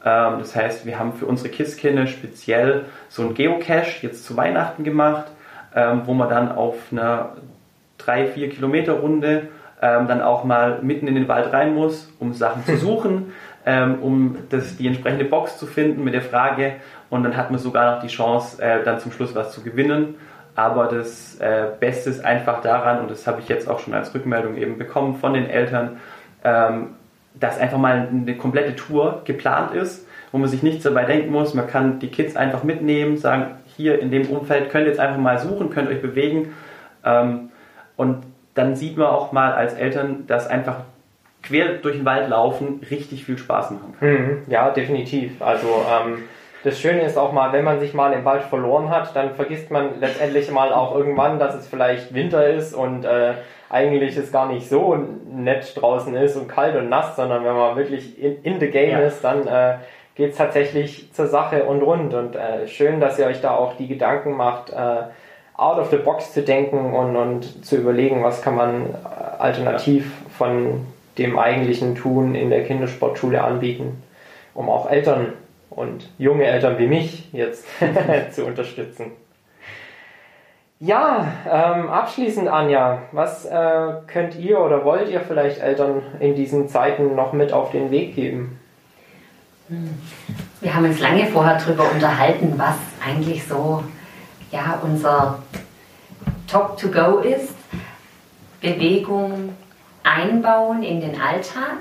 Ähm, 0.04 0.38
das 0.38 0.54
heißt, 0.54 0.86
wir 0.86 0.98
haben 0.98 1.12
für 1.14 1.26
unsere 1.26 1.50
KISS-Kinder 1.50 2.06
speziell 2.06 2.84
so 3.08 3.22
ein 3.22 3.34
Geocache 3.34 4.02
jetzt 4.02 4.24
zu 4.24 4.36
Weihnachten 4.36 4.84
gemacht, 4.84 5.26
ähm, 5.74 6.02
wo 6.06 6.14
man 6.14 6.28
dann 6.28 6.52
auf 6.52 6.76
einer 6.92 7.32
3-4 8.00 8.48
Kilometer 8.50 8.94
Runde 8.94 9.48
ähm, 9.82 10.08
dann 10.08 10.22
auch 10.22 10.44
mal 10.44 10.80
mitten 10.82 11.06
in 11.06 11.14
den 11.14 11.28
Wald 11.28 11.52
rein 11.52 11.74
muss, 11.74 12.10
um 12.18 12.32
Sachen 12.32 12.64
zu 12.64 12.76
suchen, 12.78 13.32
ähm, 13.64 13.98
um 14.00 14.36
das, 14.50 14.76
die 14.76 14.86
entsprechende 14.86 15.24
Box 15.24 15.58
zu 15.58 15.66
finden 15.66 16.04
mit 16.04 16.14
der 16.14 16.22
Frage. 16.22 16.74
Und 17.10 17.22
dann 17.24 17.36
hat 17.36 17.50
man 17.50 17.58
sogar 17.58 17.96
noch 17.96 18.02
die 18.02 18.08
Chance, 18.08 18.62
äh, 18.62 18.82
dann 18.84 18.98
zum 18.98 19.12
Schluss 19.12 19.34
was 19.34 19.52
zu 19.52 19.62
gewinnen. 19.62 20.16
Aber 20.54 20.86
das 20.86 21.38
äh, 21.38 21.66
Beste 21.78 22.08
ist 22.08 22.24
einfach 22.24 22.62
daran, 22.62 23.00
und 23.00 23.10
das 23.10 23.26
habe 23.26 23.40
ich 23.40 23.48
jetzt 23.48 23.68
auch 23.68 23.78
schon 23.78 23.92
als 23.92 24.14
Rückmeldung 24.14 24.56
eben 24.56 24.78
bekommen 24.78 25.16
von 25.16 25.34
den 25.34 25.46
Eltern, 25.46 25.98
ähm, 26.42 26.94
dass 27.34 27.58
einfach 27.58 27.76
mal 27.76 28.08
eine 28.10 28.36
komplette 28.36 28.74
Tour 28.74 29.20
geplant 29.26 29.74
ist, 29.74 30.08
wo 30.32 30.38
man 30.38 30.48
sich 30.48 30.62
nichts 30.62 30.84
dabei 30.84 31.04
denken 31.04 31.30
muss. 31.30 31.52
Man 31.52 31.66
kann 31.66 31.98
die 31.98 32.08
Kids 32.08 32.36
einfach 32.36 32.64
mitnehmen, 32.64 33.18
sagen, 33.18 33.56
hier 33.76 34.00
in 34.00 34.10
dem 34.10 34.30
Umfeld 34.30 34.70
könnt 34.70 34.86
ihr 34.86 34.92
jetzt 34.92 35.00
einfach 35.00 35.18
mal 35.18 35.38
suchen, 35.38 35.68
könnt 35.68 35.90
euch 35.90 36.00
bewegen. 36.00 36.54
Ähm, 37.04 37.50
und 37.96 38.22
dann 38.56 38.74
sieht 38.74 38.96
man 38.96 39.06
auch 39.06 39.30
mal 39.30 39.52
als 39.52 39.74
Eltern, 39.74 40.24
dass 40.26 40.48
einfach 40.48 40.78
quer 41.44 41.74
durch 41.74 41.96
den 41.96 42.04
Wald 42.04 42.28
laufen 42.28 42.80
richtig 42.90 43.24
viel 43.24 43.38
Spaß 43.38 43.70
machen 43.70 43.94
kann. 44.00 44.08
Mhm, 44.08 44.42
ja, 44.48 44.70
definitiv. 44.70 45.40
Also 45.40 45.68
ähm, 45.88 46.24
das 46.64 46.80
Schöne 46.80 47.02
ist 47.02 47.16
auch 47.16 47.32
mal, 47.32 47.52
wenn 47.52 47.62
man 47.62 47.78
sich 47.78 47.94
mal 47.94 48.12
im 48.12 48.24
Wald 48.24 48.42
verloren 48.42 48.90
hat, 48.90 49.14
dann 49.14 49.34
vergisst 49.34 49.70
man 49.70 50.00
letztendlich 50.00 50.50
mal 50.50 50.72
auch 50.72 50.96
irgendwann, 50.96 51.38
dass 51.38 51.54
es 51.54 51.68
vielleicht 51.68 52.12
Winter 52.12 52.48
ist 52.48 52.74
und 52.74 53.04
äh, 53.04 53.34
eigentlich 53.70 54.16
es 54.16 54.32
gar 54.32 54.48
nicht 54.50 54.68
so 54.68 54.96
nett 55.30 55.80
draußen 55.80 56.14
ist 56.16 56.34
und 56.36 56.48
kalt 56.48 56.74
und 56.76 56.88
nass, 56.88 57.14
sondern 57.14 57.44
wenn 57.44 57.54
man 57.54 57.76
wirklich 57.76 58.20
in, 58.20 58.42
in 58.42 58.58
the 58.58 58.68
game 58.68 58.90
Ja. 58.90 58.98
ist, 59.00 59.22
dann 59.22 59.46
äh, 59.46 59.74
geht 60.16 60.32
es 60.32 60.38
tatsächlich 60.38 61.12
zur 61.12 61.26
Sache 61.26 61.64
und 61.64 61.82
rund. 61.82 62.14
Und 62.14 62.34
äh, 62.34 62.66
schön, 62.66 63.00
dass 63.00 63.18
ihr 63.18 63.26
euch 63.26 63.40
da 63.40 63.54
auch 63.54 63.76
die 63.76 63.86
Gedanken 63.86 64.32
macht, 64.32 64.70
äh, 64.70 65.02
out 65.56 65.78
of 65.78 65.90
the 65.90 65.96
box 65.96 66.32
zu 66.32 66.42
denken 66.42 66.92
und, 66.92 67.16
und 67.16 67.64
zu 67.64 67.76
überlegen, 67.76 68.22
was 68.22 68.42
kann 68.42 68.56
man 68.56 68.94
alternativ 69.38 70.12
von 70.36 70.86
dem 71.18 71.38
eigentlichen 71.38 71.94
Tun 71.94 72.34
in 72.34 72.50
der 72.50 72.64
Kindersportschule 72.64 73.42
anbieten, 73.42 74.02
um 74.54 74.68
auch 74.68 74.90
Eltern 74.90 75.32
und 75.70 76.08
junge 76.18 76.44
Eltern 76.44 76.78
wie 76.78 76.86
mich 76.86 77.32
jetzt 77.32 77.66
zu 78.32 78.44
unterstützen. 78.44 79.12
Ja, 80.78 81.32
ähm, 81.50 81.88
abschließend 81.88 82.48
Anja, 82.48 83.02
was 83.12 83.46
äh, 83.46 83.92
könnt 84.06 84.36
ihr 84.36 84.60
oder 84.60 84.84
wollt 84.84 85.08
ihr 85.08 85.20
vielleicht 85.20 85.62
Eltern 85.62 86.02
in 86.20 86.34
diesen 86.34 86.68
Zeiten 86.68 87.14
noch 87.14 87.32
mit 87.32 87.54
auf 87.54 87.70
den 87.70 87.90
Weg 87.90 88.14
geben? 88.14 88.60
Wir 90.60 90.74
haben 90.74 90.84
uns 90.84 91.00
lange 91.00 91.24
vorher 91.26 91.58
darüber 91.58 91.90
unterhalten, 91.90 92.54
was 92.56 92.76
eigentlich 93.04 93.46
so 93.46 93.82
ja, 94.56 94.80
unser 94.82 95.38
Top 96.50 96.78
to 96.78 96.88
go 96.88 97.18
ist. 97.18 97.54
Bewegung 98.60 99.54
einbauen 100.02 100.82
in 100.82 101.00
den 101.00 101.20
Alltag, 101.20 101.78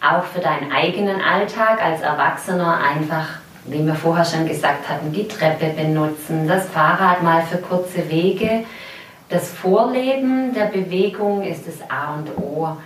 auch 0.00 0.24
für 0.24 0.40
deinen 0.40 0.72
eigenen 0.72 1.20
Alltag 1.20 1.84
als 1.84 2.00
Erwachsener 2.00 2.80
einfach, 2.80 3.26
wie 3.66 3.84
wir 3.84 3.94
vorher 3.94 4.24
schon 4.24 4.46
gesagt 4.46 4.88
hatten, 4.88 5.12
die 5.12 5.28
Treppe 5.28 5.66
benutzen, 5.66 6.48
das 6.48 6.68
Fahrrad 6.68 7.22
mal 7.22 7.42
für 7.42 7.58
kurze 7.58 8.08
Wege. 8.10 8.64
Das 9.28 9.50
Vorleben 9.50 10.54
der 10.54 10.66
Bewegung 10.66 11.42
ist 11.42 11.66
das 11.66 11.90
A 11.90 12.14
und 12.14 12.36
O. 12.38 12.76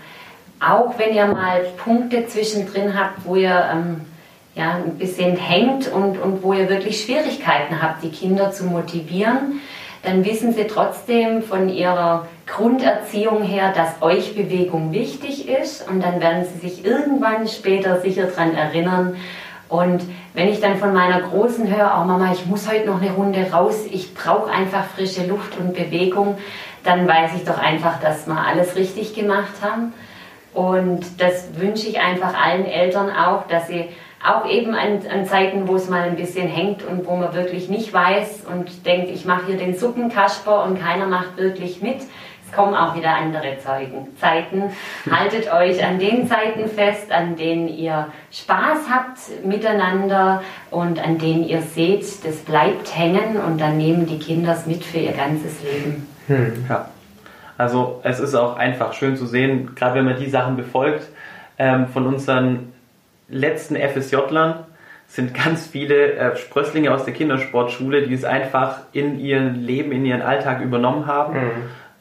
Auch 0.61 0.99
wenn 0.99 1.15
ihr 1.15 1.27
mal 1.27 1.61
Punkte 1.77 2.27
zwischendrin 2.27 2.99
habt, 2.99 3.25
wo 3.25 3.37
ihr 3.37 3.69
ähm, 3.73 4.01
ja, 4.59 4.75
ein 4.75 4.99
bisschen 4.99 5.37
hängt 5.37 5.91
und, 5.91 6.19
und 6.19 6.43
wo 6.43 6.53
ihr 6.53 6.69
wirklich 6.69 7.01
Schwierigkeiten 7.01 7.81
habt, 7.81 8.03
die 8.03 8.11
Kinder 8.11 8.51
zu 8.51 8.65
motivieren, 8.65 9.61
dann 10.03 10.25
wissen 10.25 10.53
sie 10.53 10.65
trotzdem 10.65 11.43
von 11.43 11.69
ihrer 11.69 12.27
Grunderziehung 12.47 13.43
her, 13.43 13.73
dass 13.75 14.03
euch 14.03 14.35
Bewegung 14.35 14.93
wichtig 14.93 15.49
ist 15.49 15.89
und 15.89 16.03
dann 16.03 16.21
werden 16.21 16.45
sie 16.45 16.69
sich 16.69 16.85
irgendwann 16.85 17.47
später 17.47 18.01
sicher 18.01 18.27
daran 18.27 18.55
erinnern. 18.55 19.17
Und 19.69 20.03
wenn 20.35 20.49
ich 20.49 20.61
dann 20.61 20.79
von 20.79 20.93
meiner 20.95 21.21
Großen 21.21 21.69
höre, 21.69 21.99
oh 22.01 22.05
Mama, 22.05 22.33
ich 22.33 22.47
muss 22.47 22.69
heute 22.71 22.87
noch 22.87 23.01
eine 23.01 23.13
Runde 23.13 23.51
raus, 23.53 23.85
ich 23.91 24.15
brauche 24.15 24.51
einfach 24.51 24.85
frische 24.85 25.27
Luft 25.27 25.59
und 25.59 25.75
Bewegung, 25.75 26.39
dann 26.85 27.07
weiß 27.07 27.33
ich 27.37 27.45
doch 27.45 27.59
einfach, 27.59 28.01
dass 28.01 28.27
wir 28.27 28.39
alles 28.39 28.77
richtig 28.77 29.15
gemacht 29.15 29.55
haben. 29.61 29.93
Und 30.55 31.21
das 31.21 31.49
wünsche 31.59 31.87
ich 31.87 32.01
einfach 32.01 32.35
allen 32.35 32.65
Eltern 32.65 33.11
auch, 33.11 33.47
dass 33.47 33.69
sie 33.69 33.89
auch 34.25 34.49
eben 34.49 34.75
an, 34.75 35.01
an 35.13 35.27
Zeiten, 35.27 35.69
wo 35.69 35.77
es 35.77 35.89
mal 35.89 36.03
ein 36.03 36.17
bisschen 36.17 36.49
hängt 36.49 36.83
und 36.83 37.07
wo 37.07 37.17
man 37.17 37.35
wirklich 37.35 37.69
nicht 37.69 37.93
weiß 37.93 38.47
und 38.51 38.85
denkt, 38.85 39.11
ich 39.11 39.25
mache 39.25 39.47
hier 39.47 39.57
den 39.57 39.77
Suppenkasper 39.77 40.65
und 40.65 40.81
keiner 40.81 41.07
macht 41.07 41.37
wirklich 41.37 41.81
mit. 41.83 41.99
Es 42.45 42.53
kommen 42.57 42.75
auch 42.75 42.97
wieder 42.97 43.15
andere 43.15 43.59
Zeugen, 43.63 44.09
Zeiten. 44.19 44.71
Haltet 45.11 45.53
euch 45.53 45.85
an 45.85 45.99
den 45.99 46.27
Zeiten 46.27 46.67
fest, 46.69 47.13
an 47.13 47.37
denen 47.37 47.69
ihr 47.69 48.09
Spaß 48.33 48.89
habt 48.91 49.45
miteinander 49.45 50.43
und 50.71 51.03
an 51.05 51.19
denen 51.19 51.45
ihr 51.45 51.61
seht, 51.61 52.25
das 52.25 52.37
bleibt 52.37 52.97
hängen 52.97 53.37
und 53.37 53.61
dann 53.61 53.77
nehmen 53.77 54.07
die 54.07 54.19
Kinder 54.19 54.53
es 54.53 54.67
mit 54.67 54.83
für 54.83 54.99
ihr 54.99 55.13
ganzes 55.13 55.63
Leben. 55.63 56.09
Ja. 56.69 56.89
Also 57.59 58.01
es 58.05 58.21
ist 58.21 58.35
auch 58.35 58.57
einfach 58.57 58.93
schön 58.93 59.17
zu 59.17 59.27
sehen, 59.27 59.75
gerade 59.75 59.97
wenn 59.97 60.05
man 60.05 60.17
die 60.17 60.31
Sachen 60.31 60.57
befolgt, 60.57 61.09
ähm, 61.59 61.89
von 61.89 62.07
unseren 62.07 62.73
letzten 63.29 63.77
FSJ-Lern 63.77 64.65
sind 65.07 65.35
ganz 65.35 65.67
viele 65.67 66.13
äh, 66.13 66.37
Sprösslinge 66.37 66.93
aus 66.93 67.05
der 67.05 67.15
Kindersportschule, 67.15 68.07
die 68.07 68.15
es 68.15 68.25
einfach 68.25 68.81
in 68.93 69.19
ihren 69.19 69.55
Leben, 69.55 69.93
in 69.93 70.05
ihren 70.05 70.23
Alltag 70.23 70.61
übernommen 70.61 71.07
haben 71.07 71.37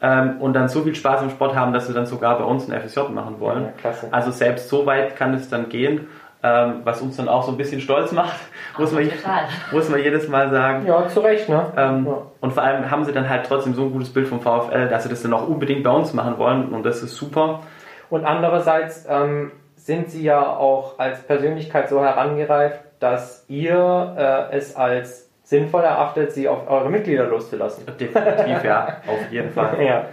ähm, 0.00 0.40
und 0.40 0.52
dann 0.52 0.68
so 0.68 0.82
viel 0.82 0.94
Spaß 0.94 1.22
im 1.22 1.30
Sport 1.30 1.56
haben, 1.56 1.72
dass 1.72 1.86
sie 1.86 1.94
dann 1.94 2.06
sogar 2.06 2.38
bei 2.38 2.44
uns 2.44 2.70
ein 2.70 2.80
FSJ 2.80 3.00
machen 3.10 3.40
wollen. 3.40 3.68
Ja. 3.82 3.92
Also 4.10 4.30
selbst 4.30 4.68
so 4.68 4.86
weit 4.86 5.16
kann 5.16 5.34
es 5.34 5.48
dann 5.48 5.68
gehen, 5.68 6.06
ähm, 6.42 6.82
was 6.84 7.00
uns 7.00 7.16
dann 7.16 7.28
auch 7.28 7.44
so 7.44 7.50
ein 7.50 7.56
bisschen 7.56 7.80
stolz 7.80 8.12
macht, 8.12 8.38
muss 8.78 8.92
man, 8.92 9.10
muss 9.72 9.88
man 9.88 10.00
jedes 10.00 10.28
Mal 10.28 10.50
sagen. 10.50 10.86
Ja, 10.86 11.08
zu 11.08 11.20
Recht, 11.20 11.48
ne? 11.48 11.66
Ähm, 11.76 12.06
ja. 12.06 12.22
Und 12.40 12.52
vor 12.52 12.62
allem 12.62 12.90
haben 12.90 13.04
sie 13.04 13.12
dann 13.12 13.28
halt 13.28 13.46
trotzdem 13.46 13.74
so 13.74 13.82
ein 13.82 13.92
gutes 13.92 14.12
Bild 14.12 14.28
vom 14.28 14.40
VfL, 14.40 14.88
dass 14.88 15.02
sie 15.02 15.08
das 15.08 15.22
dann 15.22 15.32
auch 15.32 15.48
unbedingt 15.48 15.82
bei 15.82 15.90
uns 15.90 16.12
machen 16.14 16.38
wollen 16.38 16.68
und 16.68 16.84
das 16.84 17.02
ist 17.02 17.16
super. 17.16 17.60
Und 18.08 18.24
andererseits 18.24 19.04
ähm, 19.08 19.50
sind 19.88 20.10
sie 20.10 20.22
ja 20.22 20.42
auch 20.46 20.98
als 20.98 21.22
Persönlichkeit 21.22 21.88
so 21.88 22.04
herangereift, 22.04 22.80
dass 23.00 23.46
ihr 23.48 24.50
äh, 24.52 24.54
es 24.54 24.76
als 24.76 25.30
sinnvoll 25.44 25.82
erachtet, 25.82 26.30
sie 26.32 26.46
auf 26.46 26.68
eure 26.68 26.90
Mitglieder 26.90 27.24
loszulassen. 27.24 27.84
Definitiv, 27.98 28.64
ja, 28.64 28.98
auf 29.06 29.32
jeden 29.32 29.50
Fall. 29.50 29.82
Ja. 29.82 30.04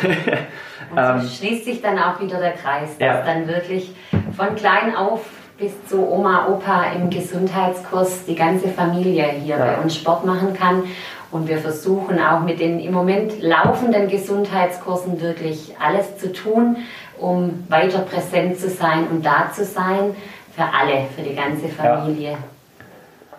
Und 0.90 0.96
Ähm, 0.96 1.20
so 1.20 1.28
schließt 1.28 1.66
sich 1.66 1.82
dann 1.82 1.98
auch 1.98 2.18
wieder 2.22 2.38
der 2.40 2.52
Kreis, 2.52 2.96
dass 2.96 3.06
Ja. 3.06 3.20
dann 3.22 3.46
wirklich 3.46 3.94
von 4.34 4.54
klein 4.54 4.96
auf 4.96 5.26
bis 5.58 5.72
zu 5.86 6.10
Oma, 6.10 6.46
Opa 6.48 6.84
im 6.96 7.10
Gesundheitskurs 7.10 8.24
die 8.24 8.34
ganze 8.34 8.68
Familie 8.68 9.24
hier 9.24 9.58
Ja. 9.58 9.64
bei 9.66 9.76
uns 9.82 9.94
Sport 9.94 10.24
machen 10.24 10.54
kann. 10.54 10.84
Und 11.30 11.48
wir 11.48 11.58
versuchen 11.58 12.18
auch 12.18 12.40
mit 12.40 12.58
den 12.60 12.80
im 12.80 12.94
Moment 12.94 13.42
laufenden 13.42 14.08
Gesundheitskursen 14.08 15.20
wirklich 15.20 15.74
alles 15.78 16.16
zu 16.16 16.32
tun, 16.32 16.78
um 17.20 17.64
weiter 17.68 18.00
präsent 18.00 18.58
zu 18.58 18.68
sein 18.68 19.06
und 19.08 19.24
da 19.24 19.50
zu 19.52 19.64
sein 19.64 20.14
für 20.54 20.62
alle, 20.62 21.06
für 21.14 21.22
die 21.22 21.34
ganze 21.34 21.68
Familie. 21.68 22.36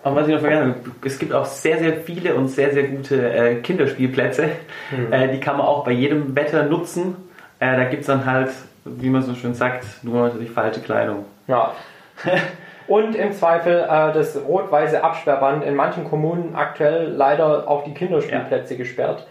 Und 0.04 0.16
was 0.16 0.28
ich 0.28 0.34
noch 0.34 0.42
vergessen 0.42 0.76
habe, 0.76 0.92
es 1.06 1.20
gibt 1.20 1.34
auch 1.34 1.46
sehr, 1.46 1.80
sehr 1.80 1.94
viele 1.98 2.36
und 2.36 2.48
sehr, 2.48 2.72
sehr 2.72 2.84
gute 2.84 3.34
äh, 3.34 3.56
Kinderspielplätze. 3.56 4.50
Äh, 5.12 5.28
die 5.30 5.40
kann 5.40 5.58
man 5.58 5.66
auch 5.66 5.84
bei 5.84 5.92
jedem 5.92 6.36
Wetter 6.36 6.64
nutzen. 6.64 7.16
Äh, 7.60 7.76
da 7.76 7.84
gibt 7.84 8.02
es 8.02 8.08
dann 8.08 8.26
halt, 8.26 8.52
wie 8.86 9.10
man 9.10 9.22
so 9.22 9.36
schön 9.36 9.54
sagt, 9.54 9.86
nur 10.04 10.30
die 10.30 10.48
falsche 10.48 10.82
Kleidung. 10.82 11.26
ja. 11.48 11.74
Und 12.90 13.16
im 13.16 13.34
Zweifel 13.34 13.84
äh, 13.84 14.14
das 14.14 14.36
rot-weiße 14.36 15.04
Absperrband 15.04 15.64
in 15.64 15.76
manchen 15.76 16.10
Kommunen 16.10 16.56
aktuell 16.56 17.08
leider 17.08 17.68
auf 17.68 17.84
die 17.84 17.94
Kinderspielplätze 17.94 18.78
gesperrt. 18.78 19.28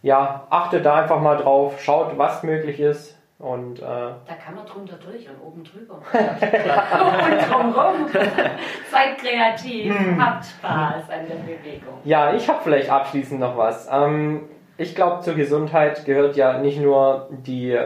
Ja, 0.00 0.46
achtet 0.48 0.86
da 0.86 1.02
einfach 1.02 1.20
mal 1.20 1.36
drauf, 1.36 1.82
schaut, 1.82 2.16
was 2.16 2.42
möglich 2.42 2.80
ist. 2.80 3.13
Und, 3.38 3.80
äh, 3.80 3.82
da 3.82 4.34
kann 4.42 4.54
man 4.54 4.64
drunter 4.64 4.96
durch 4.96 5.28
und 5.28 5.40
oben 5.44 5.64
drüber. 5.64 5.94
und 6.12 7.52
drumherum. 7.52 8.06
Seid 8.90 9.18
kreativ, 9.18 9.92
hm. 9.92 10.24
habt 10.24 10.44
Spaß 10.44 11.10
an 11.10 11.26
der 11.28 11.36
Bewegung. 11.36 11.94
Ja, 12.04 12.32
ich 12.32 12.48
habe 12.48 12.60
vielleicht 12.62 12.88
abschließend 12.90 13.40
noch 13.40 13.56
was. 13.56 13.88
Ähm, 13.90 14.48
ich 14.76 14.94
glaube, 14.94 15.22
zur 15.22 15.34
Gesundheit 15.34 16.04
gehört 16.04 16.36
ja 16.36 16.58
nicht 16.58 16.80
nur 16.80 17.28
die 17.30 17.78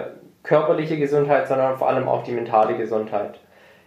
körperliche 0.43 0.99
Gesundheit, 0.99 1.49
sondern 1.49 1.77
vor 1.77 1.89
allem 1.89 2.09
auch 2.09 2.23
die 2.23 2.33
mentale 2.33 2.77
Gesundheit. 2.77 3.39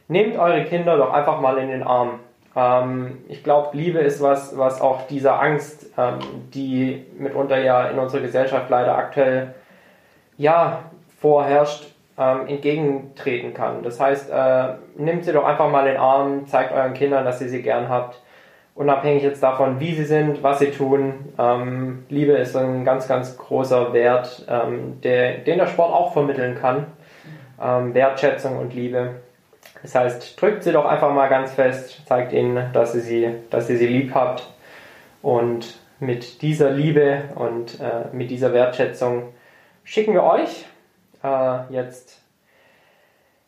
Nehmt 0.08 0.38
eure 0.38 0.66
Kinder 0.66 0.98
doch 0.98 1.14
einfach 1.14 1.40
mal 1.40 1.58
in 1.60 1.70
den 1.70 1.84
Arm. 1.84 2.20
Ähm, 2.56 3.24
ich 3.28 3.44
glaube, 3.44 3.78
Liebe 3.78 4.00
ist 4.00 4.22
was, 4.22 4.58
was 4.58 4.82
auch 4.82 5.08
dieser 5.08 5.40
Angst, 5.40 5.92
ähm, 5.98 6.20
die 6.54 7.06
mitunter 7.18 7.60
ja 7.60 7.88
in 7.88 8.00
unserer 8.00 8.22
Gesellschaft 8.22 8.70
leider 8.70 8.98
aktuell 8.98 9.54
ja, 10.38 10.91
vorherrscht, 11.22 11.86
ähm, 12.18 12.48
entgegentreten 12.48 13.54
kann. 13.54 13.84
Das 13.84 14.00
heißt, 14.00 14.30
äh, 14.30 14.74
nehmt 14.98 15.24
sie 15.24 15.32
doch 15.32 15.46
einfach 15.46 15.70
mal 15.70 15.88
in 15.88 15.94
den 15.94 16.02
Arm, 16.02 16.48
zeigt 16.48 16.74
euren 16.74 16.94
Kindern, 16.94 17.24
dass 17.24 17.42
ihr 17.42 17.50
sie 17.50 17.62
gern 17.62 17.90
habt. 17.90 18.20
Unabhängig 18.74 19.22
jetzt 19.24 19.44
davon, 19.44 19.80
wie 19.80 19.94
sie 19.94 20.06
sind, 20.06 20.44
was 20.44 20.60
sie 20.60 20.72
tun. 20.72 21.34
Ähm, 21.38 22.06
Liebe 22.10 22.34
ist 22.34 22.56
ein 22.56 22.86
ganz, 22.86 23.08
ganz 23.08 23.38
großer 23.38 23.94
Wert, 23.94 24.46
ähm, 24.50 25.00
der, 25.02 25.40
den 25.40 25.60
der 25.60 25.68
Sport 25.68 25.94
auch 25.94 26.14
vermitteln 26.14 26.56
kann. 26.56 26.88
Ähm, 27.62 27.94
Wertschätzung 27.94 28.58
und 28.58 28.74
Liebe. 28.74 29.16
Das 29.82 29.96
heißt, 29.96 30.42
drückt 30.42 30.64
sie 30.64 30.72
doch 30.72 30.86
einfach 30.86 31.14
mal 31.14 31.28
ganz 31.28 31.54
fest, 31.54 32.02
zeigt 32.08 32.34
ihnen, 32.34 32.72
dass 32.74 32.96
ihr 32.96 33.02
sie, 33.02 33.30
dass 33.50 33.70
ihr 33.70 33.78
sie 33.78 33.88
lieb 33.88 34.14
habt. 34.16 34.48
Und 35.22 35.80
mit 36.00 36.42
dieser 36.42 36.72
Liebe 36.72 37.24
und 37.36 37.80
äh, 37.80 38.16
mit 38.16 38.32
dieser 38.32 38.54
Wertschätzung 38.54 39.34
schicken 39.84 40.14
wir 40.14 40.24
euch 40.24 40.66
äh, 41.24 41.74
jetzt 41.74 42.22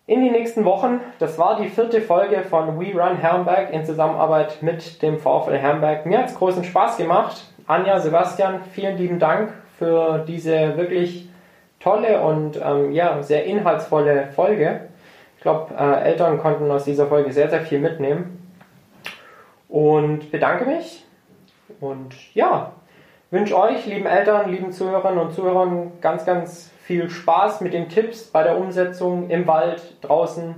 in 0.05 0.21
die 0.21 0.31
nächsten 0.31 0.65
Wochen. 0.65 0.99
Das 1.19 1.37
war 1.37 1.59
die 1.61 1.69
vierte 1.69 2.01
Folge 2.01 2.41
von 2.41 2.79
We 2.79 2.93
Run 2.93 3.17
Herrenberg 3.17 3.71
in 3.71 3.85
Zusammenarbeit 3.85 4.61
mit 4.61 5.01
dem 5.01 5.17
VfL 5.17 5.57
Herrenberg. 5.57 6.05
Mir 6.05 6.19
hat 6.19 6.29
es 6.29 6.35
großen 6.35 6.63
Spaß 6.63 6.97
gemacht. 6.97 7.45
Anja, 7.67 7.99
Sebastian, 7.99 8.61
vielen 8.73 8.97
lieben 8.97 9.19
Dank 9.19 9.53
für 9.77 10.25
diese 10.27 10.77
wirklich 10.77 11.29
tolle 11.79 12.21
und 12.21 12.59
ähm, 12.61 12.91
ja, 12.91 13.21
sehr 13.23 13.45
inhaltsvolle 13.45 14.27
Folge. 14.35 14.89
Ich 15.37 15.41
glaube, 15.41 15.73
äh, 15.75 16.03
Eltern 16.03 16.37
konnten 16.39 16.69
aus 16.71 16.85
dieser 16.85 17.07
Folge 17.07 17.31
sehr, 17.31 17.49
sehr 17.49 17.61
viel 17.61 17.79
mitnehmen. 17.79 18.39
Und 19.69 20.31
bedanke 20.31 20.65
mich. 20.65 21.05
Und 21.79 22.13
ja, 22.35 22.73
wünsche 23.31 23.57
euch, 23.57 23.85
lieben 23.85 24.05
Eltern, 24.05 24.51
lieben 24.51 24.71
Zuhörern 24.71 25.17
und 25.17 25.33
Zuhörern, 25.33 25.93
ganz, 25.99 26.25
ganz 26.25 26.72
viel 26.83 27.09
Spaß 27.09 27.61
mit 27.61 27.73
den 27.73 27.89
Tipps 27.89 28.23
bei 28.23 28.43
der 28.43 28.57
Umsetzung 28.57 29.29
im 29.29 29.47
Wald, 29.47 29.81
draußen, 30.01 30.55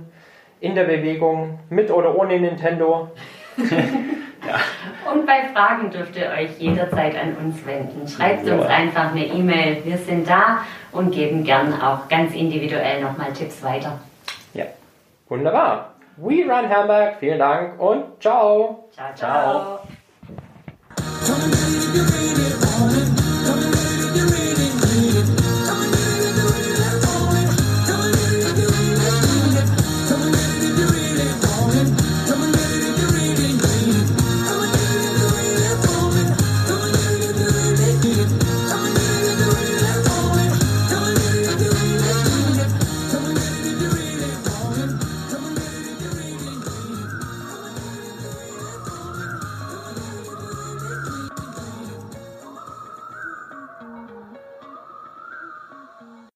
in 0.60 0.74
der 0.74 0.84
Bewegung, 0.84 1.60
mit 1.70 1.90
oder 1.90 2.16
ohne 2.16 2.40
Nintendo. 2.40 3.10
ja. 3.56 4.60
Und 5.12 5.24
bei 5.24 5.48
Fragen 5.52 5.90
dürft 5.90 6.16
ihr 6.16 6.30
euch 6.30 6.58
jederzeit 6.58 7.14
an 7.16 7.36
uns 7.36 7.64
wenden. 7.64 8.06
Schreibt 8.08 8.46
ja. 8.46 8.54
uns 8.54 8.66
einfach 8.66 9.12
eine 9.12 9.26
E-Mail. 9.26 9.84
Wir 9.84 9.98
sind 9.98 10.28
da 10.28 10.64
und 10.92 11.12
geben 11.12 11.44
gern 11.44 11.80
auch 11.80 12.08
ganz 12.08 12.34
individuell 12.34 13.00
nochmal 13.00 13.32
Tipps 13.32 13.62
weiter. 13.62 14.00
Ja, 14.52 14.64
wunderbar. 15.28 15.92
We 16.16 16.44
Run 16.44 16.68
Hamburg, 16.68 17.16
vielen 17.20 17.38
Dank 17.38 17.78
und 17.78 18.20
ciao. 18.20 18.88
Ciao, 18.92 19.14
ciao. 19.14 19.78
ciao. 21.20 22.56